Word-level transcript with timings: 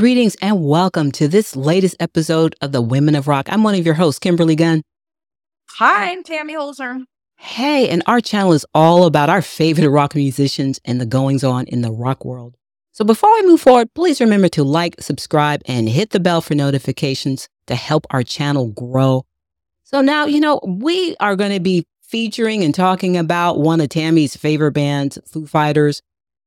Greetings 0.00 0.34
and 0.40 0.64
welcome 0.64 1.12
to 1.12 1.28
this 1.28 1.54
latest 1.54 1.94
episode 2.00 2.56
of 2.62 2.72
the 2.72 2.80
Women 2.80 3.14
of 3.14 3.28
Rock. 3.28 3.48
I'm 3.52 3.62
one 3.62 3.74
of 3.74 3.84
your 3.84 3.96
hosts, 3.96 4.18
Kimberly 4.18 4.56
Gunn. 4.56 4.80
Hi, 5.72 6.10
I'm 6.10 6.22
Tammy 6.22 6.54
Holzer. 6.54 7.04
Hey, 7.36 7.86
and 7.90 8.02
our 8.06 8.22
channel 8.22 8.54
is 8.54 8.64
all 8.74 9.04
about 9.04 9.28
our 9.28 9.42
favorite 9.42 9.90
rock 9.90 10.14
musicians 10.14 10.80
and 10.86 10.98
the 10.98 11.04
goings 11.04 11.44
on 11.44 11.66
in 11.66 11.82
the 11.82 11.90
rock 11.92 12.24
world. 12.24 12.56
So 12.92 13.04
before 13.04 13.30
we 13.34 13.46
move 13.46 13.60
forward, 13.60 13.92
please 13.92 14.22
remember 14.22 14.48
to 14.48 14.64
like, 14.64 14.98
subscribe, 15.02 15.60
and 15.66 15.86
hit 15.86 16.12
the 16.12 16.18
bell 16.18 16.40
for 16.40 16.54
notifications 16.54 17.50
to 17.66 17.74
help 17.74 18.06
our 18.08 18.22
channel 18.22 18.68
grow. 18.68 19.26
So 19.84 20.00
now, 20.00 20.24
you 20.24 20.40
know, 20.40 20.60
we 20.66 21.14
are 21.20 21.36
going 21.36 21.52
to 21.52 21.60
be 21.60 21.86
featuring 22.00 22.64
and 22.64 22.74
talking 22.74 23.18
about 23.18 23.58
one 23.58 23.82
of 23.82 23.90
Tammy's 23.90 24.34
favorite 24.34 24.72
bands, 24.72 25.18
Foo 25.26 25.46
Fighters, 25.46 26.00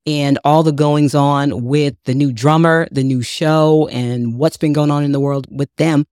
and 0.05 0.39
all 0.43 0.63
the 0.63 0.71
goings 0.71 1.15
on 1.15 1.63
with 1.63 1.95
the 2.05 2.13
new 2.13 2.31
drummer, 2.31 2.87
the 2.91 3.03
new 3.03 3.21
show, 3.21 3.87
and 3.89 4.37
what's 4.37 4.57
been 4.57 4.73
going 4.73 4.91
on 4.91 5.03
in 5.03 5.11
the 5.11 5.19
world 5.19 5.47
with 5.49 5.69
them. 5.77 6.05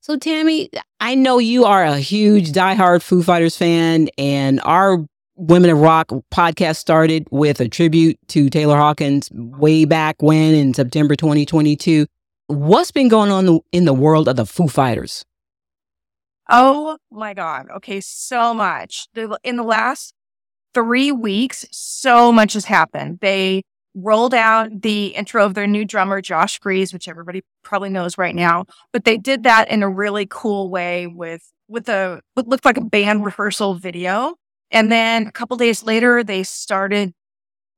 So, 0.00 0.16
Tammy, 0.16 0.68
I 1.00 1.14
know 1.14 1.38
you 1.38 1.64
are 1.64 1.84
a 1.84 1.98
huge 1.98 2.52
diehard 2.52 3.02
Foo 3.02 3.22
Fighters 3.22 3.56
fan, 3.56 4.08
and 4.18 4.60
our 4.64 5.04
Women 5.36 5.70
of 5.70 5.78
Rock 5.78 6.08
podcast 6.32 6.76
started 6.76 7.26
with 7.30 7.60
a 7.60 7.68
tribute 7.68 8.18
to 8.28 8.50
Taylor 8.50 8.76
Hawkins 8.76 9.30
way 9.32 9.84
back 9.84 10.16
when 10.20 10.54
in 10.54 10.74
September 10.74 11.16
2022. 11.16 12.06
What's 12.48 12.90
been 12.90 13.08
going 13.08 13.30
on 13.30 13.60
in 13.72 13.84
the 13.86 13.94
world 13.94 14.28
of 14.28 14.36
the 14.36 14.44
Foo 14.44 14.68
Fighters? 14.68 15.24
Oh 16.50 16.98
my 17.10 17.32
God. 17.32 17.68
Okay, 17.76 18.00
so 18.00 18.52
much. 18.52 19.06
In 19.42 19.56
the 19.56 19.62
last 19.62 20.14
three 20.74 21.12
weeks, 21.12 21.66
so 21.70 22.32
much 22.32 22.54
has 22.54 22.64
happened. 22.64 23.18
They 23.20 23.62
rolled 23.94 24.34
out 24.34 24.82
the 24.82 25.08
intro 25.08 25.44
of 25.44 25.54
their 25.54 25.66
new 25.66 25.84
drummer, 25.84 26.20
Josh 26.20 26.58
Freese, 26.60 26.92
which 26.92 27.08
everybody 27.08 27.42
probably 27.62 27.90
knows 27.90 28.16
right 28.16 28.34
now. 28.34 28.64
But 28.92 29.04
they 29.04 29.18
did 29.18 29.42
that 29.42 29.68
in 29.68 29.82
a 29.82 29.88
really 29.88 30.26
cool 30.28 30.70
way 30.70 31.06
with 31.06 31.42
with 31.68 31.88
a 31.88 32.20
what 32.34 32.48
looked 32.48 32.64
like 32.64 32.76
a 32.76 32.84
band 32.84 33.24
rehearsal 33.24 33.74
video. 33.74 34.34
And 34.70 34.90
then 34.90 35.26
a 35.26 35.32
couple 35.32 35.56
days 35.56 35.82
later, 35.82 36.24
they 36.24 36.42
started 36.42 37.12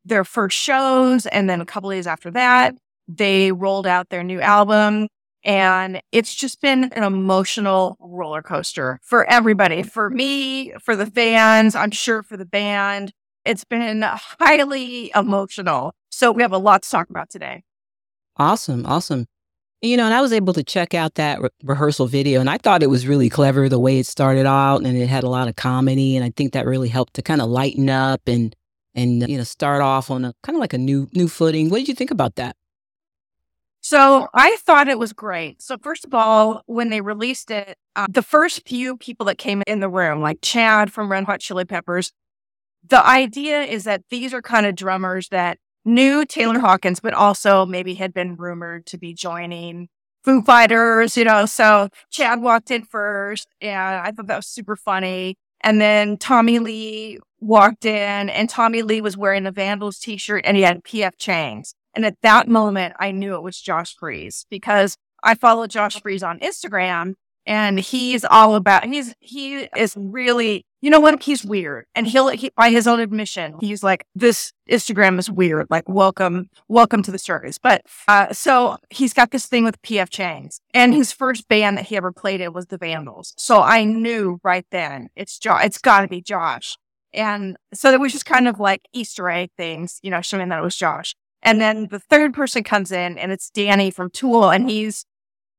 their 0.05 0.25
first 0.25 0.57
shows. 0.57 1.27
And 1.27 1.49
then 1.51 1.61
a 1.61 1.67
couple 1.67 1.91
days 1.91 2.07
after 2.07 2.31
that, 2.33 2.75
they 3.09 3.53
rolled 3.53 3.87
out 3.87 4.09
their 4.11 4.23
new 4.23 4.41
album. 4.41 5.09
And 5.45 6.01
it's 6.11 6.35
just 6.35 6.63
been 6.63 6.85
an 6.85 7.03
emotional 7.03 7.97
roller 8.01 8.41
coaster 8.43 8.99
for 9.03 9.29
everybody, 9.31 9.83
for 9.83 10.09
me, 10.09 10.73
for 10.81 10.97
the 10.97 11.07
fans, 11.07 11.75
I'm 11.75 11.91
sure 11.91 12.23
for 12.23 12.37
the 12.37 12.47
band. 12.47 13.13
It's 13.45 13.65
been 13.65 14.03
highly 14.03 15.13
emotional. 15.15 15.93
So 16.11 16.33
we 16.33 16.43
have 16.43 16.53
a 16.53 16.59
lot 16.59 16.83
to 16.85 16.91
talk 16.91 17.11
about 17.11 17.29
today. 17.29 17.63
Awesome. 18.39 18.87
Awesome. 18.87 19.27
You 19.83 19.99
know, 19.99 20.07
and 20.07 20.15
I 20.15 20.23
was 20.23 20.33
able 20.33 20.55
to 20.55 20.65
check 20.65 20.95
out 20.95 21.17
that 21.17 21.43
re- 21.43 21.51
rehearsal 21.63 22.07
video 22.07 22.41
and 22.41 22.49
I 22.49 22.57
thought 22.57 22.83
it 22.83 22.89
was 22.89 23.07
really 23.07 23.29
clever 23.29 23.69
the 23.69 23.79
way 23.79 23.99
it 23.99 24.07
started 24.07 24.47
out 24.47 24.79
and 24.79 24.97
it 24.97 25.09
had 25.09 25.25
a 25.25 25.29
lot 25.29 25.47
of 25.47 25.57
comedy. 25.57 26.17
And 26.17 26.25
I 26.25 26.33
think 26.35 26.55
that 26.55 26.65
really 26.65 26.89
helped 26.89 27.15
to 27.15 27.23
kind 27.23 27.43
of 27.43 27.51
lighten 27.51 27.91
up 27.91 28.23
and, 28.27 28.57
and, 28.95 29.29
you 29.29 29.37
know, 29.37 29.45
start 29.45 29.83
off 29.83 30.11
on 30.11 30.25
a 30.25 30.33
kind 30.43 30.57
of 30.57 30.61
like 30.61 30.73
a 30.73 30.79
new, 30.79 31.07
new 31.13 31.29
footing. 31.29 31.69
What 31.69 31.79
did 31.79 31.89
you 31.89 31.95
think 31.95 32.11
about 32.11 32.37
that? 32.37 32.57
So 33.85 34.29
I 34.33 34.57
thought 34.61 34.89
it 34.89 34.99
was 34.99 35.13
great. 35.13 35.61
So 35.61 35.77
first 35.77 36.07
of 36.07 36.15
all, 36.15 36.63
when 36.65 36.89
they 36.89 37.03
released 37.03 37.51
it, 37.51 37.77
uh, 37.95 38.07
the 38.09 38.23
first 38.23 38.67
few 38.67 38.97
people 38.97 39.27
that 39.27 39.37
came 39.37 39.63
in 39.67 39.81
the 39.81 39.91
room, 39.91 40.23
like 40.23 40.39
Chad 40.41 40.91
from 40.91 41.13
Red 41.13 41.25
Hot 41.25 41.41
Chili 41.41 41.67
Peppers, 41.67 42.11
the 42.89 43.07
idea 43.07 43.61
is 43.61 43.85
that 43.85 44.01
these 44.09 44.33
are 44.33 44.41
kind 44.41 44.65
of 44.65 44.75
drummers 44.75 45.29
that 45.29 45.59
knew 45.85 46.25
Taylor 46.25 46.61
Hawkins, 46.61 46.99
but 46.99 47.13
also 47.13 47.67
maybe 47.67 47.93
had 47.93 48.15
been 48.15 48.37
rumored 48.37 48.87
to 48.87 48.97
be 48.97 49.13
joining 49.13 49.89
Foo 50.25 50.41
Fighters, 50.41 51.19
you 51.19 51.25
know. 51.25 51.45
So 51.45 51.91
Chad 52.11 52.41
walked 52.41 52.71
in 52.71 52.85
first, 52.85 53.49
and 53.61 53.97
I 53.97 54.13
thought 54.13 54.29
that 54.29 54.37
was 54.37 54.47
super 54.47 54.77
funny. 54.77 55.37
And 55.61 55.79
then 55.79 56.17
Tommy 56.17 56.59
Lee 56.59 57.19
walked 57.39 57.85
in, 57.85 58.31
and 58.31 58.49
Tommy 58.49 58.81
Lee 58.81 59.03
was 59.03 59.19
wearing 59.19 59.45
a 59.45 59.53
Vandals 59.53 59.99
t 59.99 60.17
shirt 60.17 60.41
and 60.47 60.57
he 60.57 60.63
had 60.63 60.85
PF 60.85 61.19
Chang's. 61.19 61.75
And 61.95 62.05
at 62.05 62.21
that 62.23 62.49
moment, 62.49 62.95
I 62.99 63.11
knew 63.11 63.35
it 63.35 63.43
was 63.43 63.61
Josh 63.61 63.95
Freese 63.97 64.47
because 64.51 64.97
I 65.23 65.35
follow 65.35 65.67
Josh 65.67 66.01
Freese 66.01 66.23
on 66.23 66.39
Instagram 66.41 67.15
and 67.47 67.79
he's 67.79 68.25
all 68.25 68.55
about, 68.55 68.85
he's, 68.85 69.15
he 69.21 69.69
is 69.77 69.95
really 69.97 70.65
you 70.85 70.91
know 70.91 71.01
what? 71.01 71.23
He's 71.23 71.43
weird. 71.43 71.87
And 71.95 72.07
he'll, 72.07 72.29
he, 72.29 72.51
by 72.55 72.69
his 72.69 72.87
own 72.87 73.01
admission, 73.01 73.55
he's 73.59 73.83
like, 73.83 74.05
this 74.15 74.53
Instagram 74.69 75.19
is 75.19 75.31
weird. 75.31 75.67
Like, 75.71 75.89
welcome, 75.89 76.51
welcome 76.69 77.03
to 77.05 77.11
the 77.11 77.17
circus. 77.17 77.57
But, 77.57 77.87
uh, 78.07 78.35
so 78.35 78.77
he's 78.91 79.15
got 79.15 79.31
this 79.31 79.47
thing 79.47 79.65
with 79.65 79.81
PF 79.81 80.11
Chang's 80.11 80.61
and 80.75 80.93
his 80.93 81.11
first 81.11 81.49
band 81.49 81.79
that 81.79 81.87
he 81.87 81.97
ever 81.97 82.13
played 82.13 82.43
in 82.43 82.53
was 82.53 82.67
the 82.67 82.77
Vandals. 82.77 83.33
So 83.39 83.63
I 83.63 83.85
knew 83.85 84.41
right 84.45 84.67
then 84.71 85.09
it's 85.17 85.39
Josh, 85.39 85.65
it's 85.65 85.79
gotta 85.79 86.07
be 86.07 86.21
Josh. 86.21 86.77
And 87.15 87.57
so 87.73 87.91
it 87.91 87.99
was 87.99 88.13
just 88.13 88.27
kind 88.27 88.47
of 88.47 88.61
like 88.61 88.83
Easter 88.93 89.31
egg 89.31 89.53
things, 89.57 90.01
you 90.03 90.11
know, 90.11 90.21
showing 90.21 90.51
that 90.51 90.59
it 90.59 90.63
was 90.63 90.77
Josh. 90.77 91.15
And 91.45 91.61
then 91.61 91.89
the 91.89 91.99
third 91.99 92.35
person 92.35 92.65
comes 92.65 92.91
in 92.91 93.19
and 93.19 93.31
it's 93.31 93.51
Danny 93.51 93.91
from 93.91 94.11
Tool 94.11 94.51
and 94.51 94.69
he's, 94.69 95.05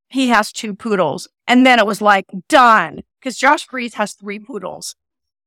he 0.08 0.28
has 0.28 0.52
two 0.52 0.74
poodles. 0.74 1.28
And 1.46 1.64
then 1.64 1.78
it 1.78 1.86
was 1.86 2.02
like 2.02 2.26
done 2.48 3.02
because 3.20 3.38
Josh 3.38 3.66
Freese 3.66 3.94
has 3.94 4.12
three 4.12 4.38
poodles 4.38 4.96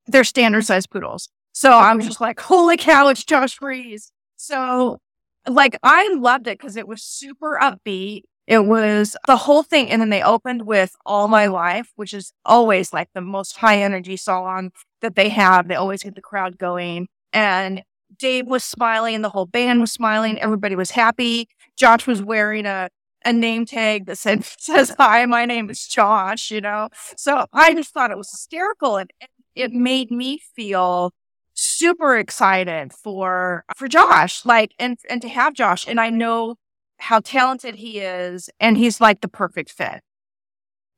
they're 0.09 0.23
standard 0.23 0.65
size 0.65 0.87
poodles. 0.87 1.29
So 1.51 1.71
I 1.71 1.93
was 1.93 2.05
just 2.05 2.21
like, 2.21 2.39
holy 2.39 2.77
cow, 2.77 3.07
it's 3.09 3.23
Josh 3.23 3.55
Freese. 3.57 4.11
So 4.35 4.99
like 5.47 5.77
I 5.83 6.13
loved 6.13 6.47
it 6.47 6.57
because 6.57 6.75
it 6.75 6.87
was 6.87 7.03
super 7.03 7.59
upbeat. 7.61 8.23
It 8.47 8.65
was 8.65 9.15
the 9.27 9.37
whole 9.37 9.63
thing. 9.63 9.89
And 9.89 10.01
then 10.01 10.09
they 10.09 10.23
opened 10.23 10.65
with 10.65 10.95
All 11.05 11.27
My 11.27 11.45
Life, 11.47 11.91
which 11.95 12.13
is 12.13 12.33
always 12.45 12.93
like 12.93 13.09
the 13.13 13.21
most 13.21 13.57
high 13.57 13.81
energy 13.81 14.17
song 14.17 14.71
that 15.01 15.15
they 15.15 15.29
have. 15.29 15.67
They 15.67 15.75
always 15.75 16.03
get 16.03 16.15
the 16.15 16.21
crowd 16.21 16.57
going. 16.57 17.07
And 17.31 17.83
Dave 18.17 18.47
was 18.47 18.63
smiling. 18.63 19.21
The 19.21 19.29
whole 19.29 19.45
band 19.45 19.81
was 19.81 19.91
smiling. 19.91 20.39
Everybody 20.39 20.75
was 20.75 20.91
happy. 20.91 21.47
Josh 21.77 22.07
was 22.07 22.21
wearing 22.21 22.65
a, 22.65 22.89
a 23.25 23.33
name 23.33 23.65
tag 23.65 24.05
that 24.05 24.17
said, 24.17 24.43
says, 24.57 24.93
hi, 24.97 25.25
my 25.25 25.45
name 25.45 25.69
is 25.69 25.87
Josh, 25.87 26.51
you 26.51 26.61
know? 26.61 26.89
So 27.15 27.45
I 27.53 27.73
just 27.73 27.93
thought 27.93 28.11
it 28.11 28.17
was 28.17 28.31
hysterical. 28.31 28.97
And, 28.97 29.11
and 29.21 29.29
it 29.55 29.71
made 29.71 30.11
me 30.11 30.39
feel 30.55 31.13
super 31.53 32.17
excited 32.17 32.93
for 32.93 33.65
for 33.75 33.89
Josh 33.89 34.45
like 34.45 34.73
and 34.79 34.97
and 35.09 35.21
to 35.21 35.27
have 35.27 35.53
Josh 35.53 35.85
and 35.87 35.99
I 35.99 36.09
know 36.09 36.55
how 36.99 37.19
talented 37.19 37.75
he 37.75 37.99
is 37.99 38.49
and 38.61 38.77
he's 38.77 39.01
like 39.01 39.19
the 39.19 39.27
perfect 39.27 39.71
fit. 39.71 40.01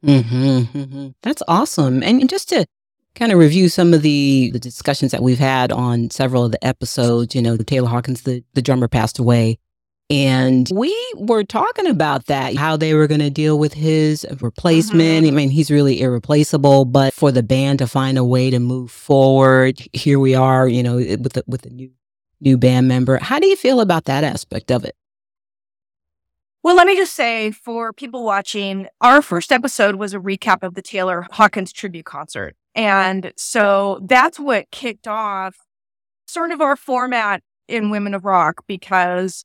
Mm-hmm, 0.06 0.78
mm-hmm. 0.78 1.08
That's 1.22 1.44
awesome. 1.48 2.04
And 2.04 2.28
just 2.30 2.50
to 2.50 2.66
kind 3.16 3.32
of 3.32 3.40
review 3.40 3.70
some 3.70 3.94
of 3.94 4.02
the, 4.02 4.52
the 4.52 4.60
discussions 4.60 5.12
that 5.12 5.22
we've 5.22 5.40
had 5.40 5.72
on 5.72 6.10
several 6.10 6.46
of 6.46 6.52
the 6.52 6.66
episodes, 6.66 7.36
you 7.36 7.42
know, 7.42 7.58
the 7.58 7.64
Taylor 7.64 7.90
Hawkins, 7.90 8.22
the, 8.22 8.44
the 8.54 8.62
drummer 8.62 8.88
passed 8.88 9.20
away 9.20 9.58
and 10.12 10.70
we 10.74 10.94
were 11.16 11.46
talking 11.46 11.88
about 11.88 12.26
that, 12.26 12.58
how 12.58 12.76
they 12.76 12.94
were 12.94 13.08
going 13.08 13.22
to 13.22 13.30
deal 13.30 13.58
with 13.58 13.74
his 13.74 14.28
replacement. 14.42 15.26
Mm-hmm. 15.26 15.34
I 15.34 15.38
mean, 15.38 15.50
he's 15.50 15.72
really 15.72 16.02
irreplaceable, 16.02 16.84
but 16.84 17.14
for 17.14 17.32
the 17.32 17.42
band 17.42 17.80
to 17.80 17.88
find 17.88 18.18
a 18.18 18.26
way 18.26 18.50
to 18.50 18.60
move 18.60 18.92
forward, 18.92 19.82
here 19.94 20.20
we 20.20 20.36
are, 20.36 20.68
you 20.68 20.84
know, 20.84 20.98
with 20.98 21.34
the, 21.34 21.46
with 21.48 21.66
a 21.66 21.70
new 21.70 21.92
new 22.42 22.58
band 22.58 22.88
member. 22.88 23.20
How 23.20 23.40
do 23.40 23.48
you 23.48 23.56
feel 23.56 23.80
about 23.80 24.06
that 24.06 24.24
aspect 24.24 24.72
of 24.72 24.84
it? 24.84 24.96
Well, 26.64 26.76
let 26.76 26.88
me 26.88 26.96
just 26.96 27.14
say 27.14 27.52
for 27.52 27.94
people 27.94 28.26
watching, 28.26 28.88
our 29.00 29.22
first 29.22 29.52
episode 29.52 29.96
was 29.96 30.14
a 30.14 30.20
recap 30.20 30.62
of 30.62 30.74
the 30.74 30.82
Taylor 30.82 31.26
Hawkins 31.32 31.72
tribute 31.72 32.06
concert. 32.06 32.56
And 32.76 33.34
so 33.36 34.00
that's 34.04 34.40
what 34.40 34.72
kicked 34.72 35.08
off 35.08 35.56
sort 36.26 36.52
of 36.52 36.62
our 36.62 36.76
format 36.76 37.42
in 37.68 37.90
Women 37.90 38.14
of 38.14 38.26
Rock 38.26 38.64
because 38.68 39.44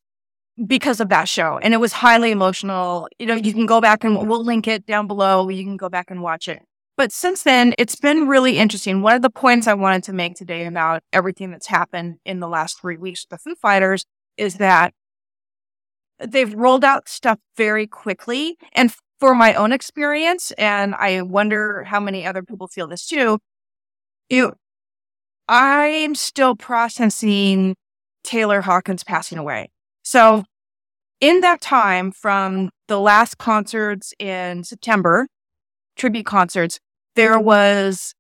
because 0.66 1.00
of 1.00 1.10
that 1.10 1.28
show. 1.28 1.58
And 1.62 1.74
it 1.74 1.78
was 1.78 1.92
highly 1.92 2.30
emotional. 2.30 3.08
You 3.18 3.26
know, 3.26 3.34
you 3.34 3.52
can 3.52 3.66
go 3.66 3.80
back 3.80 4.04
and 4.04 4.26
we'll 4.26 4.44
link 4.44 4.66
it 4.66 4.86
down 4.86 5.06
below. 5.06 5.48
You 5.48 5.64
can 5.64 5.76
go 5.76 5.88
back 5.88 6.10
and 6.10 6.22
watch 6.22 6.48
it. 6.48 6.62
But 6.96 7.12
since 7.12 7.42
then, 7.42 7.74
it's 7.76 7.96
been 7.96 8.26
really 8.26 8.56
interesting. 8.56 9.02
One 9.02 9.14
of 9.16 9.22
the 9.22 9.28
points 9.28 9.66
I 9.66 9.74
wanted 9.74 10.04
to 10.04 10.14
make 10.14 10.34
today 10.34 10.64
about 10.64 11.02
everything 11.12 11.50
that's 11.50 11.66
happened 11.66 12.16
in 12.24 12.40
the 12.40 12.48
last 12.48 12.80
three 12.80 12.96
weeks 12.96 13.26
with 13.28 13.38
the 13.38 13.50
Foo 13.50 13.54
Fighters 13.54 14.06
is 14.38 14.54
that 14.54 14.94
they've 16.18 16.54
rolled 16.54 16.84
out 16.84 17.06
stuff 17.06 17.38
very 17.56 17.86
quickly. 17.86 18.56
And 18.72 18.94
for 19.18 19.34
my 19.34 19.54
own 19.54 19.72
experience, 19.72 20.52
and 20.52 20.94
I 20.94 21.22
wonder 21.22 21.84
how 21.84 22.00
many 22.00 22.26
other 22.26 22.42
people 22.42 22.68
feel 22.68 22.86
this 22.86 23.06
too, 23.06 23.38
you, 24.28 24.52
I'm 25.48 26.14
still 26.14 26.56
processing 26.56 27.76
Taylor 28.24 28.62
Hawkins 28.62 29.04
passing 29.04 29.38
away. 29.38 29.70
So 30.02 30.44
in 31.20 31.40
that 31.40 31.60
time 31.60 32.10
from 32.10 32.70
the 32.88 33.00
last 33.00 33.38
concerts 33.38 34.12
in 34.18 34.64
September, 34.64 35.28
tribute 35.96 36.26
concerts, 36.26 36.78
there 37.14 37.38
was, 37.40 38.14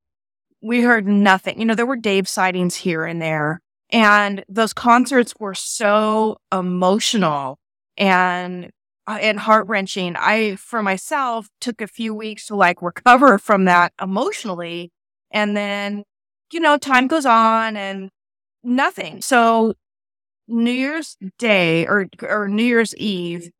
we 0.62 0.82
heard 0.82 1.06
nothing. 1.06 1.58
You 1.58 1.66
know, 1.66 1.74
there 1.74 1.84
were 1.84 1.96
Dave 1.96 2.28
sightings 2.28 2.76
here 2.76 3.04
and 3.04 3.20
there. 3.20 3.60
And 3.90 4.44
those 4.48 4.72
concerts 4.72 5.34
were 5.38 5.54
so 5.54 6.38
emotional 6.52 7.58
and 7.96 8.70
Uh, 9.08 9.18
and 9.20 9.38
heart 9.38 9.68
wrenching. 9.68 10.16
I, 10.16 10.56
for 10.56 10.82
myself, 10.82 11.48
took 11.60 11.80
a 11.80 11.86
few 11.86 12.12
weeks 12.12 12.46
to 12.46 12.56
like 12.56 12.82
recover 12.82 13.38
from 13.48 13.64
that 13.66 13.92
emotionally. 14.02 14.90
And 15.30 15.56
then, 15.56 16.02
you 16.52 16.60
know, 16.60 16.76
time 16.76 17.06
goes 17.06 17.26
on 17.26 17.76
and 17.76 18.10
nothing. 18.64 19.22
So 19.22 19.74
New 20.48 20.72
Year's 20.72 21.16
Day 21.38 21.86
or, 21.86 22.06
or 22.22 22.48
New 22.48 22.64
Year's 22.64 22.96
Eve, 22.96 23.50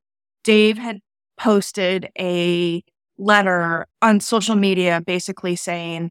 Dave 0.43 0.79
had 0.79 1.01
posted 1.39 2.09
a 2.19 2.83
letter 3.19 3.87
on 4.03 4.21
social 4.21 4.57
media 4.57 5.03
basically 5.05 5.57
saying 5.57 6.11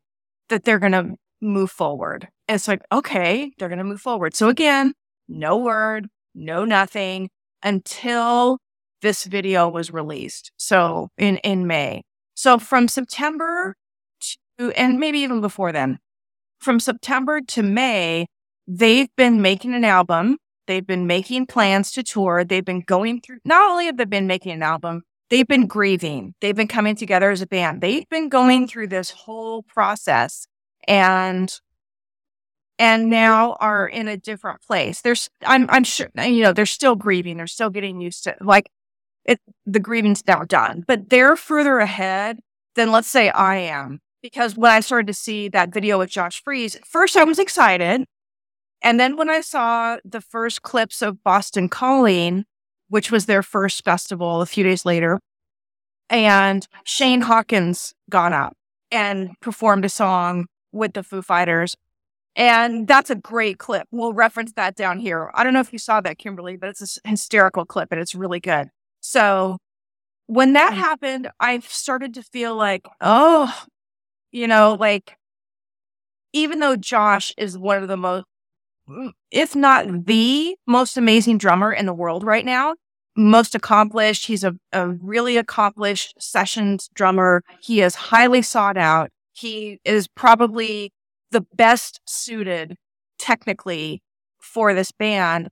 that 0.50 0.64
they're 0.64 0.80
going 0.80 0.92
to 0.92 1.16
move 1.42 1.72
forward. 1.72 2.28
And 2.48 2.56
it's 2.56 2.68
like, 2.68 2.82
okay, 2.92 3.52
they're 3.58 3.70
going 3.70 3.80
to 3.80 3.84
move 3.84 4.02
forward. 4.02 4.36
So 4.36 4.50
again, 4.50 4.94
no 5.28 5.58
word, 5.58 6.08
no 6.34 6.66
nothing 6.66 7.30
until 7.64 8.60
this 9.06 9.26
video 9.26 9.70
was 9.70 9.94
released. 9.94 10.52
So 10.58 11.10
in, 11.16 11.38
in 11.38 11.68
May. 11.68 12.02
So 12.34 12.58
from 12.58 12.88
September 12.88 13.76
to, 14.58 14.72
and 14.72 15.00
maybe 15.00 15.20
even 15.20 15.42
before 15.42 15.72
then, 15.72 16.00
from 16.60 16.80
September 16.80 17.40
to 17.40 17.62
May, 17.62 18.26
they've 18.68 19.16
been 19.16 19.44
making 19.44 19.76
an 19.76 19.86
album. 19.86 20.38
They've 20.66 20.86
been 20.86 21.06
making 21.06 21.46
plans 21.46 21.92
to 21.92 22.02
tour. 22.02 22.44
They've 22.44 22.66
been 22.66 22.82
going 22.82 23.22
through, 23.22 23.38
not 23.46 23.70
only 23.70 23.86
have 23.86 23.98
they 23.98 24.06
been 24.06 24.26
making 24.26 24.54
an 24.54 24.64
album, 24.64 25.04
they've 25.30 25.48
been 25.48 25.68
grieving. 25.68 26.34
They've 26.42 26.56
been 26.56 26.68
coming 26.68 26.96
together 26.96 27.30
as 27.30 27.44
a 27.44 27.48
band. 27.48 27.82
They've 27.82 28.10
been 28.10 28.28
going 28.28 28.68
through 28.68 28.88
this 28.88 29.12
whole 29.12 29.62
process 29.62 30.48
and 30.88 31.54
and 32.80 33.10
now 33.10 33.56
are 33.62 33.88
in 33.88 34.08
a 34.08 34.18
different 34.18 34.64
place. 34.64 35.02
There's 35.02 35.30
I'm 35.46 35.70
I'm 35.70 35.84
sure 35.84 36.10
you 36.18 36.42
know, 36.42 36.54
they're 36.54 36.66
still 36.66 36.96
grieving. 36.96 37.38
They're 37.38 37.46
still 37.46 37.70
getting 37.70 38.02
used 38.02 38.24
to 38.24 38.36
like 38.42 38.66
it 39.26 39.40
the 39.66 39.80
grieving's 39.80 40.26
now 40.28 40.44
done. 40.44 40.84
But 40.88 41.10
they're 41.10 41.36
further 41.36 41.80
ahead 41.80 42.40
than 42.76 42.92
let's 42.92 43.08
say 43.08 43.30
I 43.30 43.58
am. 43.58 44.00
Because 44.22 44.58
when 44.58 44.72
I 44.72 44.80
started 44.80 45.08
to 45.08 45.14
see 45.14 45.50
that 45.50 45.74
video 45.74 46.00
with 46.00 46.10
Josh 46.10 46.42
Freese, 46.44 46.78
first 46.84 47.16
I 47.16 47.24
was 47.24 47.40
excited. 47.40 48.06
And 48.82 49.00
then 49.00 49.18
when 49.18 49.30
I 49.30 49.42
saw 49.42 49.98
the 50.04 50.22
first 50.22 50.62
clips 50.62 51.02
of 51.02 51.24
Boston 51.24 51.70
Calling, 51.70 52.46
which 52.90 53.12
was 53.12 53.26
their 53.26 53.44
first 53.44 53.84
festival 53.84 54.42
a 54.42 54.46
few 54.46 54.64
days 54.64 54.86
later. 54.86 55.20
And 56.10 56.68
Shane 56.84 57.22
Hawkins 57.22 57.94
got 58.10 58.32
up 58.32 58.54
and 58.92 59.32
performed 59.42 59.86
a 59.86 59.90
song 59.90 60.46
with 60.72 60.94
the 60.94 61.04
Foo 61.04 61.22
Fighters. 61.22 61.76
And 62.36 62.88
that's 62.88 63.10
a 63.10 63.16
great 63.16 63.58
clip. 63.58 63.88
We'll 63.92 64.14
reference 64.14 64.54
that 64.54 64.76
down 64.76 65.00
here. 65.00 65.32
I 65.34 65.44
don't 65.44 65.54
know 65.54 65.62
if 65.62 65.74
you 65.74 65.80
saw 65.80 66.02
that, 66.02 66.18
Kimberly, 66.18 66.58
but 66.58 66.70
it's 66.70 67.00
a 67.04 67.10
hysterical 67.10 67.66
clip 67.66 67.92
and 67.92 68.00
it's 68.00 68.14
really 68.14 68.40
good. 68.40 68.70
So 69.08 69.58
when 70.28 70.54
that 70.54 70.74
happened, 70.74 71.30
I 71.40 71.60
started 71.60 72.16
to 72.16 72.24
feel 72.24 72.56
like, 72.56 72.88
oh, 73.02 73.54
you 74.32 74.48
know, 74.48 74.78
like 74.80 75.18
even 76.34 76.60
though 76.60 76.76
Josh 76.76 77.34
is 77.38 77.58
one 77.58 77.82
of 77.82 77.88
the 77.88 77.98
most 77.98 78.26
Mm, 78.90 79.14
if 79.32 79.56
not 79.56 80.06
the 80.08 80.56
most 80.68 80.98
amazing 80.98 81.38
drummer 81.40 81.74
in 81.74 81.86
the 81.86 81.94
world 81.94 82.24
right 82.24 82.46
now. 82.46 82.76
Most 83.16 83.56
accomplished. 83.56 84.28
He's 84.28 84.44
a, 84.44 84.56
a 84.74 84.90
really 84.90 85.38
accomplished 85.38 86.16
sessions 86.20 86.90
drummer. 86.96 87.44
He 87.62 87.82
is 87.82 87.96
highly 87.96 88.42
sought 88.42 88.78
out. 88.78 89.12
He 89.34 89.80
is 89.86 90.08
probably 90.08 90.94
the 91.32 91.42
best 91.56 92.02
suited 92.08 92.76
technically 93.20 94.02
for 94.42 94.74
this 94.74 94.92
band. 94.92 95.50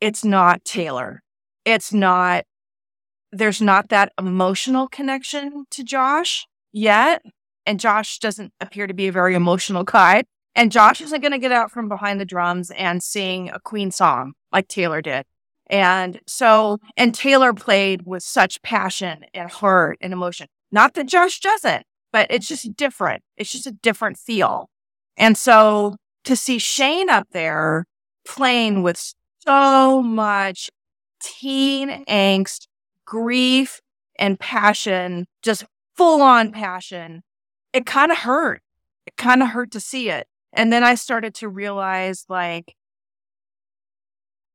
It's 0.00 0.24
not 0.24 0.64
Taylor. 0.64 1.22
It's 1.64 1.92
not, 1.92 2.44
there's 3.32 3.60
not 3.60 3.88
that 3.88 4.12
emotional 4.18 4.88
connection 4.88 5.64
to 5.70 5.84
Josh 5.84 6.46
yet. 6.72 7.22
And 7.66 7.78
Josh 7.78 8.18
doesn't 8.18 8.52
appear 8.60 8.86
to 8.86 8.94
be 8.94 9.08
a 9.08 9.12
very 9.12 9.34
emotional 9.34 9.84
guy. 9.84 10.24
And 10.54 10.72
Josh 10.72 11.00
isn't 11.00 11.20
going 11.20 11.32
to 11.32 11.38
get 11.38 11.52
out 11.52 11.70
from 11.70 11.88
behind 11.88 12.20
the 12.20 12.24
drums 12.24 12.70
and 12.72 13.02
sing 13.02 13.50
a 13.50 13.60
Queen 13.60 13.90
song 13.90 14.32
like 14.52 14.66
Taylor 14.66 15.00
did. 15.00 15.24
And 15.68 16.20
so, 16.26 16.78
and 16.96 17.14
Taylor 17.14 17.52
played 17.52 18.02
with 18.04 18.24
such 18.24 18.60
passion 18.62 19.24
and 19.32 19.50
heart 19.50 19.98
and 20.00 20.12
emotion. 20.12 20.48
Not 20.72 20.94
that 20.94 21.06
Josh 21.06 21.38
doesn't, 21.38 21.84
but 22.12 22.26
it's 22.30 22.48
just 22.48 22.76
different. 22.76 23.22
It's 23.36 23.52
just 23.52 23.68
a 23.68 23.72
different 23.72 24.18
feel. 24.18 24.68
And 25.16 25.38
so 25.38 25.96
to 26.24 26.34
see 26.34 26.58
Shane 26.58 27.08
up 27.08 27.28
there 27.30 27.84
playing 28.26 28.82
with 28.82 29.14
so 29.46 30.02
much 30.02 30.70
teen 31.22 32.04
angst, 32.06 32.66
grief, 33.10 33.80
and 34.20 34.38
passion, 34.38 35.26
just 35.42 35.64
full 35.96 36.22
on 36.22 36.52
passion, 36.52 37.22
it 37.72 37.86
kind 37.86 38.12
of 38.12 38.18
hurt. 38.18 38.62
It 39.06 39.16
kind 39.16 39.42
of 39.42 39.48
hurt 39.48 39.72
to 39.72 39.80
see 39.80 40.10
it. 40.10 40.28
And 40.52 40.72
then 40.72 40.84
I 40.84 40.94
started 40.94 41.34
to 41.36 41.48
realize 41.48 42.26
like, 42.28 42.76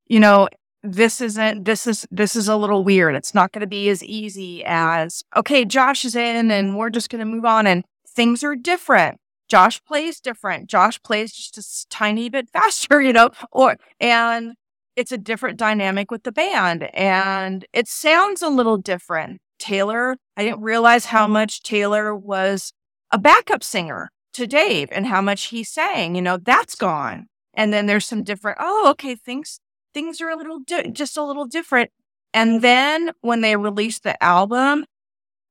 you 0.07 0.19
know, 0.19 0.47
this 0.83 1.19
isn't, 1.19 1.65
this 1.65 1.87
is, 1.87 2.05
this 2.11 2.35
is 2.35 2.47
a 2.47 2.55
little 2.55 2.83
weird. 2.83 3.15
It's 3.15 3.33
not 3.33 3.51
going 3.51 3.61
to 3.61 3.67
be 3.67 3.89
as 3.89 4.03
easy 4.03 4.63
as, 4.63 5.23
okay, 5.35 5.65
Josh 5.65 6.05
is 6.05 6.15
in 6.15 6.51
and 6.51 6.77
we're 6.77 6.91
just 6.91 7.09
going 7.09 7.19
to 7.19 7.25
move 7.25 7.45
on 7.45 7.65
and 7.65 7.83
things 8.07 8.43
are 8.43 8.55
different. 8.55 9.17
Josh 9.47 9.83
plays 9.83 10.19
different. 10.19 10.69
Josh 10.69 11.01
plays 11.01 11.33
just 11.33 11.57
a 11.57 11.89
tiny 11.89 12.29
bit 12.29 12.49
faster, 12.53 13.01
you 13.01 13.13
know, 13.13 13.31
or, 13.51 13.77
and 13.99 14.53
it's 14.95 15.11
a 15.11 15.17
different 15.17 15.57
dynamic 15.57 16.11
with 16.11 16.23
the 16.23 16.31
band 16.31 16.83
and 16.93 17.65
it 17.73 17.87
sounds 17.87 18.41
a 18.41 18.49
little 18.49 18.77
different. 18.77 19.41
Taylor, 19.59 20.17
I 20.35 20.43
didn't 20.43 20.61
realize 20.61 21.05
how 21.05 21.27
much 21.27 21.63
Taylor 21.63 22.15
was 22.15 22.73
a 23.11 23.17
backup 23.17 23.63
singer 23.63 24.11
to 24.33 24.47
Dave 24.47 24.89
and 24.91 25.07
how 25.07 25.21
much 25.21 25.45
he 25.45 25.63
sang, 25.63 26.15
you 26.15 26.21
know, 26.21 26.37
that's 26.37 26.75
gone. 26.75 27.27
And 27.53 27.71
then 27.71 27.85
there's 27.85 28.05
some 28.05 28.23
different, 28.23 28.57
oh, 28.59 28.89
okay, 28.91 29.15
things 29.15 29.59
things 29.93 30.19
are 30.19 30.29
a 30.29 30.35
little 30.35 30.59
di- 30.59 30.91
just 30.91 31.17
a 31.17 31.23
little 31.23 31.45
different. 31.45 31.89
And 32.33 32.61
then 32.61 33.11
when 33.21 33.39
they 33.39 33.55
released 33.55 34.03
the 34.03 34.21
album, 34.21 34.85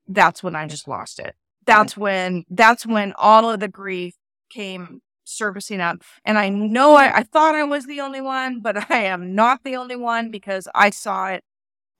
that's 0.06 0.42
when 0.42 0.54
I 0.54 0.66
just 0.66 0.86
lost 0.86 1.18
it. 1.18 1.28
Mm. 1.28 1.66
That's 1.66 1.96
when 1.96 2.44
that's 2.50 2.86
when 2.86 3.14
all 3.16 3.50
of 3.50 3.60
the 3.60 3.68
grief 3.68 4.14
came 4.50 5.00
surfacing 5.36 5.80
up. 5.80 6.02
And 6.24 6.38
I 6.38 6.48
know 6.48 6.94
I, 6.94 7.18
I 7.18 7.22
thought 7.22 7.54
I 7.54 7.64
was 7.64 7.86
the 7.86 8.00
only 8.00 8.20
one, 8.20 8.60
but 8.60 8.90
I 8.90 9.04
am 9.04 9.34
not 9.34 9.64
the 9.64 9.76
only 9.76 9.96
one 9.96 10.30
because 10.30 10.68
I 10.74 10.90
saw 10.90 11.28
it 11.28 11.44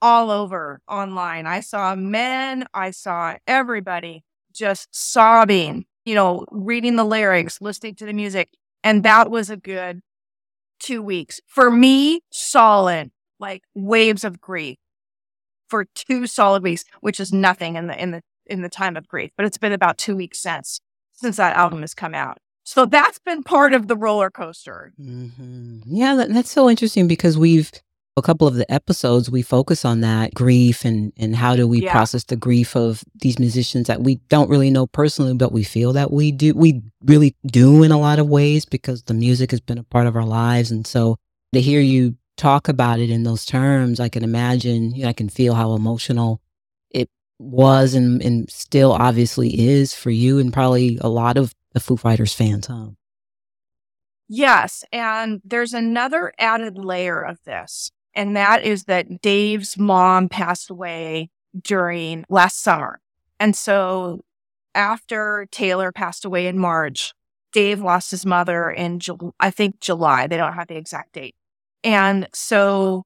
all 0.01 0.31
over 0.31 0.81
online. 0.89 1.47
I 1.47 1.61
saw 1.61 1.95
men, 1.95 2.67
I 2.75 2.91
saw 2.91 3.37
everybody 3.47 4.25
just 4.53 4.89
sobbing 4.93 5.87
you 6.05 6.15
know, 6.15 6.45
reading 6.51 6.97
the 6.97 7.05
lyrics, 7.05 7.61
listening 7.61 7.95
to 7.97 8.07
the 8.07 8.13
music. 8.13 8.51
And 8.83 9.03
that 9.05 9.31
was 9.31 9.51
a 9.51 9.57
good 9.57 10.03
two 10.79 11.03
weeks. 11.03 11.41
For 11.47 11.71
me, 11.71 12.21
solid, 12.31 13.11
like 13.41 13.63
waves 13.75 14.25
of 14.25 14.41
grief 14.41 14.77
for 15.69 15.87
two 15.95 16.27
solid 16.27 16.63
weeks, 16.63 16.85
which 17.01 17.19
is 17.19 17.33
nothing 17.33 17.77
in 17.77 17.87
the 17.87 18.01
in 18.01 18.11
the 18.11 18.23
in 18.47 18.63
the 18.63 18.69
time 18.69 18.97
of 18.97 19.09
grief. 19.09 19.31
But 19.37 19.47
it's 19.47 19.59
been 19.59 19.73
about 19.73 19.99
two 19.99 20.17
weeks 20.17 20.41
since 20.41 20.81
since 21.13 21.37
that 21.37 21.57
album 21.57 21.81
has 21.81 21.95
come 21.95 22.15
out. 22.15 22.39
So 22.65 22.87
that's 22.87 23.19
been 23.19 23.43
part 23.43 23.75
of 23.75 23.89
the 23.89 23.97
roller 23.97 24.31
coaster. 24.31 24.93
Mm-hmm. 24.99 25.81
Yeah, 25.87 26.15
that, 26.17 26.33
that's 26.33 26.51
so 26.51 26.69
interesting 26.71 27.07
because 27.07 27.37
we've 27.37 27.71
a 28.17 28.23
couple 28.23 28.47
of 28.47 28.55
the 28.55 28.71
episodes 28.73 29.29
we 29.29 29.43
focus 29.43 29.85
on 29.85 30.01
that 30.01 30.33
grief 30.35 30.85
and 30.85 31.13
and 31.17 31.35
how 31.35 31.57
do 31.57 31.67
we 31.67 31.83
yeah. 31.83 31.91
process 31.91 32.25
the 32.25 32.37
grief 32.37 32.77
of 32.77 33.03
these 33.21 33.39
musicians 33.39 33.89
that 33.89 34.03
we 34.03 34.17
don't 34.29 34.49
really 34.49 34.71
know 34.71 34.87
personally 34.87 35.35
but 35.35 35.51
we 35.51 35.65
feel 35.65 35.93
that 35.93 36.13
we 36.13 36.31
do 36.31 36.55
we 36.55 36.81
really 37.05 37.35
do 37.47 37.83
in 37.83 37.91
a 37.91 37.99
lot 37.99 38.21
of 38.21 38.29
ways 38.29 38.65
because 38.65 39.03
the 39.05 39.15
music 39.15 39.51
has 39.51 39.61
been 39.61 39.79
a 39.79 39.85
part 39.85 40.07
of 40.07 40.15
our 40.15 40.25
lives 40.25 40.71
and 40.71 40.87
so 40.87 41.17
to 41.53 41.61
hear 41.61 41.81
you 41.81 42.17
talk 42.37 42.69
about 42.69 43.01
it 43.01 43.11
in 43.11 43.25
those 43.25 43.45
terms 43.45 43.99
i 43.99 44.09
can 44.09 44.23
imagine 44.23 44.95
you 44.95 45.03
know, 45.03 45.09
i 45.09 45.13
can 45.13 45.29
feel 45.29 45.55
how 45.55 45.75
emotional 45.75 46.41
it 46.91 47.11
was 47.41 47.95
and 47.95 48.23
and 48.23 48.49
still 48.49 48.93
obviously 48.93 49.59
is 49.59 49.93
for 49.93 50.11
you 50.11 50.39
and 50.39 50.53
probably 50.53 50.99
a 51.01 51.09
lot 51.09 51.37
of 51.37 51.53
the 51.75 51.81
foo 51.81 51.97
fighters 51.97 52.33
fans 52.33 52.67
huh 52.67 52.89
Yes. 54.29 54.85
And 54.93 55.41
there's 55.45 55.75
another 55.75 56.33
added 56.39 56.79
layer 56.79 57.21
of 57.21 57.39
this. 57.45 57.91
And 58.15 58.37
that 58.37 58.63
is 58.63 58.85
that 58.85 59.21
Dave's 59.21 59.77
mom 59.77 60.29
passed 60.29 60.71
away 60.71 61.31
during 61.63 62.25
last 62.29 62.63
summer. 62.63 63.01
And 63.39 63.57
so 63.57 64.21
after 64.75 65.47
Taylor 65.51 65.93
passed 65.93 66.25
away 66.25 66.47
in 66.47 66.59
March, 66.59 67.13
Dave 67.53 67.81
lost 67.81 68.11
his 68.11 68.25
mother 68.25 68.71
in, 68.71 69.01
I 69.39 69.51
think, 69.51 69.81
July. 69.81 70.27
They 70.27 70.37
don't 70.37 70.55
have 70.55 70.69
the 70.69 70.77
exact 70.77 71.13
date. 71.13 71.35
And 71.83 72.29
so, 72.33 73.05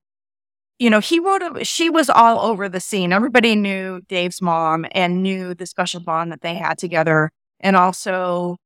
you 0.78 0.88
know, 0.88 1.00
he 1.00 1.18
wrote, 1.18 1.42
a, 1.42 1.64
she 1.64 1.90
was 1.90 2.08
all 2.08 2.40
over 2.40 2.68
the 2.68 2.80
scene. 2.80 3.12
Everybody 3.12 3.56
knew 3.56 4.02
Dave's 4.08 4.40
mom 4.40 4.86
and 4.92 5.22
knew 5.22 5.54
the 5.54 5.66
special 5.66 6.00
bond 6.00 6.32
that 6.32 6.42
they 6.42 6.54
had 6.54 6.78
together. 6.78 7.30
And 7.60 7.76
also, 7.76 8.56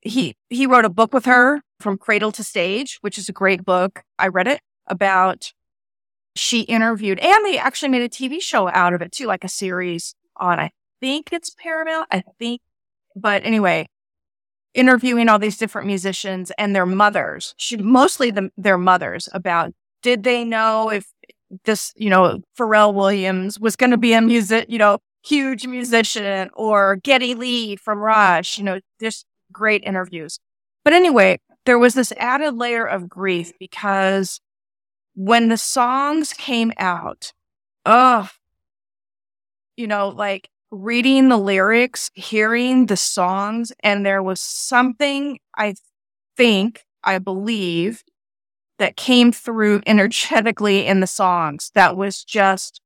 he, 0.00 0.34
he 0.50 0.66
wrote 0.66 0.84
a 0.84 0.90
book 0.90 1.12
with 1.14 1.24
her 1.26 1.62
from 1.80 1.98
cradle 1.98 2.32
to 2.32 2.44
stage, 2.44 2.98
which 3.00 3.18
is 3.18 3.28
a 3.28 3.32
great 3.32 3.64
book. 3.64 4.02
I 4.18 4.28
read 4.28 4.48
it 4.48 4.60
about 4.86 5.52
she 6.34 6.62
interviewed, 6.62 7.18
and 7.18 7.44
they 7.44 7.58
actually 7.58 7.90
made 7.90 8.02
a 8.02 8.08
TV 8.08 8.40
show 8.40 8.68
out 8.68 8.94
of 8.94 9.02
it 9.02 9.12
too, 9.12 9.26
like 9.26 9.44
a 9.44 9.48
series 9.48 10.14
on, 10.36 10.58
I 10.58 10.70
think 11.00 11.32
it's 11.32 11.50
Paramount. 11.50 12.08
I 12.10 12.22
think, 12.38 12.60
but 13.14 13.44
anyway, 13.44 13.88
interviewing 14.74 15.28
all 15.28 15.38
these 15.38 15.58
different 15.58 15.86
musicians 15.86 16.50
and 16.56 16.74
their 16.74 16.86
mothers, 16.86 17.54
she, 17.58 17.76
mostly 17.76 18.30
the, 18.30 18.50
their 18.56 18.78
mothers 18.78 19.28
about 19.32 19.72
did 20.02 20.22
they 20.22 20.44
know 20.44 20.90
if 20.90 21.06
this, 21.64 21.92
you 21.96 22.08
know, 22.08 22.40
Pharrell 22.58 22.94
Williams 22.94 23.60
was 23.60 23.76
going 23.76 23.90
to 23.90 23.98
be 23.98 24.14
a 24.14 24.22
music, 24.22 24.66
you 24.68 24.78
know, 24.78 24.98
huge 25.24 25.66
musician 25.66 26.50
or 26.54 26.96
Geddy 26.96 27.34
Lee 27.34 27.76
from 27.76 27.98
Rush, 27.98 28.58
you 28.58 28.64
know, 28.64 28.80
just 29.00 29.26
great 29.52 29.82
interviews. 29.84 30.38
But 30.84 30.92
anyway, 30.92 31.38
there 31.64 31.78
was 31.78 31.94
this 31.94 32.12
added 32.16 32.56
layer 32.56 32.84
of 32.84 33.08
grief 33.08 33.52
because 33.58 34.40
when 35.14 35.48
the 35.48 35.56
songs 35.56 36.32
came 36.32 36.72
out, 36.78 37.32
oh, 37.86 38.28
you 39.76 39.86
know, 39.86 40.08
like 40.08 40.48
reading 40.70 41.28
the 41.28 41.36
lyrics, 41.36 42.10
hearing 42.14 42.86
the 42.86 42.96
songs, 42.96 43.72
and 43.80 44.04
there 44.04 44.22
was 44.22 44.40
something 44.40 45.38
I 45.56 45.74
think, 46.36 46.84
I 47.04 47.18
believe, 47.18 48.02
that 48.78 48.96
came 48.96 49.32
through 49.32 49.82
energetically 49.86 50.86
in 50.86 51.00
the 51.00 51.06
songs 51.06 51.70
that 51.74 51.96
was 51.96 52.24
just 52.24 52.80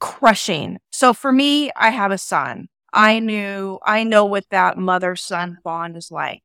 crushing. 0.00 0.78
So 0.90 1.12
for 1.12 1.30
me, 1.32 1.70
I 1.76 1.90
have 1.90 2.10
a 2.10 2.18
son. 2.18 2.68
I 2.92 3.20
knew, 3.20 3.78
I 3.84 4.02
know 4.02 4.24
what 4.24 4.46
that 4.50 4.76
mother 4.76 5.14
son 5.14 5.58
bond 5.62 5.96
is 5.96 6.10
like. 6.10 6.42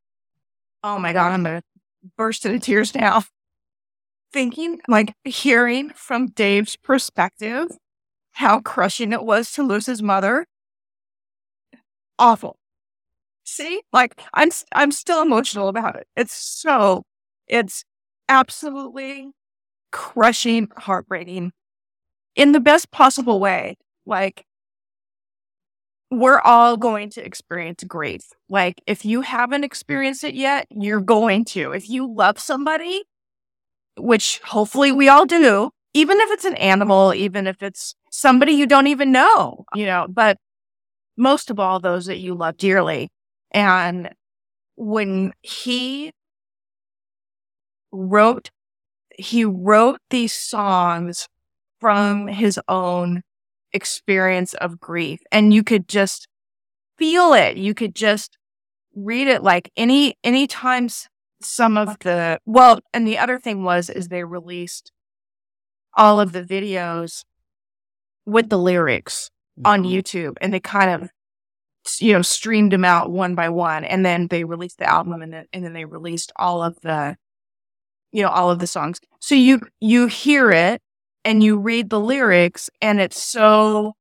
Oh 0.83 0.99
my 0.99 1.13
God, 1.13 1.31
I'm 1.31 1.43
going 1.43 1.61
to 1.61 1.67
burst 2.17 2.45
into 2.45 2.59
tears 2.59 2.93
now. 2.93 3.23
Thinking, 4.31 4.81
like 4.87 5.13
hearing 5.23 5.91
from 5.95 6.27
Dave's 6.27 6.75
perspective, 6.75 7.69
how 8.33 8.59
crushing 8.59 9.13
it 9.13 9.23
was 9.23 9.51
to 9.53 9.63
lose 9.63 9.85
his 9.85 10.03
mother. 10.03 10.45
Awful. 12.19 12.57
See, 13.45 13.81
like 13.93 14.19
I'm, 14.33 14.49
I'm 14.73 14.91
still 14.91 15.21
emotional 15.21 15.69
about 15.69 15.95
it. 15.95 16.07
It's 16.15 16.35
so, 16.35 17.03
it's 17.47 17.85
absolutely 18.27 19.31
crushing, 19.91 20.69
heartbreaking 20.77 21.53
in 22.35 22.51
the 22.51 22.59
best 22.59 22.91
possible 22.91 23.39
way. 23.39 23.77
Like, 24.05 24.45
we're 26.11 26.39
all 26.39 26.77
going 26.77 27.09
to 27.11 27.25
experience 27.25 27.83
grief. 27.83 28.29
Like, 28.49 28.81
if 28.85 29.05
you 29.05 29.21
haven't 29.21 29.63
experienced 29.63 30.23
it 30.23 30.35
yet, 30.35 30.67
you're 30.69 31.01
going 31.01 31.45
to. 31.45 31.71
If 31.71 31.89
you 31.89 32.13
love 32.13 32.39
somebody, 32.39 33.03
which 33.97 34.39
hopefully 34.39 34.91
we 34.91 35.09
all 35.09 35.25
do, 35.25 35.71
even 35.93 36.19
if 36.19 36.29
it's 36.31 36.45
an 36.45 36.55
animal, 36.55 37.13
even 37.13 37.47
if 37.47 37.63
it's 37.63 37.95
somebody 38.11 38.51
you 38.51 38.67
don't 38.67 38.87
even 38.87 39.11
know, 39.11 39.65
you 39.73 39.85
know, 39.85 40.07
but 40.09 40.37
most 41.17 41.49
of 41.49 41.59
all, 41.59 41.79
those 41.79 42.05
that 42.05 42.19
you 42.19 42.35
love 42.35 42.57
dearly. 42.57 43.09
And 43.51 44.09
when 44.75 45.33
he 45.41 46.11
wrote, 47.91 48.51
he 49.17 49.45
wrote 49.45 50.01
these 50.09 50.33
songs 50.33 51.29
from 51.85 52.27
his 52.27 52.59
own 52.67 53.21
experience 53.71 54.55
of 54.55 54.79
grief. 54.79 55.19
And 55.31 55.53
you 55.53 55.63
could 55.63 55.87
just 55.87 56.27
feel 56.97 57.33
it. 57.33 57.57
You 57.57 57.75
could 57.75 57.93
just 57.93 58.39
read 58.95 59.27
it 59.27 59.43
like 59.43 59.71
any, 59.77 60.17
any 60.23 60.47
times 60.47 61.07
some 61.43 61.77
of 61.77 61.99
the, 61.99 62.39
well, 62.43 62.79
and 62.91 63.07
the 63.07 63.19
other 63.19 63.37
thing 63.37 63.63
was, 63.63 63.91
is 63.91 64.07
they 64.07 64.23
released 64.23 64.91
all 65.95 66.19
of 66.19 66.31
the 66.31 66.41
videos 66.41 67.23
with 68.25 68.49
the 68.49 68.57
lyrics 68.57 69.29
on 69.63 69.83
mm-hmm. 69.83 69.93
YouTube 69.93 70.37
and 70.41 70.51
they 70.51 70.59
kind 70.59 70.89
of, 70.89 71.11
you 71.99 72.13
know, 72.13 72.23
streamed 72.23 72.71
them 72.71 72.83
out 72.83 73.11
one 73.11 73.35
by 73.35 73.49
one. 73.49 73.85
And 73.85 74.03
then 74.03 74.25
they 74.29 74.43
released 74.43 74.79
the 74.79 74.89
album 74.89 75.21
and 75.21 75.31
then, 75.31 75.45
and 75.53 75.63
then 75.63 75.73
they 75.73 75.85
released 75.85 76.31
all 76.35 76.63
of 76.63 76.81
the, 76.81 77.15
you 78.11 78.23
know, 78.23 78.29
all 78.29 78.49
of 78.49 78.57
the 78.57 78.65
songs. 78.65 78.99
So 79.19 79.35
you, 79.35 79.61
you 79.79 80.07
hear 80.07 80.49
it 80.49 80.81
and 81.25 81.43
you 81.43 81.57
read 81.57 81.89
the 81.89 81.99
lyrics 81.99 82.69
and 82.81 83.01
it's 83.01 83.21
so 83.21 83.93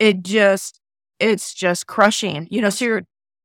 it 0.00 0.22
just 0.22 0.80
it's 1.20 1.54
just 1.54 1.86
crushing 1.86 2.48
you 2.50 2.60
know 2.60 2.70
so 2.70 2.84
you're 2.84 3.02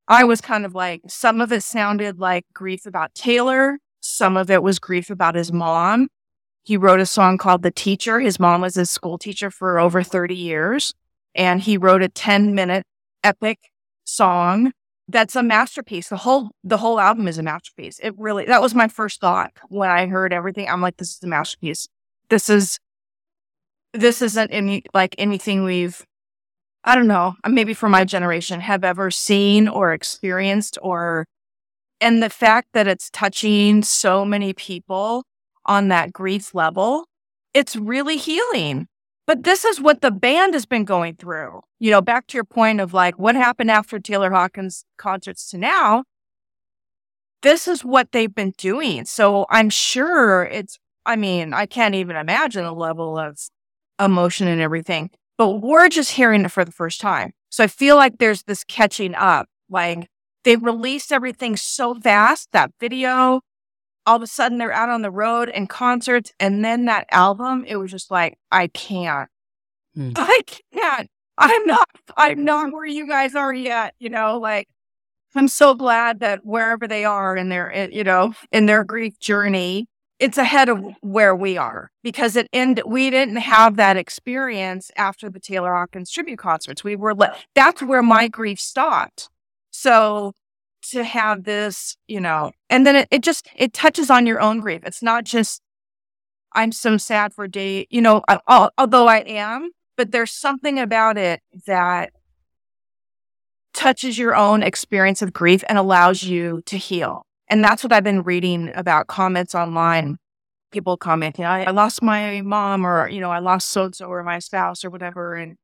i 0.07 0.23
was 0.23 0.41
kind 0.41 0.65
of 0.65 0.73
like 0.73 1.01
some 1.07 1.39
of 1.41 1.51
it 1.51 1.61
sounded 1.61 2.19
like 2.19 2.45
grief 2.53 2.87
about 2.87 3.13
taylor 3.13 3.77
some 4.05 4.37
of 4.37 4.51
it 4.51 4.61
was 4.61 4.79
grief 4.79 5.09
about 5.09 5.35
his 5.35 5.51
mom. 5.51 6.07
He 6.63 6.77
wrote 6.77 6.99
a 6.99 7.05
song 7.05 7.37
called 7.37 7.63
the 7.63 7.71
teacher. 7.71 8.19
His 8.19 8.39
mom 8.39 8.61
was 8.61 8.75
his 8.75 8.89
school 8.89 9.17
teacher 9.17 9.51
for 9.51 9.79
over 9.79 10.03
30 10.03 10.35
years 10.35 10.93
and 11.33 11.61
he 11.61 11.77
wrote 11.77 12.01
a 12.01 12.09
10 12.09 12.55
minute 12.55 12.85
epic 13.23 13.59
song 14.03 14.71
that's 15.07 15.35
a 15.35 15.43
masterpiece. 15.43 16.09
The 16.09 16.17
whole 16.17 16.49
the 16.63 16.77
whole 16.77 16.99
album 16.99 17.27
is 17.27 17.37
a 17.37 17.43
masterpiece. 17.43 17.99
It 18.01 18.15
really 18.17 18.45
that 18.45 18.61
was 18.61 18.73
my 18.73 18.87
first 18.87 19.21
thought 19.21 19.51
when 19.69 19.89
i 19.89 20.07
heard 20.07 20.33
everything. 20.33 20.67
I'm 20.67 20.81
like 20.81 20.97
this 20.97 21.11
is 21.11 21.23
a 21.23 21.27
masterpiece. 21.27 21.87
This 22.29 22.49
is 22.49 22.79
this 23.95 24.21
isn't 24.21 24.51
any 24.51 24.83
like 24.93 25.15
anything 25.17 25.63
we've 25.63 26.05
I 26.83 26.93
don't 26.93 27.07
know, 27.07 27.35
uh, 27.43 27.49
maybe 27.49 27.73
for 27.73 27.89
my 27.89 28.05
generation 28.05 28.59
have 28.61 28.83
ever 28.83 29.09
seen 29.09 29.67
or 29.67 29.91
experienced 29.91 30.77
or 30.81 31.25
and 32.01 32.21
the 32.21 32.29
fact 32.29 32.69
that 32.73 32.87
it's 32.87 33.09
touching 33.09 33.81
so 33.81 34.25
many 34.25 34.53
people 34.53 35.23
on 35.65 35.87
that 35.87 36.13
grief 36.13 36.53
level, 36.53 37.07
it's 37.53 37.75
really 37.75 38.17
healing. 38.17 38.87
But 39.25 39.43
this 39.43 39.65
is 39.65 39.81
what 39.81 40.01
the 40.01 40.11
band 40.11 40.53
has 40.53 40.67
been 40.67 40.85
going 40.85 41.15
through. 41.15 41.61
You 41.79 41.89
know, 41.89 42.01
back 42.01 42.27
to 42.27 42.37
your 42.37 42.43
point 42.43 42.79
of 42.79 42.93
like 42.93 43.17
what 43.17 43.35
happened 43.35 43.71
after 43.71 43.97
Taylor 43.99 44.29
Hawkins 44.31 44.85
concerts 44.97 45.49
to 45.49 45.57
now. 45.57 46.03
This 47.41 47.67
is 47.67 47.83
what 47.83 48.11
they've 48.11 48.33
been 48.33 48.53
doing. 48.57 49.05
So 49.05 49.45
I'm 49.49 49.69
sure 49.69 50.43
it's, 50.43 50.77
I 51.05 51.15
mean, 51.15 51.53
I 51.53 51.65
can't 51.65 51.95
even 51.95 52.15
imagine 52.15 52.63
the 52.63 52.73
level 52.73 53.17
of 53.17 53.39
emotion 53.99 54.47
and 54.47 54.61
everything, 54.61 55.09
but 55.37 55.61
we're 55.61 55.89
just 55.89 56.11
hearing 56.11 56.45
it 56.45 56.51
for 56.51 56.65
the 56.65 56.71
first 56.71 56.99
time. 57.01 57.33
So 57.49 57.63
I 57.63 57.67
feel 57.67 57.95
like 57.95 58.17
there's 58.17 58.43
this 58.43 58.63
catching 58.63 59.15
up. 59.15 59.47
Like 59.69 60.09
they 60.43 60.55
released 60.55 61.11
everything 61.11 61.55
so 61.55 61.95
fast, 61.95 62.49
that 62.51 62.71
video, 62.79 63.41
all 64.05 64.17
of 64.17 64.21
a 64.21 64.27
sudden 64.27 64.57
they're 64.57 64.71
out 64.71 64.89
on 64.89 65.01
the 65.01 65.11
road 65.11 65.49
and 65.49 65.69
concerts. 65.69 66.31
And 66.39 66.63
then 66.63 66.85
that 66.85 67.07
album, 67.11 67.65
it 67.67 67.77
was 67.77 67.91
just 67.91 68.11
like, 68.11 68.37
I 68.51 68.67
can't. 68.67 69.29
Hmm. 69.95 70.11
I 70.15 70.41
can't. 70.73 71.09
I'm 71.37 71.65
not, 71.65 71.89
I'm 72.15 72.45
not 72.45 72.71
where 72.71 72.85
you 72.85 73.07
guys 73.07 73.35
are 73.35 73.53
yet. 73.53 73.93
You 73.99 74.09
know, 74.09 74.37
like 74.39 74.67
I'm 75.35 75.47
so 75.49 75.73
glad 75.73 76.21
that 76.21 76.45
wherever 76.45 76.87
they 76.87 77.03
are 77.03 77.35
in 77.35 77.49
their, 77.49 77.89
you 77.91 78.03
know, 78.03 78.33
in 78.51 78.67
their 78.67 78.83
grief 78.83 79.19
journey, 79.19 79.87
it's 80.19 80.37
ahead 80.37 80.69
of 80.69 80.83
where 81.01 81.35
we 81.35 81.57
are 81.57 81.91
because 82.03 82.35
it 82.35 82.47
end 82.53 82.81
we 82.85 83.09
didn't 83.09 83.37
have 83.37 83.75
that 83.75 83.97
experience 83.97 84.89
after 84.95 85.29
the 85.29 85.39
Taylor 85.39 85.73
Hawkins 85.73 86.11
tribute 86.11 86.39
concerts. 86.39 86.83
We 86.83 86.95
were 86.95 87.15
that's 87.53 87.81
where 87.83 88.03
my 88.03 88.27
grief 88.27 88.59
stopped. 88.59 89.29
So 89.71 90.33
to 90.91 91.03
have 91.03 91.43
this, 91.43 91.97
you 92.07 92.21
know, 92.21 92.51
and 92.69 92.85
then 92.85 92.95
it, 92.95 93.07
it 93.11 93.23
just 93.23 93.47
it 93.55 93.73
touches 93.73 94.09
on 94.09 94.25
your 94.25 94.39
own 94.39 94.61
grief. 94.61 94.81
It's 94.85 95.03
not 95.03 95.25
just 95.25 95.61
I'm 96.53 96.71
so 96.71 96.95
sad 96.95 97.33
for 97.33 97.47
Dave, 97.47 97.87
you 97.89 98.01
know, 98.01 98.23
I, 98.29 98.69
although 98.77 99.07
I 99.07 99.17
am, 99.17 99.71
but 99.97 100.11
there's 100.11 100.31
something 100.31 100.79
about 100.79 101.17
it 101.17 101.41
that 101.67 102.11
touches 103.73 104.17
your 104.17 104.33
own 104.33 104.63
experience 104.63 105.21
of 105.21 105.33
grief 105.33 105.63
and 105.67 105.77
allows 105.77 106.23
you 106.23 106.61
to 106.65 106.77
heal. 106.77 107.24
And 107.47 107.63
that's 107.63 107.83
what 107.83 107.93
I've 107.93 108.03
been 108.03 108.23
reading 108.23 108.71
about 108.75 109.07
comments 109.07 109.53
online. 109.53 110.17
People 110.71 110.97
commenting, 110.97 111.45
I, 111.45 111.65
I 111.65 111.71
lost 111.71 112.01
my 112.01 112.41
mom 112.41 112.85
or, 112.85 113.07
you 113.07 113.21
know, 113.21 113.31
I 113.31 113.39
lost 113.39 113.69
so 113.69 113.85
and 113.85 113.95
so 113.95 114.07
or 114.07 114.23
my 114.23 114.39
spouse 114.39 114.83
or 114.83 114.89
whatever. 114.89 115.35
And, 115.35 115.55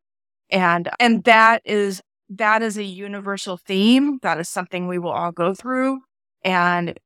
and, 0.50 0.90
and 1.00 1.24
that 1.24 1.62
is, 1.66 2.02
that 2.30 2.62
is 2.62 2.78
a 2.78 2.84
universal 2.84 3.58
theme. 3.58 4.20
That 4.22 4.40
is 4.40 4.48
something 4.48 4.88
we 4.88 5.00
will 5.00 5.12
all 5.12 5.32
go 5.32 5.54
through. 5.54 6.02
And 6.44 6.98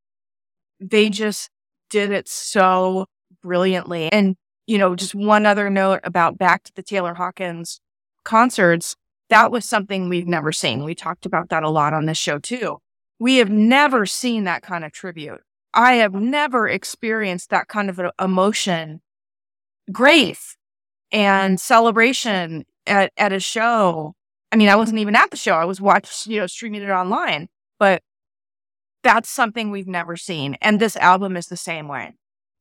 they 0.79 1.09
just 1.09 1.49
did 1.89 2.11
it 2.11 2.27
so 2.27 3.05
brilliantly. 3.41 4.11
And, 4.11 4.35
you 4.67 4.77
know, 4.77 4.95
just 4.95 5.15
one 5.15 5.45
other 5.45 5.69
note 5.69 6.01
about 6.03 6.37
back 6.37 6.63
to 6.65 6.71
the 6.75 6.83
Taylor 6.83 7.13
Hawkins 7.13 7.79
concerts. 8.23 8.95
That 9.29 9.51
was 9.51 9.65
something 9.65 10.09
we've 10.09 10.27
never 10.27 10.51
seen. 10.51 10.83
We 10.83 10.93
talked 10.93 11.25
about 11.25 11.49
that 11.49 11.63
a 11.63 11.69
lot 11.69 11.93
on 11.93 12.05
this 12.05 12.17
show 12.17 12.37
too 12.37 12.79
we 13.19 13.37
have 13.37 13.49
never 13.49 14.05
seen 14.05 14.43
that 14.43 14.61
kind 14.61 14.83
of 14.83 14.91
tribute. 14.91 15.41
I 15.73 15.93
have 15.95 16.13
never 16.13 16.67
experienced 16.67 17.49
that 17.49 17.67
kind 17.67 17.89
of 17.89 17.99
emotion, 18.19 19.01
grief, 19.91 20.55
and 21.11 21.59
celebration 21.59 22.65
at, 22.87 23.11
at 23.17 23.33
a 23.33 23.39
show. 23.39 24.13
I 24.51 24.55
mean, 24.55 24.69
I 24.69 24.75
wasn't 24.75 24.99
even 24.99 25.15
at 25.15 25.31
the 25.31 25.37
show. 25.37 25.53
I 25.53 25.65
was 25.65 25.81
watching, 25.81 26.33
you 26.33 26.39
know, 26.39 26.47
streaming 26.47 26.81
it 26.81 26.89
online, 26.89 27.49
but 27.77 28.01
that's 29.03 29.29
something 29.29 29.69
we've 29.69 29.87
never 29.87 30.15
seen. 30.15 30.57
And 30.61 30.79
this 30.79 30.95
album 30.95 31.35
is 31.35 31.47
the 31.47 31.57
same 31.57 31.87
way. 31.87 32.13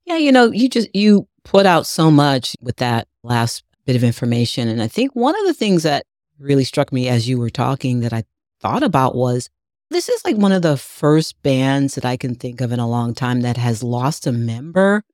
Yeah, 0.04 0.16
you 0.16 0.32
know, 0.32 0.50
you 0.50 0.68
just 0.68 0.94
you 0.94 1.28
put 1.44 1.66
out 1.66 1.86
so 1.86 2.10
much 2.10 2.56
with 2.60 2.76
that 2.76 3.08
last 3.22 3.64
bit 3.86 3.96
of 3.96 4.04
information. 4.04 4.68
And 4.68 4.82
I 4.82 4.88
think 4.88 5.14
one 5.14 5.38
of 5.38 5.46
the 5.46 5.54
things 5.54 5.82
that 5.84 6.04
really 6.38 6.64
struck 6.64 6.92
me 6.92 7.08
as 7.08 7.28
you 7.28 7.38
were 7.38 7.50
talking 7.50 8.00
that 8.00 8.12
I 8.12 8.24
thought 8.60 8.82
about 8.82 9.14
was 9.14 9.48
this 9.94 10.08
is 10.08 10.24
like 10.24 10.36
one 10.36 10.50
of 10.50 10.62
the 10.62 10.76
first 10.76 11.40
bands 11.44 11.94
that 11.94 12.04
I 12.04 12.16
can 12.16 12.34
think 12.34 12.60
of 12.60 12.72
in 12.72 12.80
a 12.80 12.88
long 12.88 13.14
time 13.14 13.42
that 13.42 13.56
has 13.56 13.80
lost 13.80 14.26
a 14.26 14.32
member 14.32 15.04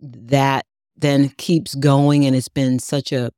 that 0.00 0.66
then 0.96 1.28
keeps 1.38 1.76
going. 1.76 2.26
And 2.26 2.34
it's 2.34 2.48
been 2.48 2.80
such 2.80 3.12
a, 3.12 3.30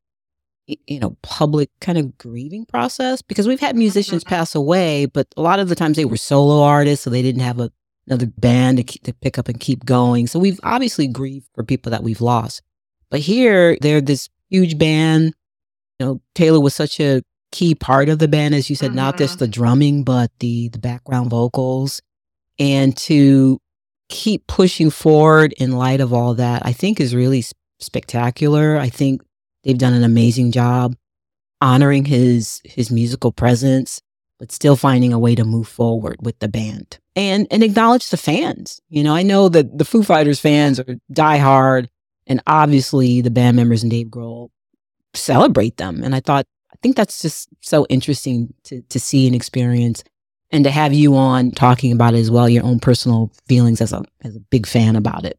you 0.67 0.99
know, 0.99 1.15
public 1.21 1.69
kind 1.83 1.99
of 1.99 2.17
grieving 2.17 2.65
process 2.65 3.21
because 3.21 3.47
we've 3.47 3.61
had 3.61 3.77
musicians 3.77 4.25
pass 4.35 4.55
away, 4.55 5.05
but 5.05 5.27
a 5.37 5.43
lot 5.43 5.61
of 5.61 5.69
the 5.69 5.75
times 5.75 5.99
they 5.99 6.07
were 6.07 6.17
solo 6.17 6.63
artists. 6.63 7.05
So 7.05 7.11
they 7.11 7.21
didn't 7.21 7.43
have 7.43 7.61
a, 7.61 7.71
another 8.07 8.27
band 8.27 8.79
to, 8.79 8.83
keep, 8.83 9.03
to 9.03 9.13
pick 9.13 9.39
up 9.39 9.49
and 9.49 9.61
keep 9.61 9.85
going. 9.85 10.27
So 10.27 10.39
we've 10.39 10.61
obviously 10.63 11.07
grieved 11.07 11.51
for 11.55 11.65
people 11.65 11.91
that 11.91 12.03
we've 12.03 12.23
lost. 12.23 12.63
But 13.11 13.21
here, 13.21 13.77
they're 13.83 14.01
this 14.01 14.31
huge 14.49 14.79
band. 14.79 15.35
You 15.99 16.07
know, 16.07 16.23
Taylor 16.35 16.61
was 16.61 16.75
such 16.75 16.99
a 16.99 17.21
key 17.51 17.75
part 17.75 18.09
of 18.09 18.19
the 18.19 18.29
band, 18.29 18.55
as 18.55 18.69
you 18.69 18.77
said, 18.77 18.89
mm-hmm. 18.89 18.97
not 18.97 19.19
just 19.19 19.35
mm-hmm. 19.35 19.45
the 19.45 19.49
drumming, 19.49 20.05
but 20.05 20.31
the 20.41 20.69
the 20.69 20.79
background 20.79 21.31
vocals. 21.31 22.01
And 22.59 22.97
to 22.99 23.61
keep 24.09 24.47
pushing 24.47 24.91
forward 24.91 25.53
in 25.59 25.73
light 25.73 26.01
of 26.01 26.13
all 26.13 26.35
that, 26.35 26.63
I 26.65 26.73
think 26.73 27.01
is 27.01 27.15
really 27.15 27.45
spectacular. 27.79 28.77
I 28.77 28.89
think 28.89 29.23
they've 29.63 29.79
done 29.79 29.95
an 29.95 30.05
amazing 30.05 30.53
job 30.53 30.97
honoring 31.61 32.05
his 32.05 32.61
his 32.65 32.91
musical 32.91 33.33
presence, 33.33 34.01
but 34.39 34.53
still 34.53 34.77
finding 34.77 35.13
a 35.13 35.19
way 35.19 35.35
to 35.35 35.45
move 35.45 35.69
forward 35.69 36.17
with 36.21 36.39
the 36.39 36.49
band 36.49 36.99
and 37.17 37.47
and 37.51 37.63
acknowledge 37.63 38.11
the 38.11 38.17
fans. 38.17 38.81
You 38.89 39.03
know, 39.03 39.15
I 39.15 39.23
know 39.23 39.49
that 39.49 39.77
the 39.77 39.85
Foo 39.85 40.03
Fighters 40.03 40.41
fans 40.41 40.81
are 40.81 40.97
diehard, 41.13 41.89
and 42.27 42.43
obviously 42.47 43.21
the 43.21 43.31
band 43.31 43.57
members 43.57 43.83
and 43.83 43.91
Dave 43.91 44.07
Grohl 44.07 44.51
celebrate 45.15 45.77
them. 45.77 46.03
And 46.03 46.15
I 46.15 46.21
thought 46.21 46.47
think 46.83 46.97
that's 46.97 47.23
just 47.23 47.49
so 47.61 47.87
interesting 47.89 48.53
to 48.65 48.83
to 48.83 49.01
see 49.01 49.27
and 49.27 49.35
experience 49.35 50.05
and 50.51 50.65
to 50.65 50.71
have 50.71 50.93
you 50.93 51.15
on 51.17 51.51
talking 51.51 51.93
about 51.93 52.15
it 52.15 52.19
as 52.19 52.31
well, 52.31 52.49
your 52.49 52.65
own 52.65 52.81
personal 52.81 53.31
feelings 53.47 53.81
as 53.81 53.93
a 53.93 54.03
as 54.23 54.37
a 54.37 54.41
big 54.41 54.67
fan 54.67 54.97
about 54.97 55.25
it. 55.25 55.39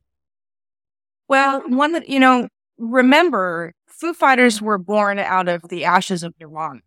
Well, 1.27 1.61
one 1.67 1.93
that 1.93 2.09
you 2.09 2.19
know, 2.19 2.47
remember, 2.77 3.73
Foo 3.87 4.13
Fighters 4.13 4.61
were 4.61 4.77
born 4.77 5.19
out 5.19 5.47
of 5.47 5.63
the 5.69 5.85
ashes 5.85 6.23
of 6.23 6.33
Nirvana, 6.39 6.81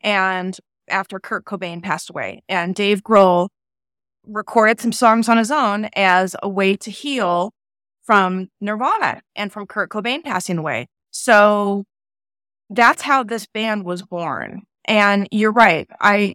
and 0.00 0.56
after 0.88 1.20
Kurt 1.20 1.44
Cobain 1.44 1.82
passed 1.82 2.10
away, 2.10 2.42
and 2.48 2.74
Dave 2.74 3.02
Grohl 3.02 3.48
recorded 4.26 4.80
some 4.80 4.92
songs 4.92 5.28
on 5.28 5.38
his 5.38 5.50
own 5.50 5.88
as 5.96 6.36
a 6.42 6.48
way 6.48 6.76
to 6.76 6.90
heal 6.90 7.52
from 8.02 8.48
Nirvana 8.60 9.22
and 9.36 9.52
from 9.52 9.66
Kurt 9.66 9.90
Cobain 9.90 10.22
passing 10.22 10.58
away. 10.58 10.86
So 11.10 11.84
that's 12.70 13.02
how 13.02 13.22
this 13.22 13.46
band 13.46 13.84
was 13.84 14.02
born. 14.02 14.62
And 14.86 15.28
you're 15.30 15.52
right. 15.52 15.88
I 16.00 16.34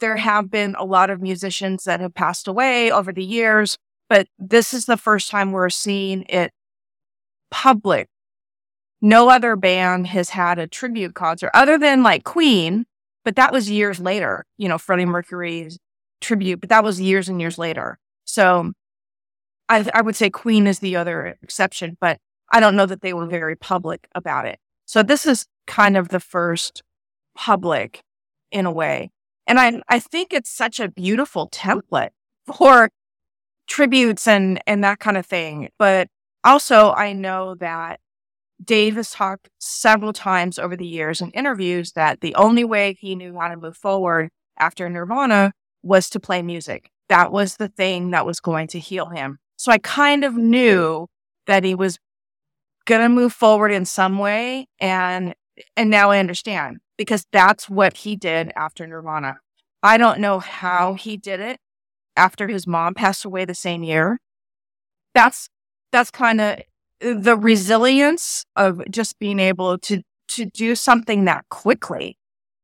there 0.00 0.16
have 0.16 0.50
been 0.50 0.74
a 0.78 0.84
lot 0.84 1.10
of 1.10 1.22
musicians 1.22 1.84
that 1.84 2.00
have 2.00 2.14
passed 2.14 2.48
away 2.48 2.90
over 2.90 3.12
the 3.12 3.24
years, 3.24 3.78
but 4.08 4.26
this 4.38 4.74
is 4.74 4.86
the 4.86 4.96
first 4.96 5.30
time 5.30 5.52
we're 5.52 5.70
seeing 5.70 6.24
it 6.28 6.52
public. 7.50 8.08
No 9.00 9.28
other 9.28 9.54
band 9.54 10.08
has 10.08 10.30
had 10.30 10.58
a 10.58 10.66
tribute 10.66 11.14
concert 11.14 11.50
other 11.54 11.78
than 11.78 12.02
like 12.02 12.24
Queen, 12.24 12.84
but 13.24 13.36
that 13.36 13.52
was 13.52 13.70
years 13.70 14.00
later, 14.00 14.44
you 14.58 14.68
know, 14.68 14.78
Freddie 14.78 15.04
Mercury's 15.04 15.78
tribute, 16.20 16.60
but 16.60 16.70
that 16.70 16.82
was 16.82 17.00
years 17.00 17.28
and 17.28 17.40
years 17.40 17.58
later. 17.58 17.98
So 18.24 18.72
I, 19.68 19.88
I 19.94 20.02
would 20.02 20.16
say 20.16 20.30
Queen 20.30 20.66
is 20.66 20.80
the 20.80 20.96
other 20.96 21.38
exception, 21.42 21.96
but 22.00 22.18
I 22.50 22.60
don't 22.60 22.76
know 22.76 22.86
that 22.86 23.02
they 23.02 23.12
were 23.12 23.26
very 23.26 23.56
public 23.56 24.08
about 24.14 24.46
it. 24.46 24.58
So 24.92 25.02
this 25.02 25.24
is 25.24 25.46
kind 25.66 25.96
of 25.96 26.10
the 26.10 26.20
first 26.20 26.82
public 27.34 28.02
in 28.50 28.66
a 28.66 28.70
way. 28.70 29.10
And 29.46 29.58
I, 29.58 29.80
I 29.88 29.98
think 29.98 30.34
it's 30.34 30.50
such 30.50 30.78
a 30.78 30.90
beautiful 30.90 31.48
template 31.48 32.10
for 32.54 32.90
tributes 33.66 34.28
and, 34.28 34.60
and 34.66 34.84
that 34.84 34.98
kind 34.98 35.16
of 35.16 35.24
thing. 35.24 35.70
But 35.78 36.08
also, 36.44 36.92
I 36.92 37.14
know 37.14 37.54
that 37.54 38.00
Dave 38.62 38.96
has 38.96 39.12
talked 39.12 39.48
several 39.58 40.12
times 40.12 40.58
over 40.58 40.76
the 40.76 40.86
years 40.86 41.22
in 41.22 41.30
interviews 41.30 41.92
that 41.92 42.20
the 42.20 42.34
only 42.34 42.62
way 42.62 42.94
he 43.00 43.14
knew 43.14 43.34
how 43.40 43.48
to 43.48 43.56
move 43.56 43.78
forward 43.78 44.28
after 44.58 44.90
Nirvana 44.90 45.54
was 45.82 46.10
to 46.10 46.20
play 46.20 46.42
music. 46.42 46.90
That 47.08 47.32
was 47.32 47.56
the 47.56 47.68
thing 47.68 48.10
that 48.10 48.26
was 48.26 48.40
going 48.40 48.66
to 48.68 48.78
heal 48.78 49.06
him. 49.06 49.38
So 49.56 49.72
I 49.72 49.78
kind 49.78 50.22
of 50.22 50.36
knew 50.36 51.06
that 51.46 51.64
he 51.64 51.74
was 51.74 51.98
to 52.86 53.08
move 53.08 53.32
forward 53.32 53.72
in 53.72 53.84
some 53.84 54.18
way. 54.18 54.66
And 54.80 55.34
and 55.76 55.90
now 55.90 56.10
I 56.10 56.18
understand 56.18 56.78
because 56.96 57.26
that's 57.32 57.68
what 57.68 57.98
he 57.98 58.16
did 58.16 58.52
after 58.56 58.86
Nirvana. 58.86 59.38
I 59.82 59.98
don't 59.98 60.20
know 60.20 60.38
how 60.38 60.94
he 60.94 61.16
did 61.16 61.40
it 61.40 61.58
after 62.16 62.48
his 62.48 62.66
mom 62.66 62.94
passed 62.94 63.24
away 63.24 63.44
the 63.44 63.54
same 63.54 63.82
year. 63.82 64.18
That's 65.14 65.48
that's 65.90 66.10
kind 66.10 66.40
of 66.40 66.60
the 67.00 67.36
resilience 67.36 68.44
of 68.56 68.82
just 68.90 69.18
being 69.18 69.38
able 69.38 69.78
to 69.78 70.02
to 70.28 70.46
do 70.46 70.74
something 70.74 71.24
that 71.26 71.44
quickly 71.50 72.16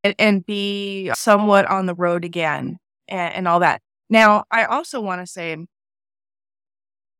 and, 0.04 0.14
and 0.18 0.46
be 0.46 1.11
somewhat 1.14 1.66
on 1.66 1.87
the 1.87 1.94
road 1.94 2.24
again 2.24 2.78
and, 3.09 3.35
and 3.35 3.48
all 3.48 3.61
that. 3.61 3.83
Now, 4.09 4.44
I 4.50 4.64
also 4.64 5.00
want 5.00 5.20
to 5.20 5.26
say 5.26 5.57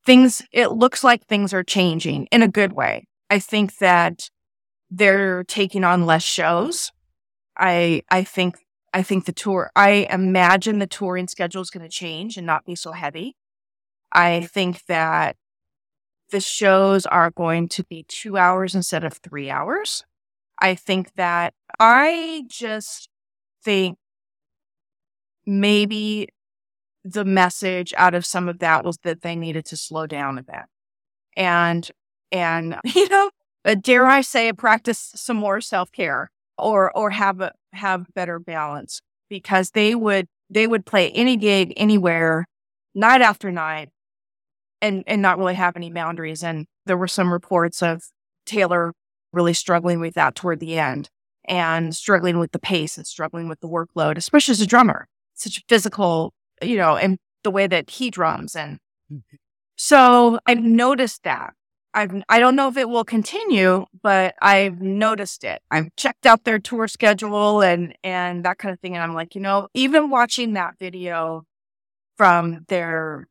things 0.09 0.41
it 0.53 0.73
looks 0.73 1.05
like 1.05 1.27
things 1.27 1.53
are 1.53 1.63
changing 1.63 2.27
in 2.33 2.43
a 2.43 2.49
good 2.49 2.73
way. 2.73 3.07
I 3.29 3.39
think 3.39 3.77
that 3.77 4.31
they're 4.91 5.45
taking 5.45 5.85
on 5.85 6.07
less 6.07 6.23
shows. 6.23 6.91
I 7.59 8.01
I 8.11 8.25
think 8.25 8.57
I 8.95 9.03
think 9.03 9.27
the 9.27 9.35
tour 9.35 9.71
I 9.77 10.09
imagine 10.11 10.79
the 10.79 10.87
touring 10.87 11.29
schedule 11.29 11.61
is 11.61 11.69
going 11.69 11.83
to 11.83 11.91
change 11.91 12.39
and 12.39 12.47
not 12.47 12.65
be 12.65 12.75
so 12.75 12.93
heavy. 12.93 13.37
I 14.11 14.49
think 14.51 14.87
that 14.87 15.37
the 16.31 16.41
shows 16.41 17.05
are 17.05 17.31
going 17.31 17.69
to 17.69 17.85
be 17.85 18.07
2 18.09 18.39
hours 18.39 18.75
instead 18.75 19.05
of 19.05 19.19
3 19.19 19.51
hours. 19.51 20.05
I 20.59 20.75
think 20.75 21.13
that 21.17 21.53
I 21.79 22.45
just 22.49 23.11
think 23.63 23.99
maybe 25.45 26.29
the 27.13 27.25
message 27.25 27.95
out 27.97 28.15
of 28.15 28.27
some 28.27 28.49
of 28.49 28.59
that 28.59 28.85
was 28.85 28.99
that 29.05 29.23
they 29.23 29.37
needed 29.37 29.65
to 29.67 29.77
slow 29.77 30.07
down 30.07 30.39
a 30.39 30.43
bit. 30.43 30.65
And 31.37 31.89
and 32.31 32.77
you 32.85 33.09
know 33.09 33.31
uh, 33.65 33.75
dare 33.75 34.07
I 34.07 34.23
say, 34.23 34.53
practice 34.53 35.13
some 35.15 35.37
more 35.37 35.61
self 35.61 35.93
care 35.93 36.31
or 36.57 36.97
or 36.97 37.11
have 37.11 37.41
a, 37.41 37.53
have 37.73 38.07
better 38.15 38.39
balance 38.39 39.01
because 39.29 39.73
they 39.73 39.95
would 39.95 40.27
they 40.51 40.67
would 40.67 40.87
play 40.87 41.11
any 41.11 41.37
gig 41.37 41.75
anywhere, 41.77 42.47
night 42.95 43.21
after 43.21 43.51
night, 43.51 43.91
and 44.81 45.05
and 45.07 45.21
not 45.23 45.39
really 45.39 45.55
have 45.55 45.77
any 45.77 45.91
boundaries. 45.91 46.43
And 46.43 46.67
there 46.87 46.97
were 46.97 47.09
some 47.09 47.33
reports 47.33 47.83
of 47.83 48.05
Taylor 48.47 48.93
really 49.33 49.55
struggling 49.55 50.01
with 50.01 50.15
that 50.15 50.35
toward 50.35 50.61
the 50.61 50.79
end 50.79 51.11
and 51.47 51.95
struggling 51.95 52.39
with 52.39 52.53
the 52.53 52.59
pace 52.59 52.97
and 52.97 53.07
struggling 53.07 53.49
with 53.49 53.61
the 53.61 53.69
workload, 53.69 54.17
especially 54.17 54.53
as 54.53 54.61
a 54.61 54.67
drummer. 54.67 55.07
Such 55.35 55.59
a 55.59 55.63
physical, 55.69 56.33
you 56.63 56.77
know, 56.77 56.97
and 56.97 57.19
the 57.45 57.51
way 57.51 57.67
that 57.67 57.91
he 57.91 58.11
drums 58.11 58.57
and 58.57 58.79
mm-hmm. 59.13 59.37
so 59.77 60.39
I've 60.47 60.61
noticed 60.61 61.23
that 61.23 61.55
I've, 61.95 62.23
I 62.29 62.39
don't 62.39 62.55
know 62.55 62.69
if 62.69 62.77
it 62.77 62.89
will 62.89 63.05
continue, 63.05 63.87
but 64.03 64.35
I've 64.43 64.81
noticed 64.81 65.43
it. 65.43 65.63
I've 65.71 65.89
checked 65.97 66.27
out 66.27 66.45
their 66.45 66.59
tour 66.59 66.87
schedule 66.87 67.63
and, 67.63 67.97
and 68.05 68.45
that 68.45 68.59
kind 68.59 68.73
of 68.73 68.81
thing. 68.81 68.95
And 68.95 69.03
I'm 69.03 69.15
like, 69.15 69.35
you 69.35 69.41
know, 69.41 69.69
even 69.75 70.11
watching 70.11 70.53
that 70.53 70.79
video 70.79 71.45
from 72.17 72.65
their, 72.69 73.27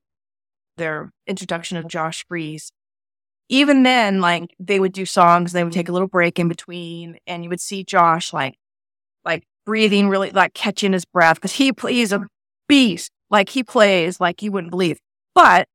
their 0.77 1.11
introduction 1.27 1.77
of 1.77 1.87
Josh 1.87 2.25
Freese, 2.27 2.71
even 3.47 3.83
then, 3.83 4.21
like 4.21 4.53
they 4.59 4.79
would 4.79 4.91
do 4.91 5.05
songs, 5.05 5.53
they 5.53 5.63
would 5.63 5.73
take 5.73 5.87
a 5.87 5.93
little 5.93 6.07
break 6.07 6.39
in 6.39 6.49
between 6.49 7.19
and 7.27 7.43
you 7.43 7.49
would 7.49 7.61
see 7.61 7.83
Josh 7.83 8.33
like, 8.33 8.55
like 9.23 9.43
breathing 9.65 10.09
really, 10.09 10.31
like 10.31 10.53
catching 10.53 10.93
his 10.93 11.05
breath 11.05 11.35
because 11.35 11.53
he 11.53 11.71
plays 11.71 12.11
a 12.11 12.25
beast. 12.67 13.11
Like 13.29 13.49
he 13.49 13.63
plays 13.63 14.19
like 14.19 14.41
you 14.41 14.51
wouldn't 14.51 14.71
believe. 14.71 14.99
But 15.35 15.67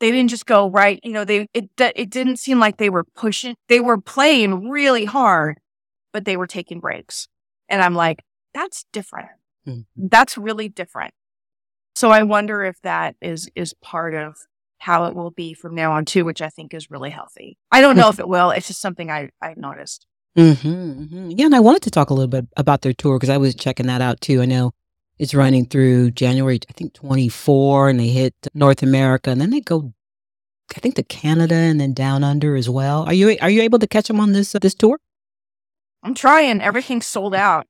they 0.00 0.10
didn't 0.10 0.30
just 0.30 0.46
go 0.46 0.70
right. 0.70 0.98
You 1.02 1.12
know, 1.12 1.24
they 1.24 1.46
it 1.54 1.70
it 1.78 2.10
didn't 2.10 2.38
seem 2.38 2.58
like 2.58 2.78
they 2.78 2.90
were 2.90 3.04
pushing. 3.04 3.54
They 3.68 3.80
were 3.80 4.00
playing 4.00 4.70
really 4.70 5.04
hard, 5.04 5.58
but 6.12 6.24
they 6.24 6.36
were 6.36 6.46
taking 6.46 6.80
breaks. 6.80 7.28
And 7.68 7.82
I'm 7.82 7.94
like, 7.94 8.22
that's 8.54 8.84
different. 8.92 9.28
Mm-hmm. 9.66 10.06
That's 10.10 10.36
really 10.38 10.68
different. 10.68 11.12
So 11.94 12.10
I 12.10 12.22
wonder 12.22 12.64
if 12.64 12.80
that 12.82 13.16
is 13.20 13.50
is 13.54 13.74
part 13.82 14.14
of 14.14 14.36
how 14.78 15.04
it 15.04 15.14
will 15.14 15.30
be 15.30 15.52
from 15.52 15.74
now 15.74 15.92
on 15.92 16.06
too, 16.06 16.24
which 16.24 16.40
I 16.40 16.48
think 16.48 16.72
is 16.72 16.90
really 16.90 17.10
healthy. 17.10 17.58
I 17.70 17.82
don't 17.82 17.96
know 17.96 18.08
if 18.08 18.18
it 18.18 18.28
will. 18.28 18.50
It's 18.50 18.68
just 18.68 18.80
something 18.80 19.10
I 19.10 19.28
I 19.42 19.54
noticed. 19.56 20.06
Mm-hmm, 20.36 20.68
mm-hmm. 20.68 21.30
Yeah, 21.32 21.46
and 21.46 21.54
I 21.54 21.60
wanted 21.60 21.82
to 21.82 21.90
talk 21.90 22.10
a 22.10 22.14
little 22.14 22.28
bit 22.28 22.46
about 22.56 22.82
their 22.82 22.92
tour 22.92 23.18
because 23.18 23.28
I 23.28 23.36
was 23.36 23.54
checking 23.54 23.86
that 23.88 24.00
out 24.00 24.20
too. 24.20 24.40
I 24.40 24.46
know 24.46 24.72
it's 25.20 25.34
running 25.34 25.66
through 25.66 26.12
January, 26.12 26.58
I 26.68 26.72
think 26.72 26.94
24, 26.94 27.90
and 27.90 28.00
they 28.00 28.08
hit 28.08 28.34
North 28.54 28.82
America, 28.82 29.30
and 29.30 29.38
then 29.38 29.50
they 29.50 29.60
go 29.60 29.92
I 30.74 30.80
think 30.80 30.94
to 30.94 31.02
Canada 31.02 31.54
and 31.54 31.80
then 31.80 31.92
down 31.92 32.24
under 32.24 32.56
as 32.56 32.70
well. 32.70 33.02
Are 33.02 33.12
you 33.12 33.36
are 33.42 33.50
you 33.50 33.60
able 33.60 33.78
to 33.80 33.86
catch 33.86 34.06
them 34.08 34.20
on 34.20 34.32
this 34.32 34.54
uh, 34.54 34.60
this 34.60 34.74
tour? 34.74 34.98
I'm 36.02 36.14
trying. 36.14 36.62
Everything's 36.62 37.06
sold 37.06 37.34
out. 37.34 37.66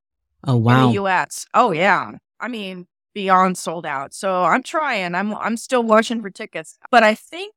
Oh 0.46 0.56
wow. 0.56 0.84
In 0.84 0.88
the 0.90 1.02
US. 1.02 1.46
Oh 1.52 1.72
yeah. 1.72 2.12
I 2.38 2.48
mean, 2.48 2.86
beyond 3.14 3.58
sold 3.58 3.86
out. 3.86 4.14
So 4.14 4.44
I'm 4.44 4.62
trying. 4.62 5.14
I'm 5.14 5.34
I'm 5.34 5.56
still 5.56 5.82
watching 5.82 6.22
for 6.22 6.30
tickets. 6.30 6.78
But 6.90 7.02
I 7.02 7.14
think 7.14 7.54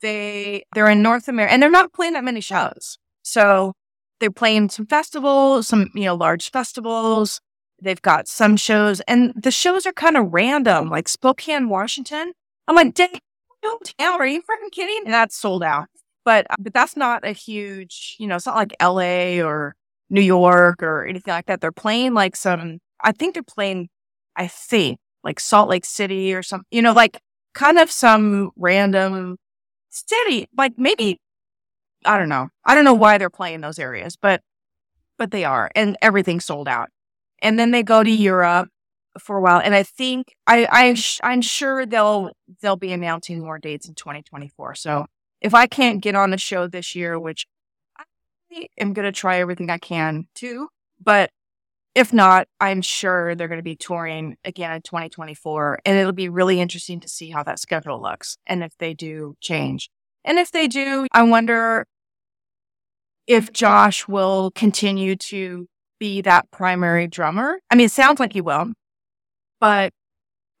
they 0.00 0.64
they're 0.74 0.90
in 0.90 1.02
North 1.02 1.28
America 1.28 1.52
and 1.52 1.62
they're 1.62 1.70
not 1.70 1.92
playing 1.92 2.12
that 2.12 2.24
many 2.24 2.42
shows. 2.42 2.98
So 3.22 3.72
they're 4.20 4.30
playing 4.30 4.68
some 4.68 4.86
festivals, 4.86 5.66
some, 5.66 5.90
you 5.94 6.04
know, 6.04 6.14
large 6.14 6.50
festivals. 6.50 7.40
They've 7.84 8.02
got 8.02 8.28
some 8.28 8.56
shows 8.56 9.00
and 9.02 9.32
the 9.36 9.50
shows 9.50 9.86
are 9.86 9.92
kind 9.92 10.16
of 10.16 10.32
random, 10.32 10.90
like 10.90 11.08
Spokane, 11.08 11.68
Washington. 11.68 12.32
I'm 12.66 12.76
like, 12.76 12.94
Dang, 12.94 13.18
town. 13.98 14.20
Are 14.20 14.26
you 14.26 14.40
freaking 14.40 14.70
kidding? 14.72 15.02
And 15.04 15.14
that's 15.14 15.36
sold 15.36 15.62
out. 15.62 15.86
But 16.24 16.46
but 16.58 16.72
that's 16.72 16.96
not 16.96 17.26
a 17.26 17.32
huge, 17.32 18.16
you 18.18 18.26
know, 18.26 18.36
it's 18.36 18.46
not 18.46 18.56
like 18.56 18.74
LA 18.82 19.44
or 19.44 19.74
New 20.10 20.22
York 20.22 20.82
or 20.82 21.04
anything 21.04 21.32
like 21.32 21.46
that. 21.46 21.60
They're 21.60 21.72
playing 21.72 22.14
like 22.14 22.36
some 22.36 22.78
I 23.02 23.12
think 23.12 23.34
they're 23.34 23.42
playing 23.42 23.88
I 24.36 24.46
think 24.48 24.98
like 25.22 25.40
Salt 25.40 25.68
Lake 25.68 25.84
City 25.84 26.34
or 26.34 26.42
some, 26.42 26.62
you 26.70 26.82
know, 26.82 26.92
like 26.92 27.20
kind 27.54 27.78
of 27.78 27.90
some 27.90 28.50
random 28.56 29.36
city, 29.90 30.48
like 30.56 30.74
maybe 30.78 31.18
I 32.04 32.18
don't 32.18 32.28
know. 32.28 32.48
I 32.64 32.74
don't 32.74 32.84
know 32.84 32.94
why 32.94 33.18
they're 33.18 33.30
playing 33.30 33.60
those 33.60 33.78
areas, 33.78 34.16
but 34.16 34.40
but 35.18 35.30
they 35.30 35.44
are, 35.44 35.70
and 35.74 35.96
everything's 36.02 36.44
sold 36.44 36.68
out. 36.68 36.88
And 37.44 37.58
then 37.58 37.70
they 37.70 37.84
go 37.84 38.02
to 38.02 38.10
Europe 38.10 38.70
for 39.20 39.36
a 39.36 39.40
while, 39.40 39.60
and 39.60 39.74
I 39.74 39.84
think 39.84 40.34
I 40.46 40.66
I 40.70 40.96
I'm 41.22 41.42
sure 41.42 41.86
they'll 41.86 42.32
they'll 42.60 42.76
be 42.76 42.92
announcing 42.92 43.40
more 43.40 43.58
dates 43.58 43.86
in 43.86 43.94
2024. 43.94 44.74
So 44.74 45.06
if 45.40 45.54
I 45.54 45.66
can't 45.66 46.02
get 46.02 46.16
on 46.16 46.30
the 46.30 46.38
show 46.38 46.66
this 46.66 46.94
year, 46.96 47.20
which 47.20 47.46
I 47.98 48.66
am 48.80 48.94
going 48.94 49.04
to 49.04 49.12
try 49.12 49.38
everything 49.38 49.70
I 49.70 49.78
can 49.78 50.26
to, 50.36 50.68
but 51.00 51.30
if 51.94 52.12
not, 52.12 52.48
I'm 52.60 52.82
sure 52.82 53.34
they're 53.34 53.46
going 53.46 53.58
to 53.58 53.62
be 53.62 53.76
touring 53.76 54.36
again 54.44 54.72
in 54.72 54.82
2024, 54.82 55.80
and 55.84 55.98
it'll 55.98 56.12
be 56.12 56.28
really 56.28 56.60
interesting 56.60 56.98
to 57.00 57.08
see 57.08 57.30
how 57.30 57.42
that 57.44 57.60
schedule 57.60 58.02
looks 58.02 58.36
and 58.46 58.64
if 58.64 58.76
they 58.78 58.94
do 58.94 59.36
change. 59.40 59.90
And 60.24 60.38
if 60.38 60.50
they 60.50 60.66
do, 60.66 61.06
I 61.12 61.22
wonder 61.22 61.86
if 63.26 63.52
Josh 63.52 64.08
will 64.08 64.50
continue 64.50 65.14
to 65.16 65.68
be 66.04 66.20
that 66.20 66.50
primary 66.50 67.06
drummer. 67.06 67.58
I 67.70 67.76
mean, 67.76 67.86
it 67.86 67.90
sounds 67.92 68.20
like 68.20 68.34
he 68.34 68.42
will, 68.42 68.74
but 69.58 69.90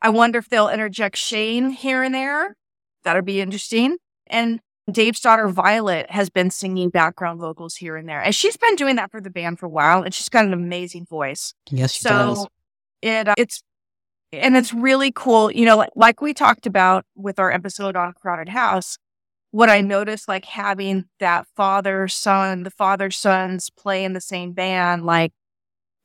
I 0.00 0.08
wonder 0.08 0.38
if 0.38 0.48
they'll 0.48 0.70
interject 0.70 1.18
Shane 1.18 1.68
here 1.68 2.02
and 2.02 2.14
there. 2.14 2.56
That'd 3.04 3.26
be 3.26 3.42
interesting. 3.42 3.98
And 4.26 4.60
Dave's 4.90 5.20
daughter 5.20 5.46
Violet 5.48 6.10
has 6.10 6.30
been 6.30 6.50
singing 6.50 6.88
background 6.88 7.40
vocals 7.40 7.76
here 7.76 7.94
and 7.94 8.08
there, 8.08 8.22
and 8.22 8.34
she's 8.34 8.56
been 8.56 8.74
doing 8.76 8.96
that 8.96 9.10
for 9.10 9.20
the 9.20 9.28
band 9.28 9.58
for 9.58 9.66
a 9.66 9.68
while. 9.68 10.02
And 10.02 10.14
she's 10.14 10.30
got 10.30 10.46
an 10.46 10.54
amazing 10.54 11.04
voice. 11.04 11.52
Yes, 11.70 11.92
she 11.92 12.04
so 12.04 12.08
does. 12.08 12.46
It 13.02 13.28
uh, 13.28 13.34
it's 13.36 13.62
and 14.32 14.56
it's 14.56 14.72
really 14.72 15.12
cool. 15.14 15.50
You 15.50 15.66
know, 15.66 15.76
like, 15.76 15.90
like 15.94 16.22
we 16.22 16.32
talked 16.32 16.64
about 16.64 17.04
with 17.14 17.38
our 17.38 17.52
episode 17.52 17.96
on 17.96 18.14
Crowded 18.14 18.48
House 18.48 18.96
what 19.54 19.70
I 19.70 19.82
noticed, 19.82 20.26
like 20.26 20.46
having 20.46 21.04
that 21.20 21.46
father 21.54 22.08
son, 22.08 22.64
the 22.64 22.72
father 22.72 23.12
sons 23.12 23.70
play 23.70 24.02
in 24.02 24.12
the 24.12 24.20
same 24.20 24.50
band, 24.50 25.06
like 25.06 25.32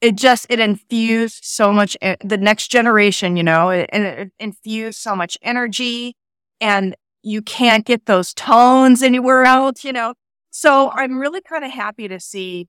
it 0.01 0.15
just 0.15 0.45
it 0.51 0.59
infused 0.59 1.43
so 1.43 1.73
much 1.73 1.97
the 1.99 2.37
next 2.37 2.67
generation, 2.67 3.35
you 3.35 3.41
know, 3.41 3.71
it, 3.71 3.89
it 3.91 4.31
infused 4.37 4.99
so 4.99 5.15
much 5.15 5.35
energy, 5.41 6.15
and 6.61 6.95
you 7.23 7.41
can't 7.41 7.87
get 7.87 8.05
those 8.05 8.35
tones 8.35 9.01
anywhere 9.01 9.45
else, 9.45 9.83
you 9.83 9.93
know. 9.93 10.13
So 10.51 10.91
I'm 10.91 11.17
really 11.17 11.41
kind 11.41 11.65
of 11.65 11.71
happy 11.71 12.07
to 12.07 12.19
see 12.19 12.67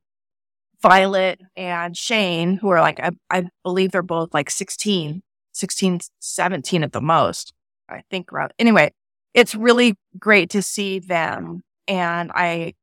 Violet 0.80 1.42
and 1.56 1.94
Shane, 1.94 2.56
who 2.56 2.70
are 2.70 2.80
like, 2.80 2.98
I, 3.00 3.10
I 3.28 3.50
believe 3.64 3.92
they're 3.92 4.00
both 4.00 4.32
like 4.32 4.48
16, 4.48 5.20
16, 5.52 6.00
17 6.20 6.82
at 6.82 6.92
the 6.92 7.02
most. 7.02 7.52
I 7.86 8.02
think 8.10 8.32
around 8.32 8.54
anyway, 8.58 8.92
it's 9.34 9.54
really 9.54 9.96
great 10.18 10.50
to 10.50 10.62
see 10.62 10.98
them. 10.98 11.62
And 11.86 12.30
I, 12.34 12.74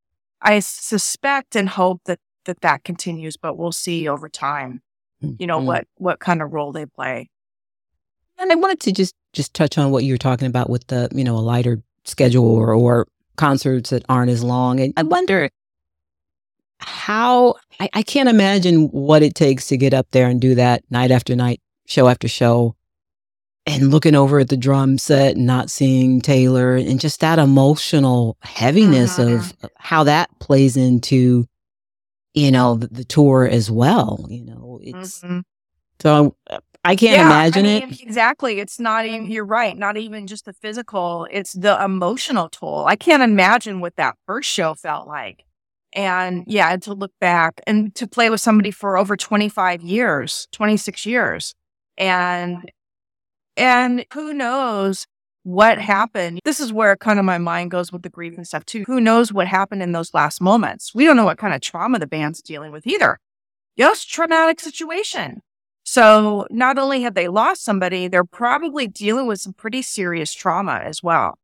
I 0.41 0.59
suspect 0.59 1.55
and 1.55 1.69
hope 1.69 2.01
that 2.05 2.19
that, 2.45 2.61
that 2.61 2.83
continues, 2.83 3.37
but 3.37 3.57
we'll 3.57 3.71
see 3.71 4.07
over 4.07 4.29
time, 4.29 4.81
you 5.21 5.45
know, 5.45 5.57
mm-hmm. 5.57 5.67
what, 5.67 5.87
what 5.97 6.19
kind 6.19 6.41
of 6.41 6.53
role 6.53 6.71
they 6.71 6.85
play. 6.85 7.29
And 8.39 8.51
I 8.51 8.55
wanted 8.55 8.79
to 8.81 8.91
just, 8.91 9.13
just 9.33 9.53
touch 9.53 9.77
on 9.77 9.91
what 9.91 10.03
you 10.03 10.13
were 10.13 10.17
talking 10.17 10.47
about 10.47 10.69
with 10.69 10.87
the, 10.87 11.09
you 11.11 11.23
know, 11.23 11.35
a 11.35 11.39
lighter 11.39 11.81
schedule 12.05 12.45
or, 12.45 12.73
or 12.73 13.07
concerts 13.35 13.89
that 13.89 14.05
aren't 14.07 14.31
as 14.31 14.43
long. 14.43 14.79
And 14.79 14.93
I 14.95 15.03
wonder 15.03 15.49
how, 16.79 17.55
I, 17.79 17.89
I 17.93 18.03
can't 18.03 18.29
imagine 18.29 18.87
what 18.87 19.23
it 19.23 19.35
takes 19.35 19.67
to 19.67 19.77
get 19.77 19.93
up 19.93 20.07
there 20.11 20.29
and 20.29 20.39
do 20.39 20.55
that 20.55 20.83
night 20.89 21.11
after 21.11 21.35
night, 21.35 21.59
show 21.85 22.07
after 22.07 22.29
show 22.29 22.76
and 23.67 23.91
looking 23.91 24.15
over 24.15 24.39
at 24.39 24.49
the 24.49 24.57
drum 24.57 24.97
set 24.97 25.35
and 25.35 25.45
not 25.45 25.69
seeing 25.69 26.21
Taylor 26.21 26.75
and 26.75 26.99
just 26.99 27.19
that 27.19 27.37
emotional 27.37 28.37
heaviness 28.41 29.19
of 29.19 29.27
mm-hmm. 29.27 29.67
how 29.75 30.05
that 30.05 30.29
plays 30.39 30.77
into, 30.77 31.45
you 32.33 32.49
know, 32.49 32.75
the, 32.75 32.87
the 32.87 33.03
tour 33.03 33.47
as 33.47 33.69
well. 33.69 34.25
You 34.29 34.45
know, 34.45 34.79
it's 34.81 35.21
mm-hmm. 35.21 35.39
so 35.99 36.35
I 36.85 36.95
can't 36.95 37.17
yeah, 37.17 37.25
imagine 37.25 37.65
I 37.65 37.79
mean, 37.79 37.83
it. 37.91 38.01
Exactly. 38.01 38.59
It's 38.61 38.79
not 38.79 39.05
even, 39.05 39.29
you're 39.29 39.43
right. 39.45 39.77
Not 39.77 39.97
even 39.97 40.25
just 40.25 40.45
the 40.45 40.53
physical, 40.53 41.27
it's 41.29 41.51
the 41.51 41.83
emotional 41.83 42.47
toll. 42.49 42.85
I 42.87 42.95
can't 42.95 43.21
imagine 43.21 43.81
what 43.81 43.97
that 43.97 44.15
first 44.25 44.49
show 44.49 44.73
felt 44.75 45.07
like. 45.07 45.43
And 45.91 46.45
yeah, 46.47 46.77
to 46.77 46.93
look 46.93 47.11
back 47.19 47.59
and 47.67 47.93
to 47.95 48.07
play 48.07 48.29
with 48.29 48.39
somebody 48.39 48.71
for 48.71 48.97
over 48.97 49.17
25 49.17 49.81
years, 49.81 50.47
26 50.53 51.05
years. 51.05 51.53
And 51.97 52.71
and 53.57 54.05
who 54.13 54.33
knows 54.33 55.07
what 55.43 55.79
happened? 55.79 56.39
This 56.43 56.59
is 56.59 56.73
where 56.73 56.95
kind 56.95 57.19
of 57.19 57.25
my 57.25 57.37
mind 57.37 57.71
goes 57.71 57.91
with 57.91 58.03
the 58.03 58.09
grief 58.09 58.35
and 58.37 58.45
stuff 58.45 58.65
too. 58.65 58.83
Who 58.85 58.99
knows 58.99 59.31
what 59.31 59.47
happened 59.47 59.81
in 59.81 59.93
those 59.93 60.13
last 60.13 60.41
moments? 60.41 60.93
We 60.93 61.05
don't 61.05 61.15
know 61.15 61.25
what 61.25 61.37
kind 61.37 61.53
of 61.53 61.61
trauma 61.61 61.99
the 61.99 62.07
band's 62.07 62.41
dealing 62.41 62.71
with 62.71 62.85
either. 62.85 63.17
Yes, 63.75 64.03
traumatic 64.03 64.59
situation. 64.59 65.41
So 65.83 66.47
not 66.49 66.77
only 66.77 67.03
have 67.03 67.13
they 67.13 67.29
lost 67.29 67.63
somebody, 67.63 68.09
they're 68.09 68.25
probably 68.25 68.87
dealing 68.87 69.25
with 69.25 69.39
some 69.39 69.53
pretty 69.53 69.81
serious 69.81 70.33
trauma 70.33 70.81
as 70.83 71.01
well. 71.01 71.39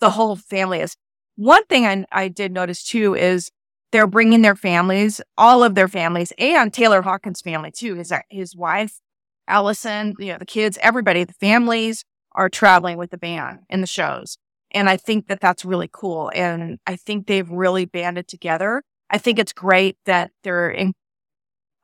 The 0.00 0.10
whole 0.10 0.34
family 0.34 0.80
is. 0.80 0.96
One 1.36 1.64
thing 1.66 1.86
I, 1.86 2.04
I 2.10 2.28
did 2.28 2.52
notice 2.52 2.82
too 2.82 3.14
is 3.14 3.50
they're 3.92 4.08
bringing 4.08 4.42
their 4.42 4.56
families, 4.56 5.20
all 5.38 5.62
of 5.62 5.76
their 5.76 5.86
families, 5.86 6.32
and 6.38 6.72
Taylor 6.72 7.02
Hawkins' 7.02 7.40
family 7.40 7.70
too. 7.70 7.94
His 7.94 8.12
his 8.30 8.56
wife 8.56 8.98
Allison, 9.46 10.14
you 10.18 10.32
know, 10.32 10.38
the 10.38 10.46
kids, 10.46 10.78
everybody, 10.82 11.24
the 11.24 11.34
families 11.34 12.04
are 12.32 12.48
traveling 12.48 12.98
with 12.98 13.10
the 13.10 13.18
band 13.18 13.60
in 13.68 13.80
the 13.80 13.86
shows. 13.86 14.38
And 14.70 14.88
I 14.88 14.96
think 14.96 15.28
that 15.28 15.40
that's 15.40 15.64
really 15.64 15.88
cool. 15.92 16.30
And 16.34 16.78
I 16.86 16.96
think 16.96 17.26
they've 17.26 17.48
really 17.48 17.84
banded 17.84 18.26
together. 18.26 18.82
I 19.08 19.18
think 19.18 19.38
it's 19.38 19.52
great 19.52 19.96
that 20.06 20.32
they're 20.42 20.70
in, 20.70 20.94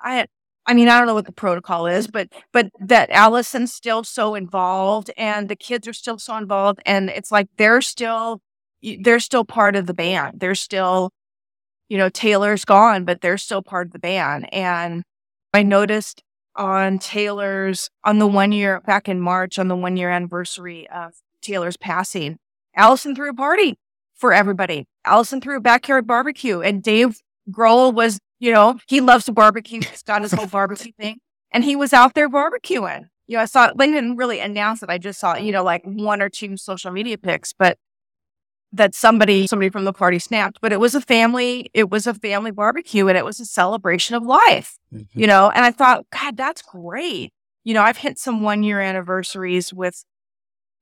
I, 0.00 0.26
I 0.66 0.74
mean, 0.74 0.88
I 0.88 0.98
don't 0.98 1.06
know 1.06 1.14
what 1.14 1.26
the 1.26 1.32
protocol 1.32 1.86
is, 1.86 2.08
but, 2.08 2.28
but 2.52 2.70
that 2.80 3.10
Allison's 3.10 3.72
still 3.72 4.02
so 4.02 4.34
involved 4.34 5.10
and 5.16 5.48
the 5.48 5.56
kids 5.56 5.86
are 5.86 5.92
still 5.92 6.18
so 6.18 6.36
involved. 6.36 6.80
And 6.84 7.10
it's 7.10 7.30
like 7.30 7.48
they're 7.58 7.80
still, 7.80 8.40
they're 9.02 9.20
still 9.20 9.44
part 9.44 9.76
of 9.76 9.86
the 9.86 9.94
band. 9.94 10.40
They're 10.40 10.54
still, 10.54 11.10
you 11.88 11.98
know, 11.98 12.08
Taylor's 12.08 12.64
gone, 12.64 13.04
but 13.04 13.20
they're 13.20 13.38
still 13.38 13.62
part 13.62 13.88
of 13.88 13.92
the 13.92 13.98
band. 13.98 14.52
And 14.52 15.04
I 15.52 15.62
noticed 15.62 16.22
on 16.60 16.98
Taylor's, 16.98 17.88
on 18.04 18.18
the 18.18 18.26
one 18.26 18.52
year, 18.52 18.82
back 18.82 19.08
in 19.08 19.18
March, 19.18 19.58
on 19.58 19.68
the 19.68 19.74
one 19.74 19.96
year 19.96 20.10
anniversary 20.10 20.86
of 20.90 21.14
Taylor's 21.40 21.78
passing, 21.78 22.36
Allison 22.76 23.16
threw 23.16 23.30
a 23.30 23.34
party 23.34 23.78
for 24.14 24.34
everybody. 24.34 24.84
Allison 25.06 25.40
threw 25.40 25.56
a 25.56 25.60
backyard 25.60 26.06
barbecue 26.06 26.60
and 26.60 26.82
Dave 26.82 27.16
Grohl 27.50 27.94
was, 27.94 28.20
you 28.38 28.52
know, 28.52 28.78
he 28.86 29.00
loves 29.00 29.24
to 29.24 29.32
barbecue. 29.32 29.80
He's 29.80 30.02
got 30.02 30.20
his 30.20 30.32
whole 30.32 30.46
barbecue 30.58 30.92
thing 30.92 31.16
and 31.50 31.64
he 31.64 31.76
was 31.76 31.94
out 31.94 32.12
there 32.12 32.28
barbecuing. 32.28 33.08
You 33.26 33.36
know, 33.36 33.42
I 33.42 33.46
saw, 33.46 33.72
they 33.72 33.86
didn't 33.86 34.16
really 34.16 34.40
announce 34.40 34.82
it. 34.82 34.90
I 34.90 34.98
just 34.98 35.18
saw, 35.18 35.36
you 35.36 35.52
know, 35.52 35.64
like 35.64 35.82
one 35.84 36.20
or 36.20 36.28
two 36.28 36.58
social 36.58 36.90
media 36.90 37.16
pics, 37.16 37.54
but 37.58 37.78
that 38.72 38.94
somebody 38.94 39.46
somebody 39.46 39.68
from 39.68 39.84
the 39.84 39.92
party 39.92 40.18
snapped 40.18 40.60
but 40.60 40.72
it 40.72 40.80
was 40.80 40.94
a 40.94 41.00
family 41.00 41.70
it 41.74 41.90
was 41.90 42.06
a 42.06 42.14
family 42.14 42.50
barbecue 42.50 43.08
and 43.08 43.18
it 43.18 43.24
was 43.24 43.40
a 43.40 43.44
celebration 43.44 44.14
of 44.14 44.24
life 44.24 44.78
mm-hmm. 44.92 45.18
you 45.18 45.26
know 45.26 45.50
and 45.50 45.64
i 45.64 45.70
thought 45.70 46.06
god 46.10 46.36
that's 46.36 46.62
great 46.62 47.32
you 47.64 47.74
know 47.74 47.82
i've 47.82 47.98
hit 47.98 48.18
some 48.18 48.42
one 48.42 48.62
year 48.62 48.80
anniversaries 48.80 49.72
with 49.74 50.04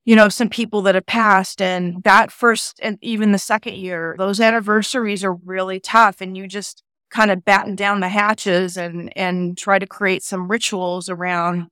you 0.05 0.17
know 0.17 0.29
some 0.29 0.49
people 0.49 0.83
that 0.83 0.95
have 0.95 1.07
passed 1.07 1.61
and 1.61 2.03
that 2.05 2.31
first 2.31 2.79
and 2.83 2.99
even 3.03 3.33
the 3.33 3.39
second 3.39 3.75
year 3.75 4.15
those 4.19 4.41
anniversaries 4.41 5.25
are 5.25 5.35
really 5.35 5.81
tough 5.81 6.21
and 6.21 6.37
you 6.37 6.47
just 6.47 6.83
kind 7.11 7.31
of 7.31 7.45
batten 7.45 7.75
down 7.75 8.01
the 8.01 8.09
hatches 8.09 8.77
and 8.77 9.13
and 9.17 9.57
try 9.57 9.79
to 9.79 9.87
create 9.87 10.23
some 10.23 10.49
rituals 10.49 11.09
around 11.09 11.69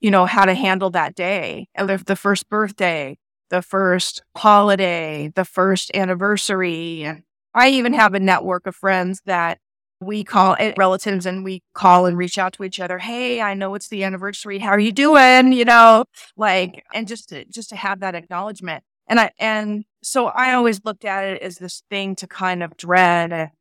you 0.00 0.10
know 0.10 0.26
how 0.26 0.44
to 0.44 0.54
handle 0.54 0.90
that 0.90 1.14
day 1.14 1.68
and 1.74 1.88
the 1.88 2.16
first 2.16 2.48
birthday 2.48 3.16
the 3.50 3.62
first 3.62 4.22
holiday, 4.36 5.32
the 5.34 5.44
first 5.44 5.90
anniversary. 5.94 7.04
And 7.04 7.22
I 7.54 7.68
even 7.70 7.94
have 7.94 8.14
a 8.14 8.20
network 8.20 8.66
of 8.66 8.76
friends 8.76 9.22
that 9.26 9.58
we 10.00 10.24
call 10.24 10.54
it 10.54 10.74
relatives 10.76 11.24
and 11.24 11.42
we 11.42 11.62
call 11.74 12.06
and 12.06 12.18
reach 12.18 12.38
out 12.38 12.52
to 12.54 12.64
each 12.64 12.80
other. 12.80 12.98
Hey, 12.98 13.40
I 13.40 13.54
know 13.54 13.74
it's 13.74 13.88
the 13.88 14.04
anniversary. 14.04 14.58
How 14.58 14.70
are 14.70 14.78
you 14.78 14.92
doing? 14.92 15.52
You 15.52 15.64
know, 15.64 16.04
like, 16.36 16.84
and 16.92 17.08
just 17.08 17.30
to, 17.30 17.44
just 17.46 17.70
to 17.70 17.76
have 17.76 18.00
that 18.00 18.14
acknowledgement. 18.14 18.84
And 19.08 19.20
I, 19.20 19.30
and 19.38 19.84
so 20.02 20.26
I 20.26 20.52
always 20.52 20.84
looked 20.84 21.04
at 21.04 21.24
it 21.24 21.42
as 21.42 21.56
this 21.56 21.82
thing 21.88 22.14
to 22.16 22.26
kind 22.26 22.62
of 22.62 22.76
dread 22.76 23.52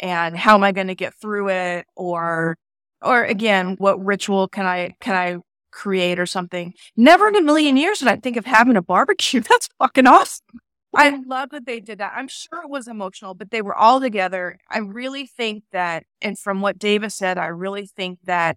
and 0.00 0.36
how 0.36 0.54
am 0.54 0.64
I 0.64 0.72
going 0.72 0.88
to 0.88 0.94
get 0.94 1.14
through 1.14 1.50
it? 1.50 1.86
Or, 1.94 2.56
or 3.00 3.22
again, 3.22 3.76
what 3.78 4.04
ritual 4.04 4.48
can 4.48 4.66
I, 4.66 4.96
can 5.00 5.14
I 5.14 5.38
create 5.74 6.18
or 6.18 6.26
something? 6.26 6.72
Never 6.96 7.28
in 7.28 7.36
a 7.36 7.42
million 7.42 7.76
years 7.76 7.98
did 7.98 8.08
I 8.08 8.16
think 8.16 8.36
of 8.36 8.46
having 8.46 8.76
a 8.76 8.82
barbecue. 8.82 9.40
That's 9.48 9.68
fucking 9.78 10.06
awesome. 10.06 10.60
I 10.96 11.20
love 11.26 11.50
that 11.50 11.66
they 11.66 11.80
did 11.80 11.98
that. 11.98 12.12
I'm 12.14 12.28
sure 12.28 12.62
it 12.62 12.70
was 12.70 12.86
emotional, 12.86 13.34
but 13.34 13.50
they 13.50 13.62
were 13.62 13.74
all 13.74 14.00
together. 14.00 14.58
I 14.70 14.78
really 14.78 15.26
think 15.26 15.64
that, 15.72 16.04
and 16.22 16.38
from 16.38 16.60
what 16.60 16.78
Dave's 16.78 17.14
said, 17.14 17.36
I 17.36 17.46
really 17.46 17.86
think 17.86 18.20
that 18.24 18.56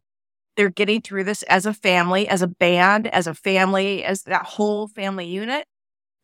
they're 0.56 0.70
getting 0.70 1.02
through 1.02 1.24
this 1.24 1.44
as 1.44 1.66
a 1.66 1.74
family, 1.74 2.28
as 2.28 2.42
a 2.42 2.48
band, 2.48 3.08
as 3.08 3.28
a 3.28 3.34
family, 3.34 4.04
as 4.04 4.24
that 4.24 4.46
whole 4.46 4.88
family 4.88 5.28
unit 5.28 5.66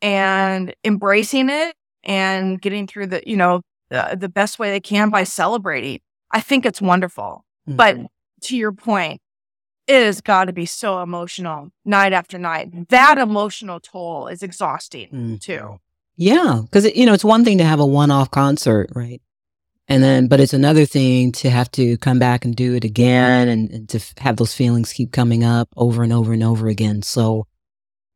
and 0.02 0.76
embracing 0.84 1.50
it 1.50 1.76
and 2.04 2.62
getting 2.62 2.88
through 2.88 3.08
the, 3.08 3.24
you 3.26 3.38
know, 3.38 3.62
the, 3.90 4.18
the 4.20 4.30
best 4.30 4.60
way 4.60 4.72
they 4.72 4.80
can 4.80 5.10
by 5.10 5.24
celebrating. 5.24 6.00
I 6.32 6.42
think 6.42 6.66
it's 6.66 6.82
wonderful. 6.82 7.46
Mm-hmm. 7.68 7.78
But 7.78 7.98
to 8.44 8.58
your 8.58 8.72
point, 8.72 9.22
it 9.88 10.04
has 10.04 10.22
got 10.22 10.46
to 10.46 10.54
be 10.54 10.66
so 10.66 11.02
emotional 11.02 11.72
night 11.86 12.14
after 12.14 12.38
night. 12.38 12.90
That 12.90 13.18
emotional 13.18 13.80
toll 13.80 14.28
is 14.28 14.44
exhausting 14.44 15.08
mm-hmm. 15.08 15.36
too. 15.38 15.80
Yeah, 16.16 16.62
because 16.64 16.86
you 16.96 17.06
know 17.06 17.14
it's 17.14 17.26
one 17.26 17.44
thing 17.44 17.58
to 17.58 17.64
have 17.64 17.80
a 17.80 17.86
one-off 17.86 18.32
concert, 18.32 18.90
right? 18.96 19.22
And 19.88 20.02
then, 20.02 20.28
but 20.28 20.40
it's 20.40 20.54
another 20.54 20.86
thing 20.86 21.32
to 21.34 21.50
have 21.50 21.70
to 21.72 21.98
come 21.98 22.18
back 22.18 22.46
and 22.46 22.56
do 22.56 22.76
it 22.76 22.84
again, 22.84 23.48
and, 23.48 23.70
and 23.72 23.90
to 23.90 23.98
f- 23.98 24.14
have 24.20 24.38
those 24.38 24.54
feelings 24.54 24.94
keep 24.94 25.12
coming 25.12 25.44
up 25.44 25.70
over 25.76 26.04
and 26.04 26.14
over 26.14 26.32
and 26.32 26.44
over 26.44 26.68
again. 26.68 27.02
So, 27.02 27.48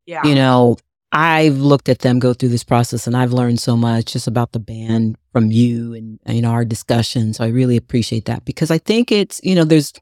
yeah, 0.06 0.24
you 0.24 0.34
know, 0.34 0.76
I've 1.10 1.58
looked 1.58 1.88
at 1.88 1.98
them 1.98 2.20
go 2.20 2.32
through 2.32 2.50
this 2.50 2.64
process, 2.64 3.06
and 3.06 3.16
I've 3.16 3.32
learned 3.32 3.60
so 3.60 3.76
much 3.76 4.12
just 4.12 4.28
about 4.28 4.52
the 4.52 4.60
band 4.60 5.16
from 5.32 5.50
you 5.50 5.92
and 5.92 6.20
you 6.26 6.40
know 6.40 6.50
our 6.50 6.64
discussion. 6.64 7.34
So 7.34 7.44
I 7.44 7.48
really 7.48 7.76
appreciate 7.76 8.26
that 8.26 8.44
because 8.44 8.70
I 8.70 8.78
think 8.78 9.10
it's 9.10 9.40
you 9.42 9.54
know 9.56 9.64
there's 9.64 9.92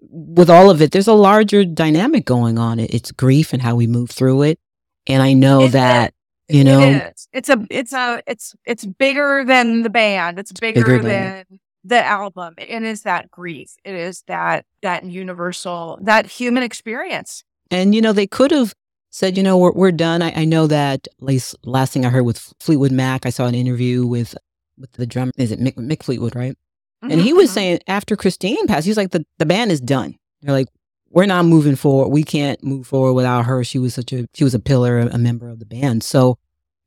with 0.00 0.50
all 0.50 0.70
of 0.70 0.80
it, 0.80 0.92
there's 0.92 1.08
a 1.08 1.14
larger 1.14 1.64
dynamic 1.64 2.24
going 2.24 2.58
on. 2.58 2.78
It's 2.78 3.12
grief 3.12 3.52
and 3.52 3.62
how 3.62 3.76
we 3.76 3.86
move 3.86 4.10
through 4.10 4.42
it, 4.42 4.58
and 5.06 5.22
I 5.22 5.32
know 5.32 5.68
that 5.68 6.14
you 6.50 6.64
know, 6.64 6.80
it. 6.80 7.20
It's 7.32 7.48
a, 7.48 7.64
it's 7.70 7.92
a, 7.92 8.22
it's, 8.26 8.54
it's 8.64 8.84
bigger 8.84 9.44
than 9.46 9.82
the 9.82 9.90
band. 9.90 10.38
It's 10.38 10.52
bigger, 10.52 10.84
bigger 10.84 11.02
than, 11.02 11.44
the 11.84 12.04
album. 12.04 12.54
It 12.58 12.82
is 12.82 13.02
that 13.02 13.30
grief. 13.30 13.74
It 13.84 13.94
is 13.94 14.22
that, 14.26 14.66
that 14.82 15.04
universal, 15.04 15.98
that 16.02 16.26
human 16.26 16.62
experience. 16.62 17.44
And, 17.70 17.94
you 17.94 18.02
know, 18.02 18.12
they 18.12 18.26
could 18.26 18.50
have 18.50 18.74
said, 19.10 19.36
you 19.36 19.42
know, 19.42 19.56
we're, 19.56 19.72
we're 19.72 19.92
done. 19.92 20.22
I, 20.22 20.32
I 20.40 20.44
know 20.44 20.66
that 20.66 21.06
last, 21.20 21.56
last 21.64 21.92
thing 21.92 22.04
I 22.04 22.10
heard 22.10 22.24
with 22.24 22.52
Fleetwood 22.60 22.92
Mac, 22.92 23.24
I 23.24 23.30
saw 23.30 23.46
an 23.46 23.54
interview 23.54 24.04
with, 24.04 24.36
with 24.76 24.92
the 24.92 25.06
drummer. 25.06 25.32
Is 25.38 25.52
it 25.52 25.60
Mick, 25.60 25.76
Mick 25.76 26.02
Fleetwood, 26.02 26.34
right? 26.34 26.56
Mm-hmm. 27.02 27.12
And 27.12 27.20
he 27.20 27.32
was 27.32 27.48
mm-hmm. 27.48 27.54
saying 27.54 27.80
after 27.86 28.16
Christine 28.16 28.66
passed, 28.66 28.86
he's 28.86 28.96
like, 28.96 29.10
the, 29.10 29.24
the 29.38 29.46
band 29.46 29.72
is 29.72 29.80
done. 29.80 30.16
They're 30.42 30.54
like, 30.54 30.68
we're 31.10 31.26
not 31.26 31.44
moving 31.44 31.76
forward. 31.76 32.08
We 32.08 32.22
can't 32.22 32.62
move 32.62 32.86
forward 32.86 33.14
without 33.14 33.46
her. 33.46 33.64
She 33.64 33.78
was 33.78 33.94
such 33.94 34.12
a 34.12 34.28
she 34.32 34.44
was 34.44 34.54
a 34.54 34.60
pillar, 34.60 34.98
a 34.98 35.18
member 35.18 35.48
of 35.48 35.58
the 35.58 35.66
band. 35.66 36.04
So, 36.04 36.38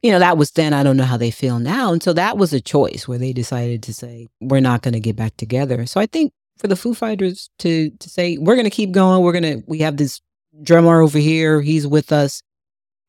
you 0.01 0.11
know, 0.11 0.19
that 0.19 0.37
was 0.37 0.51
then. 0.51 0.73
I 0.73 0.83
don't 0.83 0.97
know 0.97 1.03
how 1.03 1.17
they 1.17 1.31
feel 1.31 1.59
now. 1.59 1.91
And 1.91 2.01
so 2.01 2.13
that 2.13 2.37
was 2.37 2.53
a 2.53 2.61
choice 2.61 3.07
where 3.07 3.17
they 3.17 3.33
decided 3.33 3.83
to 3.83 3.93
say, 3.93 4.29
we're 4.39 4.61
not 4.61 4.81
going 4.81 4.93
to 4.93 4.99
get 4.99 5.15
back 5.15 5.35
together. 5.37 5.85
So 5.85 5.99
I 5.99 6.05
think 6.05 6.31
for 6.57 6.67
the 6.67 6.75
Foo 6.75 6.93
Fighters 6.93 7.49
to 7.59 7.89
to 7.89 8.09
say, 8.09 8.37
we're 8.37 8.55
going 8.55 8.65
to 8.65 8.69
keep 8.69 8.91
going. 8.91 9.23
We're 9.23 9.39
going 9.39 9.61
to 9.61 9.63
we 9.67 9.79
have 9.79 9.97
this 9.97 10.21
drummer 10.61 11.01
over 11.01 11.17
here. 11.17 11.61
He's 11.61 11.87
with 11.87 12.11
us. 12.11 12.41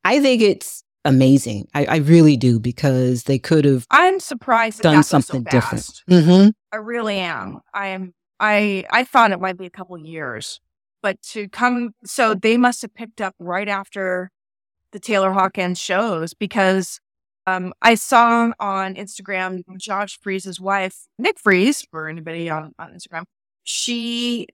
I 0.05 0.21
think 0.21 0.43
it's 0.43 0.84
amazing. 1.05 1.69
I, 1.75 1.85
I 1.85 1.97
really 1.97 2.37
do 2.37 2.59
because 2.59 3.25
they 3.25 3.39
could 3.39 3.65
have. 3.65 3.87
I'm 3.91 4.21
surprised 4.21 4.83
done 4.83 5.03
something 5.03 5.45
so 5.45 5.51
different. 5.51 6.03
Mm-hmm. 6.11 6.49
I 6.73 6.77
really 6.77 7.19
am. 7.19 7.61
I 7.73 7.89
am. 7.89 8.15
I 8.41 8.85
I 8.91 9.05
thought 9.05 9.33
it 9.33 9.41
might 9.41 9.59
be 9.59 9.67
a 9.67 9.71
couple 9.71 9.97
years, 9.99 10.61
but 11.03 11.21
to 11.23 11.49
come, 11.49 11.95
so 12.05 12.35
they 12.35 12.57
must 12.57 12.83
have 12.83 12.95
picked 12.95 13.21
up 13.21 13.35
right 13.39 13.69
after 13.69 14.31
the 14.93 14.99
Taylor 14.99 15.33
Hawkins 15.33 15.79
shows 15.79 16.35
because 16.35 17.01
um, 17.47 17.73
I 17.83 17.95
saw 17.95 18.53
on 18.59 18.95
Instagram 18.95 19.63
Josh 19.77 20.19
Freese's 20.21 20.61
wife, 20.61 21.07
Nick 21.19 21.39
Freese, 21.39 21.83
for 21.91 22.09
anybody 22.09 22.49
on, 22.49 22.73
on 22.79 22.93
Instagram, 22.93 23.25
she 23.65 24.47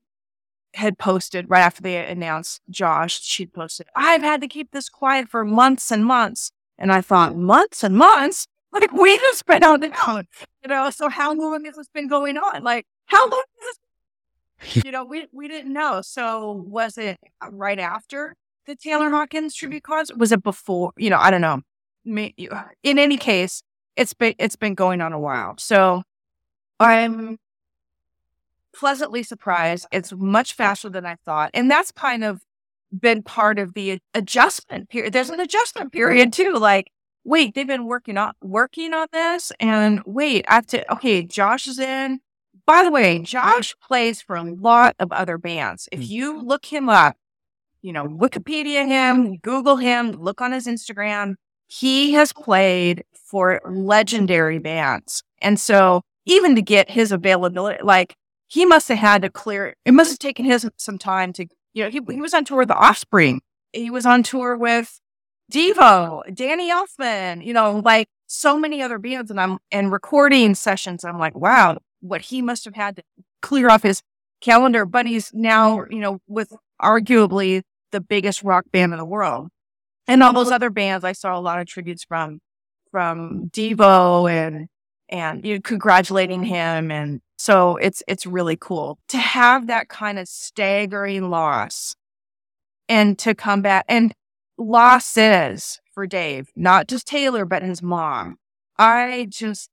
had 0.75 0.99
posted 0.99 1.49
right 1.49 1.61
after 1.61 1.83
they 1.83 2.05
announced 2.07 2.61
Josh, 2.71 3.21
she'd 3.23 3.53
posted, 3.53 3.87
I've 3.97 4.23
had 4.23 4.41
to 4.41 4.49
keep 4.49 4.71
this 4.71 4.89
quiet 4.89 5.29
for 5.29 5.45
months 5.45 5.91
and 5.91 6.05
months. 6.05 6.53
And 6.79 6.93
I 6.93 7.01
thought, 7.01 7.37
months 7.37 7.85
and 7.85 7.97
months? 7.97 8.47
Like, 8.73 8.93
we 8.93 9.17
just 9.19 9.45
been 9.47 9.63
out 9.63 9.81
the 9.81 9.93
out, 10.07 10.27
you 10.63 10.69
know? 10.69 10.91
So, 10.91 11.09
how 11.09 11.35
long 11.35 11.65
has 11.65 11.77
this 11.77 11.89
been 11.89 12.09
going 12.09 12.39
on? 12.39 12.63
Like, 12.63 12.87
how 13.07 13.29
long 13.29 13.43
has 13.59 13.67
this 13.67 13.79
you 14.85 14.91
know, 14.91 15.05
we 15.05 15.27
we 15.33 15.49
didn't 15.49 15.73
know. 15.73 16.01
So 16.03 16.53
was 16.53 16.99
it 16.99 17.19
right 17.51 17.79
after 17.79 18.37
the 18.67 18.77
Taylor 18.77 19.11
Hawkins 19.11 19.55
tribute 19.55 19.83
concert? 19.83 20.19
Was 20.19 20.33
it 20.33 20.43
before? 20.43 20.93
You 20.97 21.11
know, 21.11 21.19
I 21.19 21.31
don't 21.31 21.41
know. 21.41 21.63
In 22.05 22.99
any 22.99 23.17
case, 23.17 23.63
it's 23.97 24.15
been 24.15 24.35
it's 24.39 24.57
been 24.57 24.75
going 24.75 25.01
on 25.01 25.13
a 25.13 25.19
while. 25.19 25.55
So 25.59 26.03
I'm 26.79 27.39
pleasantly 28.75 29.23
surprised. 29.23 29.87
It's 29.93 30.13
much 30.13 30.55
faster 30.55 30.89
than 30.89 31.07
I 31.07 31.17
thought, 31.25 31.51
and 31.55 31.71
that's 31.71 31.93
kind 31.93 32.25
of 32.25 32.43
been 32.99 33.23
part 33.23 33.59
of 33.59 33.75
the 33.75 34.01
adjustment 34.15 34.89
period. 34.89 35.13
There's 35.13 35.31
an 35.31 35.41
adjustment 35.41 35.93
period 35.93 36.33
too. 36.33 36.55
Like, 36.55 36.91
wait, 37.25 37.55
they've 37.55 37.67
been 37.67 37.87
working 37.87 38.17
on 38.17 38.33
working 38.41 38.95
on 38.95 39.09
this, 39.13 39.53
and 39.61 40.03
wait, 40.07 40.45
I 40.49 40.55
have 40.55 40.67
to. 40.69 40.93
Okay, 40.95 41.23
Josh 41.23 41.67
is 41.67 41.79
in. 41.79 42.21
By 42.67 42.85
the 42.85 42.91
way, 42.91 43.21
Josh 43.21 43.75
plays 43.81 44.23
for 44.23 44.37
a 44.37 44.43
lot 44.43 44.95
of 44.99 45.13
other 45.13 45.39
bands. 45.39 45.89
If 45.91 46.01
mm. 46.01 46.09
you 46.09 46.43
look 46.43 46.67
him 46.67 46.89
up, 46.89 47.17
you 47.83 47.93
know, 47.93 48.07
Wikipedia 48.07 48.87
him, 48.87 49.37
Google 49.39 49.77
him, 49.77 50.13
look 50.13 50.41
on 50.41 50.53
his 50.53 50.67
Instagram. 50.67 51.35
He 51.67 52.13
has 52.13 52.33
played 52.33 53.05
for 53.15 53.61
legendary 53.65 54.59
bands. 54.59 55.23
And 55.41 55.59
so 55.59 56.03
even 56.27 56.55
to 56.57 56.63
get 56.63 56.91
his 56.91 57.13
availability, 57.13 57.83
like 57.83 58.15
he 58.51 58.67
must 58.67 58.89
have 58.89 58.99
had 58.99 59.23
to 59.23 59.31
clear, 59.31 59.77
it 59.85 59.93
must 59.93 60.11
have 60.11 60.19
taken 60.19 60.45
him 60.45 60.59
some 60.77 60.99
time 60.99 61.33
to, 61.35 61.47
you 61.73 61.85
know, 61.85 61.91
he, 61.91 62.01
he 62.13 62.21
was 62.21 62.35
on 62.35 62.45
tour 62.45 62.59
with 62.59 62.69
The 62.69 62.75
Offspring. 62.75 63.41
He 63.73 63.91
was 63.91 64.05
on 64.05 64.25
tour 64.25 64.57
with 64.57 65.01
Devo, 65.53 66.23
Danny 66.35 66.69
Elfman, 66.69 67.45
you 67.45 67.53
know, 67.53 67.81
like 67.85 68.09
so 68.27 68.59
many 68.59 68.83
other 68.83 68.99
bands 68.99 69.31
and 69.31 69.41
I'm 69.41 69.59
and 69.71 69.93
recording 69.93 70.57
sessions. 70.57 71.05
I'm 71.05 71.19
like, 71.19 71.37
wow, 71.37 71.79
what 72.01 72.23
he 72.23 72.43
must 72.43 72.65
have 72.65 72.75
had 72.75 72.97
to 72.97 73.03
clear 73.41 73.71
off 73.71 73.85
his 73.85 74.03
calendar, 74.41 74.85
but 74.85 75.07
he's 75.07 75.31
now, 75.33 75.85
you 75.89 76.01
know, 76.01 76.19
with 76.27 76.53
arguably 76.83 77.63
the 77.93 78.01
biggest 78.01 78.43
rock 78.43 78.65
band 78.73 78.93
in 78.93 78.99
the 78.99 79.05
world. 79.05 79.49
And 80.09 80.25
all 80.25 80.33
those 80.33 80.51
other 80.51 80.71
bands, 80.71 81.05
I 81.05 81.13
saw 81.13 81.39
a 81.39 81.41
lot 81.41 81.61
of 81.61 81.69
tributes 81.69 82.03
from, 82.03 82.41
from 82.91 83.49
Devo 83.51 84.29
and, 84.29 84.67
and 85.09 85.45
you 85.45 85.55
know, 85.55 85.61
congratulating 85.61 86.43
him. 86.43 86.91
And 86.91 87.21
so 87.41 87.77
it's, 87.77 88.03
it's 88.07 88.27
really 88.27 88.57
cool 88.61 88.99
to 89.09 89.17
have 89.17 89.67
that 89.69 89.89
kind 89.89 90.19
of 90.19 90.29
staggering 90.29 91.31
loss 91.31 91.97
and 92.87 93.19
to 93.19 93.35
come 93.35 93.63
back 93.63 93.87
and 93.89 94.13
losses 94.59 95.81
for 95.95 96.07
Dave, 96.07 96.51
not 96.55 96.87
just 96.87 97.07
Taylor, 97.07 97.47
but 97.47 97.63
his 97.63 97.83
mom. 97.83 98.37
I 98.77 99.27
just, 99.31 99.71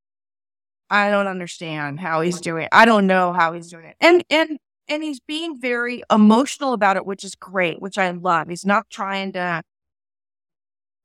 I 0.89 1.11
don't 1.11 1.27
understand 1.27 1.99
how 1.99 2.21
he's 2.21 2.39
doing. 2.39 2.69
I 2.71 2.85
don't 2.85 3.05
know 3.05 3.33
how 3.33 3.51
he's 3.51 3.69
doing 3.69 3.85
it. 3.85 3.97
And, 3.99 4.23
and 4.29 4.59
and 4.87 5.03
he's 5.03 5.19
being 5.19 5.59
very 5.59 6.03
emotional 6.09 6.71
about 6.71 6.95
it, 6.95 7.05
which 7.05 7.25
is 7.25 7.35
great, 7.35 7.81
which 7.81 7.97
I 7.97 8.09
love. 8.11 8.47
He's 8.47 8.65
not 8.65 8.89
trying 8.89 9.33
to 9.33 9.61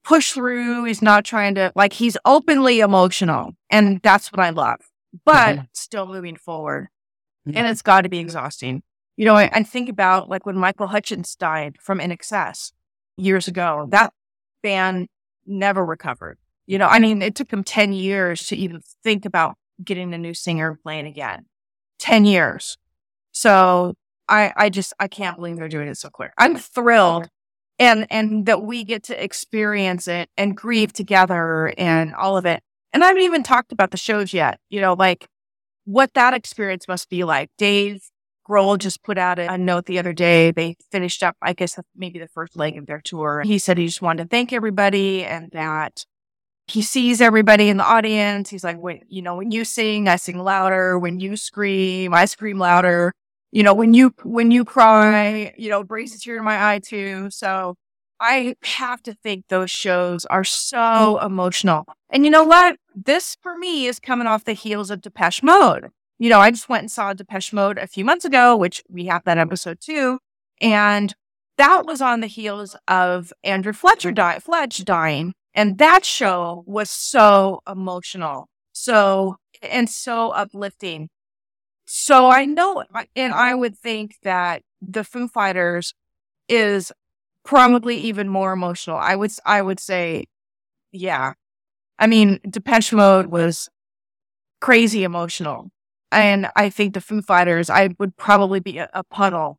push 0.04 0.30
through. 0.30 0.84
He's 0.84 1.02
not 1.02 1.24
trying 1.24 1.56
to, 1.56 1.72
like, 1.74 1.94
he's 1.94 2.16
openly 2.24 2.78
emotional. 2.78 3.54
And 3.70 4.00
that's 4.00 4.30
what 4.30 4.38
I 4.38 4.50
love, 4.50 4.78
but 5.24 5.56
mm-hmm. 5.56 5.64
still 5.72 6.06
moving 6.06 6.36
forward. 6.36 6.88
Mm-hmm. 7.46 7.58
And 7.58 7.66
it's 7.66 7.82
got 7.82 8.02
to 8.02 8.08
be 8.08 8.18
exhausting. 8.18 8.82
You 9.16 9.26
know, 9.26 9.34
I, 9.34 9.62
think 9.62 9.88
about 9.88 10.28
like 10.28 10.46
when 10.46 10.56
Michael 10.56 10.86
Hutchence 10.86 11.34
died 11.36 11.76
from 11.80 11.98
INXS 11.98 12.72
years 13.16 13.46
ago, 13.46 13.86
that 13.90 14.12
band 14.62 15.08
never 15.46 15.84
recovered. 15.84 16.38
You 16.66 16.78
know, 16.78 16.86
I 16.86 16.98
mean, 16.98 17.20
it 17.20 17.34
took 17.34 17.48
them 17.48 17.62
10 17.62 17.92
years 17.92 18.46
to 18.46 18.56
even 18.56 18.80
think 19.02 19.24
about 19.26 19.56
getting 19.84 20.14
a 20.14 20.18
new 20.18 20.32
singer 20.32 20.78
playing 20.82 21.06
again. 21.06 21.46
10 21.98 22.24
years. 22.24 22.78
So 23.32 23.94
I, 24.28 24.52
I 24.56 24.70
just, 24.70 24.94
I 24.98 25.08
can't 25.08 25.36
believe 25.36 25.56
they're 25.56 25.68
doing 25.68 25.88
it 25.88 25.98
so 25.98 26.08
quick. 26.08 26.32
I'm 26.38 26.56
thrilled 26.56 27.28
and 27.78 28.06
and 28.10 28.46
that 28.46 28.62
we 28.62 28.84
get 28.84 29.02
to 29.04 29.22
experience 29.22 30.06
it 30.06 30.28
and 30.36 30.56
grieve 30.56 30.92
together 30.92 31.74
and 31.76 32.14
all 32.14 32.36
of 32.36 32.46
it. 32.46 32.62
And 32.92 33.02
I 33.02 33.08
haven't 33.08 33.22
even 33.22 33.42
talked 33.42 33.72
about 33.72 33.90
the 33.90 33.96
shows 33.96 34.32
yet. 34.32 34.60
You 34.68 34.80
know, 34.80 34.94
like 34.94 35.26
what 35.84 36.14
that 36.14 36.34
experience 36.34 36.86
must 36.88 37.08
be 37.08 37.24
like. 37.24 37.50
Dave 37.58 38.02
Grohl 38.48 38.78
just 38.78 39.02
put 39.02 39.18
out 39.18 39.38
a, 39.38 39.56
note 39.56 39.86
the 39.86 39.98
other 39.98 40.12
day. 40.12 40.50
They 40.50 40.76
finished 40.90 41.22
up, 41.22 41.36
I 41.40 41.52
guess, 41.52 41.78
maybe 41.96 42.18
the 42.18 42.28
first 42.28 42.56
leg 42.56 42.76
of 42.76 42.86
their 42.86 43.00
tour. 43.02 43.42
He 43.44 43.58
said 43.58 43.78
he 43.78 43.86
just 43.86 44.02
wanted 44.02 44.24
to 44.24 44.28
thank 44.28 44.52
everybody 44.52 45.24
and 45.24 45.50
that 45.52 46.04
he 46.66 46.82
sees 46.82 47.20
everybody 47.20 47.68
in 47.68 47.76
the 47.76 47.84
audience. 47.84 48.50
He's 48.50 48.64
like, 48.64 48.78
wait, 48.78 49.04
you 49.08 49.22
know, 49.22 49.36
when 49.36 49.50
you 49.50 49.64
sing, 49.64 50.08
I 50.08 50.16
sing 50.16 50.38
louder. 50.38 50.98
When 50.98 51.20
you 51.20 51.36
scream, 51.36 52.14
I 52.14 52.24
scream 52.24 52.58
louder. 52.58 53.12
You 53.50 53.62
know, 53.62 53.74
when 53.74 53.94
you 53.94 54.14
when 54.22 54.50
you 54.50 54.64
cry, 54.64 55.54
you 55.58 55.68
know, 55.68 55.80
it 55.80 55.88
brings 55.88 56.14
a 56.14 56.18
tear 56.18 56.36
to 56.38 56.42
my 56.42 56.72
eye 56.72 56.78
too. 56.78 57.30
So 57.30 57.76
I 58.22 58.54
have 58.62 59.02
to 59.02 59.14
think 59.14 59.48
those 59.48 59.70
shows 59.70 60.24
are 60.26 60.44
so 60.44 60.78
mm. 60.78 61.26
emotional. 61.26 61.84
And 62.08 62.24
you 62.24 62.30
know 62.30 62.44
what? 62.44 62.76
This 62.94 63.36
for 63.42 63.58
me 63.58 63.86
is 63.86 63.98
coming 63.98 64.28
off 64.28 64.44
the 64.44 64.52
heels 64.52 64.90
of 64.90 65.02
Depeche 65.02 65.42
Mode. 65.42 65.88
You 66.18 66.30
know, 66.30 66.38
I 66.38 66.52
just 66.52 66.68
went 66.68 66.82
and 66.82 66.90
saw 66.90 67.12
Depeche 67.12 67.52
Mode 67.52 67.78
a 67.78 67.88
few 67.88 68.04
months 68.04 68.24
ago, 68.24 68.56
which 68.56 68.82
we 68.88 69.06
have 69.06 69.24
that 69.24 69.38
episode 69.38 69.78
too. 69.80 70.20
And 70.60 71.14
that 71.58 71.84
was 71.84 72.00
on 72.00 72.20
the 72.20 72.28
heels 72.28 72.76
of 72.86 73.32
Andrew 73.42 73.72
Fletcher 73.72 74.12
die, 74.12 74.38
Fletch 74.38 74.84
dying. 74.84 75.32
And 75.52 75.78
that 75.78 76.04
show 76.04 76.62
was 76.66 76.90
so 76.90 77.60
emotional. 77.68 78.46
So, 78.72 79.36
and 79.62 79.90
so 79.90 80.30
uplifting. 80.30 81.08
So 81.86 82.30
I 82.30 82.44
know, 82.44 82.84
and 83.16 83.34
I 83.34 83.54
would 83.54 83.76
think 83.76 84.14
that 84.22 84.62
the 84.80 85.02
Foo 85.02 85.26
Fighters 85.26 85.92
is 86.48 86.92
probably 87.44 87.96
even 87.96 88.28
more 88.28 88.52
emotional. 88.52 88.96
I 88.96 89.16
would, 89.16 89.32
I 89.44 89.62
would 89.62 89.80
say, 89.80 90.26
yeah. 90.92 91.34
I 91.98 92.06
mean, 92.06 92.40
Depeche 92.48 92.92
Mode 92.92 93.26
was 93.26 93.68
crazy 94.60 95.04
emotional. 95.04 95.70
And 96.10 96.48
I 96.56 96.68
think 96.68 96.94
the 96.94 97.00
Foo 97.00 97.22
Fighters, 97.22 97.70
I 97.70 97.90
would 97.98 98.16
probably 98.16 98.60
be 98.60 98.78
a, 98.78 98.88
a 98.92 99.02
puddle 99.02 99.58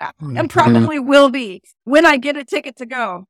and 0.00 0.12
mm-hmm. 0.20 0.46
probably 0.46 0.98
will 0.98 1.30
be 1.30 1.62
when 1.84 2.06
I 2.06 2.16
get 2.16 2.36
a 2.36 2.44
ticket 2.44 2.76
to 2.76 2.86
go 2.86 3.26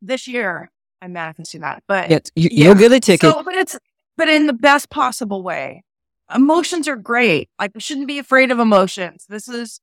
this 0.00 0.26
year. 0.26 0.70
I'm 1.00 1.12
manifesting 1.12 1.62
that, 1.62 1.82
but 1.88 2.10
yes, 2.10 2.30
you, 2.36 2.48
yeah. 2.52 2.64
you'll 2.66 2.74
get 2.76 2.92
a 2.92 3.00
ticket. 3.00 3.32
So, 3.32 3.42
but 3.42 3.54
it's 3.54 3.76
but 4.16 4.28
in 4.28 4.46
the 4.46 4.52
best 4.52 4.88
possible 4.90 5.42
way. 5.42 5.82
Emotions 6.32 6.86
are 6.86 6.96
great. 6.96 7.50
Like 7.58 7.72
we 7.74 7.80
shouldn't 7.80 8.06
be 8.06 8.18
afraid 8.18 8.50
of 8.50 8.60
emotions. 8.60 9.26
This 9.28 9.48
is 9.48 9.80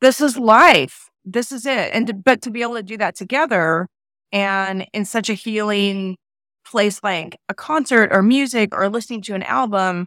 this 0.00 0.20
is 0.20 0.36
life. 0.36 1.09
This 1.24 1.52
is 1.52 1.66
it. 1.66 1.90
And 1.92 2.06
to, 2.06 2.14
but 2.14 2.42
to 2.42 2.50
be 2.50 2.62
able 2.62 2.76
to 2.76 2.82
do 2.82 2.96
that 2.98 3.14
together 3.16 3.88
and 4.32 4.86
in 4.92 5.04
such 5.04 5.28
a 5.28 5.34
healing 5.34 6.16
place 6.64 7.00
like 7.02 7.38
a 7.48 7.54
concert 7.54 8.10
or 8.12 8.22
music 8.22 8.74
or 8.74 8.88
listening 8.88 9.22
to 9.22 9.34
an 9.34 9.42
album, 9.42 10.06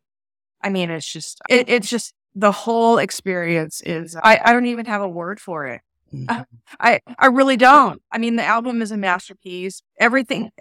I 0.62 0.70
mean, 0.70 0.90
it's 0.90 1.12
just 1.12 1.42
it, 1.50 1.70
it's 1.70 1.90
just 1.90 2.14
the 2.36 2.52
whole 2.52 2.98
experience 2.98 3.82
is. 3.86 4.16
I, 4.16 4.40
I 4.44 4.54
don't 4.54 4.66
even 4.66 4.86
have 4.86 5.02
a 5.02 5.08
word 5.08 5.40
for 5.40 5.68
it. 5.68 5.82
Mm-hmm. 6.14 6.42
I 6.80 7.02
I 7.18 7.28
really 7.28 7.58
don't. 7.58 8.02
I 8.12 8.18
mean, 8.18 8.36
the 8.36 8.46
album 8.46 8.82
is 8.82 8.92
a 8.92 8.98
masterpiece. 8.98 9.82
Everything 10.00 10.52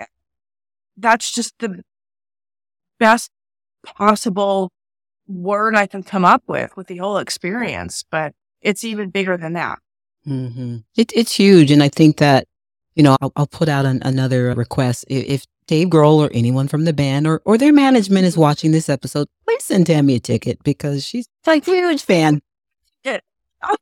that's 0.96 1.32
just 1.32 1.54
the 1.58 1.82
best 2.98 3.30
possible 3.84 4.70
word 5.26 5.74
I 5.74 5.86
can 5.86 6.02
come 6.02 6.24
up 6.24 6.42
with 6.46 6.76
with 6.76 6.86
the 6.86 6.98
whole 6.98 7.18
experience, 7.18 8.04
but 8.10 8.32
it's 8.60 8.84
even 8.84 9.10
bigger 9.10 9.36
than 9.36 9.54
that. 9.54 9.78
Mm-hmm. 10.26 10.76
It, 10.96 11.12
it's 11.14 11.32
huge, 11.32 11.70
and 11.70 11.82
I 11.82 11.88
think 11.88 12.18
that 12.18 12.46
you 12.94 13.02
know 13.02 13.16
I'll, 13.20 13.32
I'll 13.36 13.46
put 13.46 13.68
out 13.68 13.84
an, 13.86 14.00
another 14.04 14.54
request 14.54 15.04
if, 15.08 15.24
if 15.24 15.46
Dave 15.66 15.88
Grohl 15.88 16.18
or 16.18 16.30
anyone 16.32 16.68
from 16.68 16.84
the 16.84 16.92
band 16.92 17.26
or 17.26 17.42
or 17.44 17.58
their 17.58 17.72
management 17.72 18.24
is 18.24 18.36
watching 18.36 18.72
this 18.72 18.88
episode, 18.88 19.28
please 19.44 19.64
send 19.64 19.86
Tammy 19.86 20.16
a 20.16 20.20
ticket 20.20 20.62
because 20.62 21.04
she's 21.04 21.28
like 21.46 21.66
a 21.66 21.70
huge 21.70 22.02
fan. 22.02 22.40
Yeah. 23.04 23.18
Oh, 23.62 23.76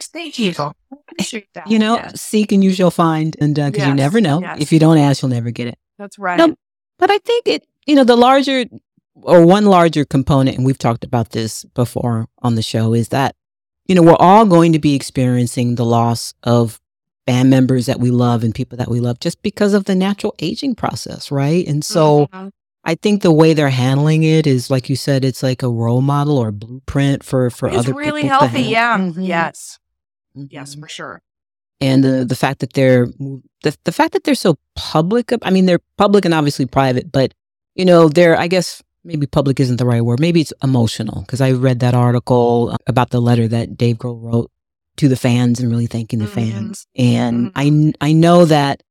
thank 0.00 0.38
you. 0.38 0.54
You 1.66 1.78
know, 1.78 1.96
yes. 1.96 2.20
seek 2.20 2.52
and 2.52 2.62
you 2.64 2.72
shall 2.72 2.90
find. 2.90 3.36
And 3.40 3.54
because 3.54 3.74
uh, 3.74 3.76
yes. 3.76 3.88
you 3.88 3.94
never 3.94 4.20
know. 4.20 4.40
Yes. 4.40 4.60
If 4.60 4.72
you 4.72 4.78
don't 4.78 4.98
ask, 4.98 5.22
you'll 5.22 5.30
never 5.30 5.50
get 5.50 5.68
it. 5.68 5.78
That's 5.98 6.18
right. 6.18 6.36
No, 6.36 6.56
but 6.98 7.10
I 7.10 7.18
think 7.18 7.46
it, 7.46 7.66
you 7.86 7.94
know, 7.94 8.04
the 8.04 8.16
larger 8.16 8.64
or 9.22 9.46
one 9.46 9.66
larger 9.66 10.04
component, 10.04 10.56
and 10.56 10.66
we've 10.66 10.78
talked 10.78 11.04
about 11.04 11.30
this 11.30 11.64
before 11.74 12.26
on 12.42 12.56
the 12.56 12.62
show, 12.62 12.94
is 12.94 13.10
that, 13.10 13.36
you 13.86 13.94
know, 13.94 14.02
we're 14.02 14.16
all 14.16 14.46
going 14.46 14.72
to 14.72 14.78
be 14.78 14.94
experiencing 14.94 15.74
the 15.74 15.84
loss 15.84 16.34
of 16.42 16.80
band 17.26 17.50
members 17.50 17.86
that 17.86 18.00
we 18.00 18.10
love 18.10 18.44
and 18.44 18.54
people 18.54 18.76
that 18.78 18.88
we 18.88 19.00
love 19.00 19.18
just 19.20 19.42
because 19.42 19.74
of 19.74 19.84
the 19.84 19.94
natural 19.94 20.34
aging 20.38 20.74
process, 20.74 21.30
right? 21.30 21.66
And 21.66 21.84
so 21.84 22.26
mm-hmm. 22.26 22.48
I 22.84 22.94
think 22.94 23.22
the 23.22 23.32
way 23.32 23.54
they're 23.54 23.70
handling 23.70 24.24
it 24.24 24.46
is, 24.46 24.70
like 24.70 24.90
you 24.90 24.96
said, 24.96 25.24
it's 25.24 25.42
like 25.42 25.62
a 25.62 25.68
role 25.68 26.02
model 26.02 26.36
or 26.36 26.52
blueprint 26.52 27.24
for 27.24 27.50
for 27.50 27.68
it's 27.68 27.78
other 27.78 27.94
really 27.94 28.22
healthy. 28.22 28.62
Yeah. 28.62 28.98
Mm-hmm. 28.98 29.22
Yes. 29.22 29.78
Mm-hmm. 30.36 30.46
Yes, 30.50 30.74
for 30.74 30.88
sure. 30.88 31.22
And 31.80 32.04
the 32.04 32.24
the 32.24 32.36
fact 32.36 32.60
that 32.60 32.74
they're 32.74 33.06
the 33.62 33.76
the 33.84 33.92
fact 33.92 34.12
that 34.12 34.24
they're 34.24 34.34
so 34.34 34.58
public. 34.76 35.30
I 35.42 35.50
mean, 35.50 35.66
they're 35.66 35.80
public 35.96 36.24
and 36.24 36.34
obviously 36.34 36.66
private, 36.66 37.10
but 37.10 37.32
you 37.74 37.84
know, 37.84 38.08
they're 38.08 38.38
I 38.38 38.48
guess 38.48 38.82
maybe 39.04 39.26
public 39.26 39.60
isn't 39.60 39.76
the 39.76 39.86
right 39.86 40.02
word. 40.02 40.20
Maybe 40.20 40.40
it's 40.40 40.52
emotional 40.62 41.22
because 41.22 41.40
I 41.40 41.52
read 41.52 41.80
that 41.80 41.94
article 41.94 42.76
about 42.86 43.10
the 43.10 43.20
letter 43.20 43.46
that 43.48 43.76
Dave 43.76 43.96
Grohl 43.98 44.20
wrote 44.22 44.50
to 44.96 45.08
the 45.08 45.16
fans 45.16 45.60
and 45.60 45.70
really 45.70 45.86
thanking 45.86 46.20
the 46.20 46.26
mm-hmm. 46.26 46.34
fans. 46.34 46.86
And 46.96 47.52
mm-hmm. 47.52 47.90
I 48.00 48.08
I 48.08 48.12
know 48.12 48.44
that 48.44 48.82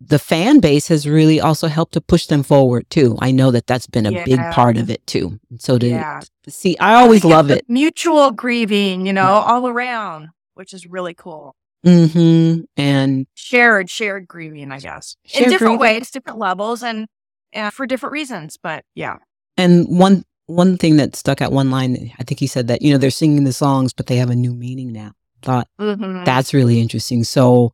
the 0.00 0.18
fan 0.18 0.60
base 0.60 0.88
has 0.88 1.08
really 1.08 1.40
also 1.40 1.66
helped 1.66 1.92
to 1.94 2.00
push 2.00 2.26
them 2.26 2.42
forward 2.42 2.88
too. 2.88 3.16
I 3.20 3.32
know 3.32 3.50
that 3.50 3.66
that's 3.66 3.86
been 3.86 4.06
a 4.06 4.12
yeah. 4.12 4.24
big 4.24 4.40
part 4.52 4.76
of 4.76 4.90
it 4.90 5.04
too. 5.06 5.40
So 5.58 5.76
to, 5.76 5.88
yeah. 5.88 6.20
see, 6.48 6.78
I 6.78 6.94
always 6.94 7.24
love 7.24 7.50
it. 7.50 7.64
Mutual 7.68 8.30
grieving, 8.30 9.06
you 9.06 9.12
know, 9.12 9.26
all 9.26 9.66
around, 9.66 10.28
which 10.54 10.72
is 10.72 10.86
really 10.86 11.14
cool. 11.14 11.56
Mm-hmm. 11.84 12.62
And 12.76 13.26
shared, 13.34 13.90
shared 13.90 14.28
grieving, 14.28 14.70
I 14.70 14.78
guess, 14.78 15.16
in 15.34 15.44
different 15.50 15.78
grieving. 15.78 15.78
ways, 15.78 16.10
different 16.10 16.38
levels, 16.38 16.82
and, 16.82 17.08
and 17.52 17.72
for 17.72 17.86
different 17.86 18.12
reasons. 18.12 18.56
But 18.56 18.84
yeah. 18.94 19.16
And 19.56 19.86
one 19.88 20.24
one 20.46 20.76
thing 20.78 20.96
that 20.96 21.14
stuck 21.14 21.42
out 21.42 21.52
one 21.52 21.70
line, 21.70 22.12
I 22.18 22.24
think 22.24 22.40
he 22.40 22.46
said 22.46 22.68
that 22.68 22.82
you 22.82 22.92
know 22.92 22.98
they're 22.98 23.10
singing 23.10 23.44
the 23.44 23.52
songs, 23.52 23.92
but 23.92 24.06
they 24.06 24.16
have 24.16 24.30
a 24.30 24.36
new 24.36 24.54
meaning 24.54 24.92
now. 24.92 25.12
Thought 25.42 25.68
mm-hmm. 25.80 26.24
that's 26.24 26.52
really 26.52 26.80
interesting. 26.80 27.22
So 27.24 27.72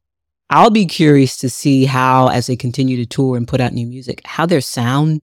I'll 0.50 0.70
be 0.70 0.86
curious 0.86 1.36
to 1.38 1.48
see 1.50 1.84
how, 1.84 2.28
as 2.28 2.46
they 2.46 2.56
continue 2.56 2.96
to 2.98 3.06
tour 3.06 3.36
and 3.36 3.48
put 3.48 3.60
out 3.60 3.72
new 3.72 3.86
music, 3.86 4.20
how 4.26 4.46
their 4.46 4.60
sound 4.60 5.22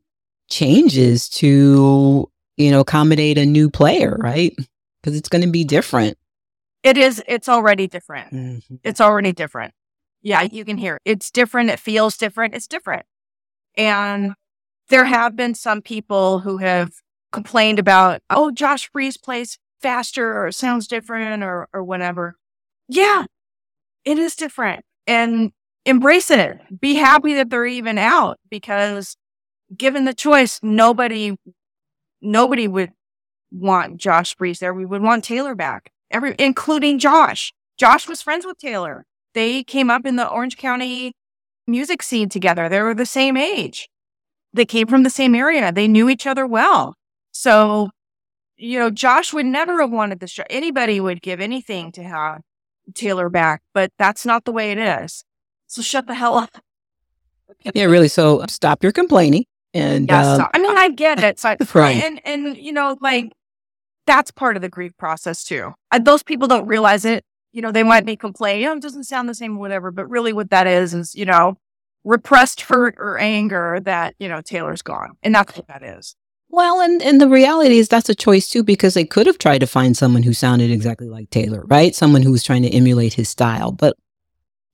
changes 0.49 1.29
to, 1.29 2.29
you 2.57 2.71
know, 2.71 2.81
accommodate 2.81 3.37
a 3.37 3.45
new 3.45 3.69
player, 3.69 4.17
right? 4.19 4.55
Because 5.01 5.15
it's 5.15 5.29
going 5.29 5.43
to 5.43 5.51
be 5.51 5.63
different. 5.63 6.17
It 6.83 6.97
is. 6.97 7.23
It's 7.27 7.47
already 7.47 7.87
different. 7.87 8.33
Mm-hmm. 8.33 8.75
It's 8.83 8.99
already 8.99 9.31
different. 9.31 9.73
Yeah, 10.23 10.41
you 10.41 10.65
can 10.65 10.77
hear 10.77 10.95
it. 10.95 11.01
It's 11.05 11.31
different. 11.31 11.69
It 11.69 11.79
feels 11.79 12.17
different. 12.17 12.55
It's 12.55 12.67
different. 12.67 13.05
And 13.77 14.33
there 14.91 15.05
have 15.05 15.35
been 15.35 15.55
some 15.55 15.81
people 15.81 16.39
who 16.39 16.57
have 16.57 16.91
complained 17.31 17.79
about, 17.79 18.21
oh, 18.29 18.51
Josh 18.51 18.89
Freese 18.91 19.17
plays 19.17 19.57
faster 19.81 20.45
or 20.45 20.51
sounds 20.51 20.87
different 20.87 21.43
or, 21.43 21.67
or 21.73 21.83
whatever. 21.83 22.35
Yeah, 22.87 23.25
it 24.05 24.19
is 24.19 24.35
different 24.35 24.83
and 25.07 25.51
embrace 25.85 26.29
it. 26.29 26.59
Be 26.79 26.95
happy 26.95 27.33
that 27.33 27.49
they're 27.49 27.65
even 27.65 27.97
out 27.97 28.37
because 28.49 29.15
given 29.75 30.05
the 30.05 30.13
choice, 30.13 30.59
nobody, 30.61 31.35
nobody 32.21 32.67
would 32.67 32.91
want 33.51 33.97
Josh 33.97 34.35
Freese 34.37 34.59
there. 34.59 34.73
We 34.73 34.85
would 34.85 35.01
want 35.01 35.23
Taylor 35.23 35.55
back, 35.55 35.91
every, 36.11 36.35
including 36.37 36.99
Josh. 36.99 37.53
Josh 37.77 38.07
was 38.07 38.21
friends 38.21 38.45
with 38.45 38.57
Taylor. 38.57 39.05
They 39.33 39.63
came 39.63 39.89
up 39.89 40.05
in 40.05 40.17
the 40.17 40.27
Orange 40.27 40.57
County 40.57 41.13
music 41.65 42.03
scene 42.03 42.29
together. 42.29 42.67
They 42.67 42.81
were 42.81 42.93
the 42.93 43.05
same 43.05 43.37
age. 43.37 43.87
They 44.53 44.65
came 44.65 44.87
from 44.87 45.03
the 45.03 45.09
same 45.09 45.35
area. 45.35 45.71
They 45.71 45.87
knew 45.87 46.09
each 46.09 46.27
other 46.27 46.45
well. 46.45 46.95
So, 47.31 47.89
you 48.57 48.79
know, 48.79 48.89
Josh 48.89 49.33
would 49.33 49.45
never 49.45 49.81
have 49.81 49.91
wanted 49.91 50.19
this 50.19 50.31
show. 50.31 50.43
Anybody 50.49 50.99
would 50.99 51.21
give 51.21 51.39
anything 51.39 51.91
to 51.93 52.03
have 52.03 52.41
Taylor 52.93 53.29
back, 53.29 53.61
but 53.73 53.91
that's 53.97 54.25
not 54.25 54.45
the 54.45 54.51
way 54.51 54.71
it 54.71 54.77
is. 54.77 55.23
So 55.67 55.81
shut 55.81 56.07
the 56.07 56.15
hell 56.15 56.35
up. 56.35 56.61
yeah, 57.73 57.85
really. 57.85 58.07
So 58.07 58.45
stop 58.47 58.83
your 58.83 58.91
complaining. 58.91 59.45
And 59.73 60.09
yeah, 60.09 60.21
uh, 60.21 60.47
I 60.53 60.59
mean, 60.59 60.77
I 60.77 60.89
get 60.89 61.23
it. 61.23 61.39
So, 61.39 61.55
right. 61.73 62.03
And 62.03 62.21
and 62.25 62.57
you 62.57 62.73
know, 62.73 62.97
like 62.99 63.31
that's 64.05 64.31
part 64.31 64.57
of 64.57 64.61
the 64.61 64.69
grief 64.69 64.91
process 64.97 65.43
too. 65.43 65.73
those 66.01 66.23
people 66.23 66.47
don't 66.47 66.67
realize 66.67 67.05
it. 67.05 67.23
You 67.53 67.61
know, 67.61 67.71
they 67.71 67.83
might 67.83 68.05
be 68.05 68.15
complaining, 68.15 68.65
oh, 68.67 68.73
it 68.73 68.81
doesn't 68.81 69.03
sound 69.03 69.27
the 69.27 69.35
same, 69.35 69.57
whatever. 69.57 69.91
But 69.91 70.09
really, 70.09 70.33
what 70.33 70.49
that 70.49 70.67
is 70.67 70.93
is, 70.93 71.15
you 71.15 71.25
know, 71.25 71.57
repressed 72.03 72.61
hurt 72.61 72.95
or 72.97 73.17
anger 73.17 73.79
that 73.83 74.15
you 74.19 74.27
know 74.27 74.41
Taylor's 74.41 74.81
gone, 74.81 75.17
and 75.23 75.33
that's 75.35 75.55
what 75.55 75.67
that 75.67 75.83
is. 75.83 76.15
Well, 76.53 76.81
and, 76.81 77.01
and 77.01 77.21
the 77.21 77.29
reality 77.29 77.77
is 77.77 77.87
that's 77.87 78.09
a 78.09 78.15
choice 78.15 78.49
too, 78.49 78.61
because 78.61 78.93
they 78.93 79.05
could 79.05 79.25
have 79.25 79.37
tried 79.37 79.59
to 79.59 79.67
find 79.67 79.95
someone 79.95 80.23
who 80.23 80.33
sounded 80.33 80.69
exactly 80.69 81.07
like 81.07 81.29
Taylor, 81.29 81.63
right? 81.65 81.95
Someone 81.95 82.23
who 82.23 82.31
was 82.31 82.43
trying 82.43 82.63
to 82.63 82.69
emulate 82.69 83.13
his 83.13 83.29
style. 83.29 83.71
But 83.71 83.95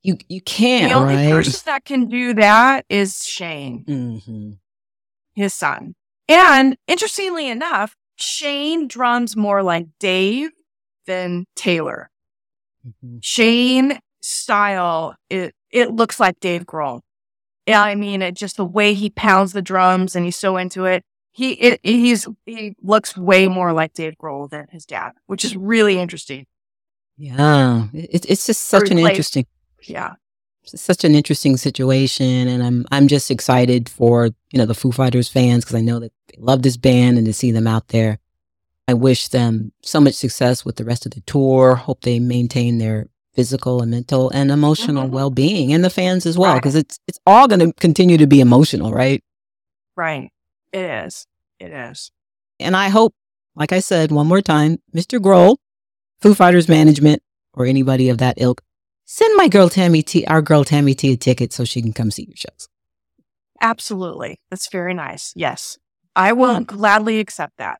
You 0.02 0.16
you 0.28 0.40
can't. 0.40 0.90
The 0.90 0.98
only 0.98 1.14
right? 1.14 1.30
person 1.30 1.60
that 1.66 1.84
can 1.84 2.06
do 2.08 2.34
that 2.34 2.84
is 2.88 3.24
Shane, 3.24 3.84
hmm 3.86 4.50
his 5.34 5.54
son. 5.54 5.94
And 6.28 6.76
interestingly 6.88 7.48
enough, 7.48 7.94
Shane 8.16 8.88
drums 8.88 9.36
more 9.36 9.62
like 9.62 9.86
Dave 10.00 10.50
than 11.06 11.44
Taylor. 11.54 12.10
hmm 13.00 13.18
Shane 13.20 14.00
style, 14.20 15.14
it 15.30 15.54
it 15.70 15.92
looks 15.92 16.18
like 16.18 16.40
Dave 16.40 16.64
Grohl. 16.64 17.02
Yeah, 17.68 17.82
I 17.82 17.96
mean, 17.96 18.22
it 18.22 18.34
just 18.34 18.56
the 18.56 18.64
way 18.64 18.94
he 18.94 19.10
pounds 19.10 19.52
the 19.52 19.60
drums 19.60 20.16
and 20.16 20.24
he's 20.24 20.36
so 20.36 20.56
into 20.56 20.86
it. 20.86 21.04
He 21.32 21.52
it, 21.52 21.80
he's 21.82 22.26
he 22.46 22.74
looks 22.82 23.14
way 23.14 23.46
more 23.46 23.74
like 23.74 23.92
Dave 23.92 24.14
Grohl 24.16 24.48
than 24.48 24.68
his 24.70 24.86
dad, 24.86 25.12
which 25.26 25.44
is 25.44 25.54
really 25.54 25.98
interesting. 25.98 26.46
Yeah, 27.18 27.88
it, 27.92 28.24
it's 28.26 28.46
just 28.46 28.64
such 28.64 28.90
an 28.90 28.98
interesting, 28.98 29.44
Yeah, 29.82 30.14
it's 30.62 30.80
such 30.80 31.04
an 31.04 31.14
interesting 31.14 31.58
situation, 31.58 32.48
and 32.48 32.62
I'm 32.62 32.86
I'm 32.90 33.06
just 33.06 33.30
excited 33.30 33.90
for 33.90 34.30
you 34.50 34.58
know 34.58 34.64
the 34.64 34.74
Foo 34.74 34.90
Fighters 34.90 35.28
fans 35.28 35.66
because 35.66 35.76
I 35.76 35.82
know 35.82 35.98
that 36.00 36.12
they 36.28 36.38
love 36.40 36.62
this 36.62 36.78
band 36.78 37.18
and 37.18 37.26
to 37.26 37.34
see 37.34 37.52
them 37.52 37.66
out 37.66 37.88
there. 37.88 38.18
I 38.88 38.94
wish 38.94 39.28
them 39.28 39.72
so 39.82 40.00
much 40.00 40.14
success 40.14 40.64
with 40.64 40.76
the 40.76 40.86
rest 40.86 41.04
of 41.04 41.12
the 41.12 41.20
tour. 41.20 41.74
Hope 41.74 42.00
they 42.00 42.18
maintain 42.18 42.78
their 42.78 43.08
physical 43.38 43.80
and 43.82 43.92
mental 43.92 44.30
and 44.30 44.50
emotional 44.50 45.06
Mhm. 45.06 45.10
well 45.10 45.30
being, 45.30 45.72
and 45.72 45.84
the 45.84 45.90
fans 45.90 46.26
as 46.26 46.36
well, 46.36 46.54
Right. 46.54 46.60
because 46.60 46.74
it's 46.74 46.98
it's 47.06 47.20
all 47.24 47.46
going 47.46 47.60
to 47.60 47.72
continue 47.74 48.16
to 48.18 48.26
be 48.26 48.40
emotional, 48.40 48.90
right? 48.92 49.22
right. 49.96 50.30
It 50.72 50.84
is. 51.04 51.26
It 51.60 51.70
is. 51.72 52.10
And 52.58 52.74
I 52.76 52.88
hope, 52.88 53.14
like 53.54 53.72
I 53.72 53.78
said 53.80 54.10
one 54.10 54.26
more 54.26 54.42
time, 54.42 54.78
Mr. 54.92 55.20
Grohl, 55.20 55.56
Foo 56.20 56.34
Fighters 56.34 56.68
management, 56.68 57.22
or 57.54 57.64
anybody 57.64 58.08
of 58.08 58.18
that 58.18 58.34
ilk, 58.40 58.60
send 59.04 59.36
my 59.36 59.46
girl 59.48 59.68
Tammy 59.68 60.02
T, 60.02 60.24
our 60.26 60.42
girl 60.42 60.64
Tammy 60.64 60.94
T, 60.96 61.12
a 61.12 61.16
ticket 61.16 61.52
so 61.52 61.64
she 61.64 61.80
can 61.80 61.92
come 61.92 62.10
see 62.10 62.24
your 62.24 62.36
shows. 62.36 62.68
Absolutely. 63.60 64.40
That's 64.50 64.68
very 64.68 64.94
nice. 64.94 65.32
Yes. 65.36 65.78
I 66.16 66.32
will 66.32 66.60
gladly 66.64 67.20
accept 67.20 67.56
that. 67.58 67.78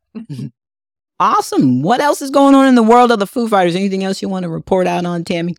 Awesome. 1.20 1.82
What 1.82 2.00
else 2.00 2.22
is 2.22 2.30
going 2.30 2.54
on 2.54 2.68
in 2.68 2.76
the 2.76 2.82
world 2.82 3.10
of 3.10 3.18
the 3.18 3.26
Foo 3.26 3.48
Fighters? 3.48 3.74
Anything 3.74 4.04
else 4.04 4.22
you 4.22 4.28
want 4.28 4.44
to 4.44 4.48
report 4.48 4.86
out 4.86 5.04
on, 5.04 5.24
Tammy? 5.24 5.56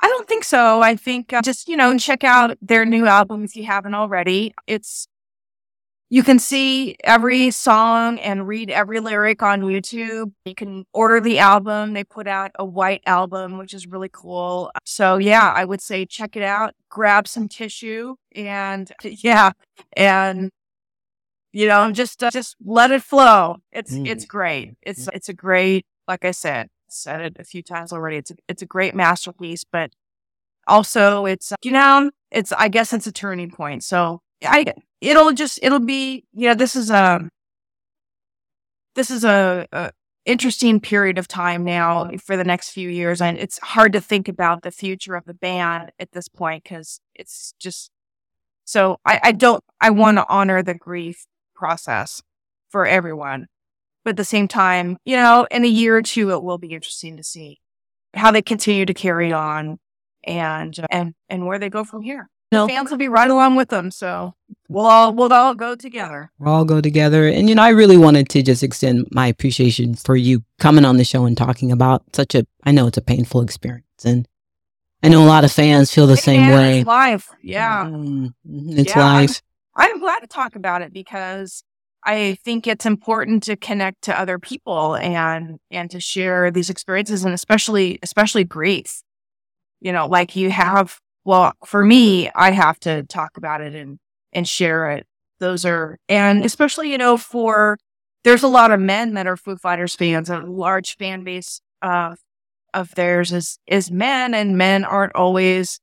I 0.00 0.06
don't 0.06 0.28
think 0.28 0.44
so. 0.44 0.82
I 0.82 0.94
think 0.94 1.32
uh, 1.32 1.42
just, 1.42 1.68
you 1.68 1.76
know, 1.76 1.96
check 1.98 2.22
out 2.22 2.56
their 2.60 2.84
new 2.84 3.06
album 3.06 3.42
if 3.42 3.56
you 3.56 3.64
haven't 3.64 3.94
already. 3.94 4.54
It's, 4.68 5.08
you 6.10 6.22
can 6.22 6.38
see 6.38 6.96
every 7.02 7.50
song 7.50 8.20
and 8.20 8.46
read 8.46 8.70
every 8.70 9.00
lyric 9.00 9.42
on 9.42 9.62
YouTube. 9.62 10.32
You 10.44 10.54
can 10.54 10.84
order 10.92 11.20
the 11.20 11.40
album. 11.40 11.94
They 11.94 12.04
put 12.04 12.28
out 12.28 12.52
a 12.56 12.64
white 12.64 13.02
album, 13.06 13.58
which 13.58 13.74
is 13.74 13.88
really 13.88 14.10
cool. 14.12 14.70
So 14.84 15.16
yeah, 15.16 15.52
I 15.56 15.64
would 15.64 15.80
say 15.80 16.06
check 16.06 16.36
it 16.36 16.42
out, 16.42 16.74
grab 16.88 17.26
some 17.26 17.48
tissue 17.48 18.14
and 18.36 18.92
yeah, 19.02 19.52
and 19.96 20.50
you 21.54 21.66
know, 21.68 21.90
just, 21.92 22.22
uh, 22.22 22.30
just 22.30 22.56
let 22.64 22.90
it 22.90 23.02
flow. 23.02 23.56
It's, 23.72 23.92
Mm. 23.94 24.08
it's 24.08 24.24
great. 24.26 24.74
It's, 24.82 25.08
it's 25.12 25.28
a 25.28 25.34
great, 25.34 25.86
like 26.08 26.24
I 26.24 26.32
said, 26.32 26.68
said 26.88 27.20
it 27.20 27.36
a 27.38 27.44
few 27.44 27.62
times 27.62 27.92
already. 27.92 28.16
It's 28.16 28.30
a, 28.30 28.34
it's 28.48 28.62
a 28.62 28.66
great 28.66 28.94
masterpiece, 28.94 29.64
but 29.64 29.90
also 30.66 31.26
it's 31.26 31.52
you 31.62 31.70
know 31.70 32.10
it's 32.30 32.52
I 32.52 32.68
guess 32.68 32.92
it's 32.92 33.06
a 33.06 33.12
turning 33.12 33.50
point. 33.50 33.84
So 33.84 34.20
I 34.42 34.72
it'll 35.00 35.32
just 35.32 35.58
it'll 35.62 35.80
be 35.80 36.24
you 36.32 36.48
know 36.48 36.54
this 36.54 36.76
is 36.76 36.90
a 36.90 37.28
this 38.94 39.10
is 39.10 39.24
a, 39.24 39.66
a 39.72 39.90
interesting 40.24 40.80
period 40.80 41.18
of 41.18 41.28
time 41.28 41.64
now 41.64 42.10
for 42.24 42.36
the 42.36 42.44
next 42.44 42.70
few 42.70 42.88
years, 42.88 43.20
and 43.20 43.36
it's 43.38 43.58
hard 43.58 43.92
to 43.92 44.00
think 44.00 44.28
about 44.28 44.62
the 44.62 44.70
future 44.70 45.16
of 45.16 45.24
the 45.24 45.34
band 45.34 45.90
at 45.98 46.12
this 46.12 46.28
point 46.28 46.62
because 46.64 47.00
it's 47.14 47.54
just 47.58 47.90
so 48.64 48.98
I, 49.04 49.20
I 49.22 49.32
don't 49.32 49.62
I 49.80 49.90
want 49.90 50.16
to 50.18 50.26
honor 50.28 50.62
the 50.62 50.74
grief 50.74 51.26
process 51.54 52.22
for 52.70 52.86
everyone. 52.86 53.46
But 54.04 54.10
at 54.10 54.16
the 54.16 54.24
same 54.24 54.48
time, 54.48 54.98
you 55.04 55.16
know, 55.16 55.46
in 55.50 55.64
a 55.64 55.68
year 55.68 55.96
or 55.96 56.02
two, 56.02 56.30
it 56.30 56.42
will 56.42 56.58
be 56.58 56.74
interesting 56.74 57.16
to 57.16 57.22
see 57.24 57.60
how 58.12 58.30
they 58.30 58.42
continue 58.42 58.84
to 58.86 58.94
carry 58.94 59.32
on 59.32 59.78
and 60.24 60.78
and 60.90 61.14
and 61.28 61.46
where 61.46 61.58
they 61.58 61.70
go 61.70 61.84
from 61.84 62.02
here. 62.02 62.28
No. 62.52 62.68
Fans 62.68 62.90
will 62.90 62.98
be 62.98 63.08
right 63.08 63.30
along 63.30 63.56
with 63.56 63.70
them, 63.70 63.90
so 63.90 64.34
we'll 64.68 64.86
all 64.86 65.12
we'll 65.12 65.32
all 65.32 65.54
go 65.54 65.74
together. 65.74 66.30
We'll 66.38 66.54
all 66.54 66.64
go 66.64 66.80
together. 66.80 67.26
And, 67.26 67.48
you 67.48 67.54
know, 67.54 67.62
I 67.62 67.70
really 67.70 67.96
wanted 67.96 68.28
to 68.28 68.42
just 68.42 68.62
extend 68.62 69.08
my 69.10 69.26
appreciation 69.26 69.94
for 69.94 70.14
you 70.14 70.44
coming 70.60 70.84
on 70.84 70.96
the 70.96 71.04
show 71.04 71.24
and 71.24 71.36
talking 71.36 71.72
about 71.72 72.04
such 72.14 72.34
a, 72.34 72.46
I 72.62 72.70
know 72.70 72.86
it's 72.86 72.98
a 72.98 73.02
painful 73.02 73.40
experience. 73.40 74.04
And 74.04 74.28
I 75.02 75.08
know 75.08 75.24
a 75.24 75.26
lot 75.26 75.44
of 75.44 75.50
fans 75.50 75.92
feel 75.92 76.06
the 76.06 76.16
same 76.16 76.44
Yeah, 76.44 76.54
way. 76.54 76.78
It's 76.78 76.86
life, 76.86 77.30
yeah. 77.42 77.84
Mhm, 77.86 78.34
It's 78.46 78.94
Yeah, 78.94 79.02
life. 79.02 79.42
I'm 79.76 80.00
glad 80.00 80.20
to 80.20 80.26
talk 80.26 80.56
about 80.56 80.82
it 80.82 80.92
because 80.92 81.62
I 82.04 82.36
think 82.44 82.66
it's 82.66 82.86
important 82.86 83.42
to 83.44 83.56
connect 83.56 84.02
to 84.02 84.18
other 84.18 84.38
people 84.38 84.94
and 84.96 85.58
and 85.70 85.90
to 85.90 86.00
share 86.00 86.50
these 86.50 86.70
experiences 86.70 87.24
and 87.24 87.34
especially 87.34 87.98
especially 88.02 88.44
grief. 88.44 89.02
You 89.80 89.92
know, 89.92 90.06
like 90.06 90.36
you 90.36 90.50
have 90.50 90.98
well, 91.24 91.54
for 91.64 91.84
me, 91.84 92.30
I 92.34 92.50
have 92.50 92.78
to 92.80 93.02
talk 93.04 93.36
about 93.36 93.60
it 93.62 93.74
and 93.74 93.98
and 94.32 94.46
share 94.46 94.90
it. 94.90 95.06
Those 95.40 95.64
are 95.64 95.98
and 96.08 96.44
especially, 96.44 96.90
you 96.90 96.98
know, 96.98 97.16
for 97.16 97.78
there's 98.24 98.42
a 98.42 98.48
lot 98.48 98.70
of 98.70 98.80
men 98.80 99.14
that 99.14 99.26
are 99.26 99.36
Foo 99.36 99.56
Fighters 99.56 99.94
fans, 99.94 100.30
a 100.30 100.40
large 100.40 100.96
fan 100.96 101.24
base 101.24 101.60
uh, 101.82 102.16
of 102.74 102.94
theirs 102.94 103.32
is 103.32 103.58
is 103.66 103.90
men 103.90 104.34
and 104.34 104.58
men 104.58 104.84
aren't 104.84 105.14
always 105.14 105.80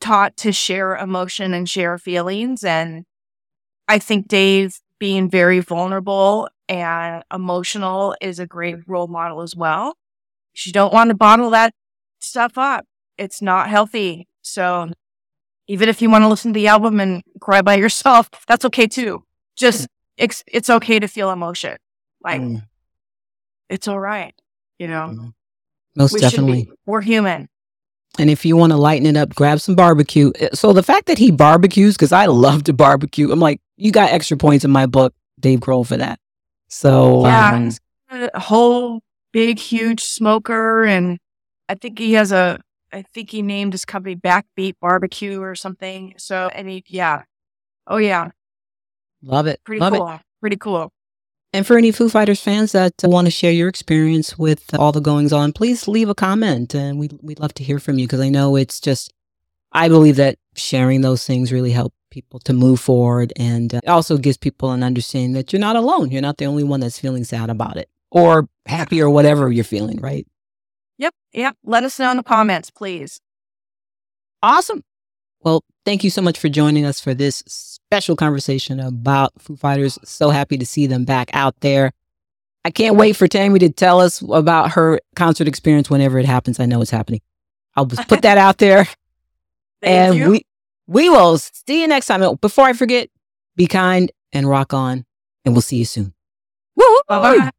taught 0.00 0.36
to 0.38 0.52
share 0.52 0.96
emotion 0.96 1.54
and 1.54 1.68
share 1.68 1.98
feelings 1.98 2.64
and 2.64 3.04
I 3.88 3.98
think 3.98 4.28
Dave 4.28 4.80
being 4.98 5.28
very 5.28 5.60
vulnerable 5.60 6.48
and 6.68 7.24
emotional 7.32 8.14
is 8.20 8.38
a 8.38 8.46
great 8.46 8.76
role 8.86 9.08
model 9.08 9.42
as 9.42 9.56
well. 9.56 9.96
You 10.64 10.72
don't 10.72 10.92
want 10.92 11.08
to 11.08 11.14
bottle 11.14 11.50
that 11.50 11.74
stuff 12.18 12.56
up. 12.56 12.86
It's 13.18 13.42
not 13.42 13.68
healthy. 13.68 14.28
So 14.42 14.90
even 15.66 15.88
if 15.88 16.00
you 16.02 16.10
want 16.10 16.22
to 16.22 16.28
listen 16.28 16.52
to 16.52 16.58
the 16.58 16.68
album 16.68 17.00
and 17.00 17.22
cry 17.40 17.62
by 17.62 17.74
yourself, 17.74 18.28
that's 18.46 18.64
okay 18.66 18.86
too. 18.86 19.24
Just 19.56 19.88
it's, 20.16 20.44
it's 20.46 20.70
okay 20.70 20.98
to 20.98 21.08
feel 21.08 21.30
emotion. 21.30 21.76
Like 22.22 22.40
Mm, 22.40 22.62
it's 23.68 23.88
all 23.88 23.98
right. 23.98 24.34
You 24.78 24.88
know, 24.88 25.10
mm. 25.14 25.34
Most 25.96 26.12
we 26.12 26.20
definitely. 26.20 26.70
We're 26.86 27.00
human. 27.00 27.48
And 28.18 28.28
if 28.28 28.44
you 28.44 28.56
want 28.56 28.72
to 28.72 28.76
lighten 28.76 29.06
it 29.06 29.16
up, 29.16 29.34
grab 29.34 29.60
some 29.60 29.74
barbecue. 29.74 30.32
Uh, 30.40 30.48
So 30.54 30.72
the 30.72 30.82
fact 30.82 31.06
that 31.06 31.18
he 31.18 31.30
barbecues, 31.30 31.96
because 31.96 32.12
I 32.12 32.26
love 32.26 32.64
to 32.64 32.72
barbecue, 32.72 33.30
I'm 33.32 33.40
like, 33.40 33.60
you 33.82 33.90
got 33.92 34.10
extra 34.12 34.36
points 34.36 34.64
in 34.64 34.70
my 34.70 34.86
book, 34.86 35.12
Dave 35.40 35.60
Grohl, 35.60 35.86
for 35.86 35.96
that. 35.96 36.18
So 36.68 37.24
Yeah. 37.26 37.54
um, 38.10 38.28
a 38.34 38.40
whole 38.40 39.00
big, 39.32 39.58
huge 39.58 40.00
smoker. 40.02 40.84
And 40.84 41.18
I 41.68 41.74
think 41.74 41.98
he 41.98 42.12
has 42.12 42.30
a, 42.32 42.60
I 42.92 43.02
think 43.02 43.30
he 43.30 43.42
named 43.42 43.72
his 43.72 43.84
company 43.84 44.14
Backbeat 44.14 44.74
Barbecue 44.80 45.40
or 45.40 45.54
something. 45.54 46.14
So, 46.18 46.48
and 46.54 46.68
he, 46.68 46.84
yeah. 46.86 47.22
Oh, 47.86 47.96
yeah. 47.96 48.30
love 49.22 49.46
it. 49.46 49.60
Pretty 49.64 49.80
love 49.80 49.94
it. 49.94 49.98
cool. 49.98 50.20
Pretty 50.40 50.56
cool. 50.56 50.92
And 51.52 51.66
for 51.66 51.76
any 51.76 51.90
Foo 51.92 52.08
Fighters 52.08 52.40
fans 52.40 52.72
that 52.72 53.04
uh, 53.04 53.08
want 53.08 53.26
to 53.26 53.30
share 53.30 53.52
your 53.52 53.68
experience 53.68 54.38
with 54.38 54.72
all 54.78 54.92
the 54.92 55.00
goings 55.00 55.32
on, 55.32 55.52
please 55.52 55.86
leave 55.86 56.08
a 56.08 56.14
comment, 56.14 56.74
and 56.74 56.98
we'd 56.98 57.12
we'd 57.20 57.40
love 57.40 57.52
to 57.54 57.64
hear 57.64 57.78
from 57.78 57.98
you 57.98 58.06
because 58.06 58.20
I 58.20 58.30
know 58.30 58.56
it's 58.56 58.80
just. 58.80 59.12
I 59.72 59.88
believe 59.88 60.16
that 60.16 60.36
sharing 60.54 61.00
those 61.00 61.26
things 61.26 61.52
really 61.52 61.72
help 61.72 61.94
people 62.10 62.38
to 62.40 62.52
move 62.52 62.78
forward, 62.78 63.32
and 63.36 63.74
uh, 63.74 63.80
it 63.82 63.88
also 63.88 64.18
gives 64.18 64.36
people 64.36 64.70
an 64.70 64.82
understanding 64.82 65.32
that 65.32 65.52
you're 65.52 65.60
not 65.60 65.76
alone. 65.76 66.10
You're 66.10 66.22
not 66.22 66.36
the 66.36 66.46
only 66.46 66.64
one 66.64 66.80
that's 66.80 66.98
feeling 66.98 67.24
sad 67.24 67.50
about 67.50 67.76
it, 67.76 67.88
or 68.10 68.48
happy, 68.66 69.00
or 69.00 69.10
whatever 69.10 69.50
you're 69.50 69.64
feeling. 69.64 69.98
Right? 70.00 70.26
Yep. 70.98 71.14
Yep. 71.32 71.56
Let 71.64 71.84
us 71.84 71.98
know 71.98 72.10
in 72.10 72.18
the 72.18 72.22
comments, 72.22 72.70
please. 72.70 73.20
Awesome. 74.42 74.82
Well, 75.40 75.64
thank 75.84 76.04
you 76.04 76.10
so 76.10 76.22
much 76.22 76.38
for 76.38 76.48
joining 76.48 76.84
us 76.84 77.00
for 77.00 77.14
this 77.14 77.42
special 77.46 78.14
conversation 78.14 78.78
about 78.78 79.32
Foo 79.40 79.56
Fighters. 79.56 79.98
So 80.04 80.30
happy 80.30 80.56
to 80.58 80.66
see 80.66 80.86
them 80.86 81.04
back 81.04 81.30
out 81.32 81.58
there. 81.60 81.92
I 82.64 82.70
can't 82.70 82.96
wait 82.96 83.16
for 83.16 83.26
Tammy 83.26 83.58
to 83.58 83.70
tell 83.70 84.00
us 84.00 84.22
about 84.22 84.72
her 84.72 85.00
concert 85.16 85.48
experience 85.48 85.90
whenever 85.90 86.18
it 86.18 86.26
happens. 86.26 86.60
I 86.60 86.66
know 86.66 86.80
it's 86.80 86.92
happening. 86.92 87.20
I'll 87.74 87.86
just 87.86 88.08
put 88.08 88.22
that 88.22 88.38
out 88.38 88.58
there. 88.58 88.86
Thank 89.82 90.14
and 90.14 90.18
you. 90.18 90.30
we 90.30 90.42
we 90.86 91.08
will 91.08 91.38
see 91.38 91.80
you 91.80 91.88
next 91.88 92.06
time. 92.06 92.36
Before 92.40 92.66
I 92.66 92.72
forget, 92.72 93.08
be 93.56 93.66
kind 93.66 94.10
and 94.32 94.48
rock 94.48 94.72
on, 94.72 95.04
and 95.44 95.54
we'll 95.54 95.62
see 95.62 95.76
you 95.76 95.84
soon. 95.84 96.14
Woo! 96.76 97.00
Bye-bye. 97.08 97.50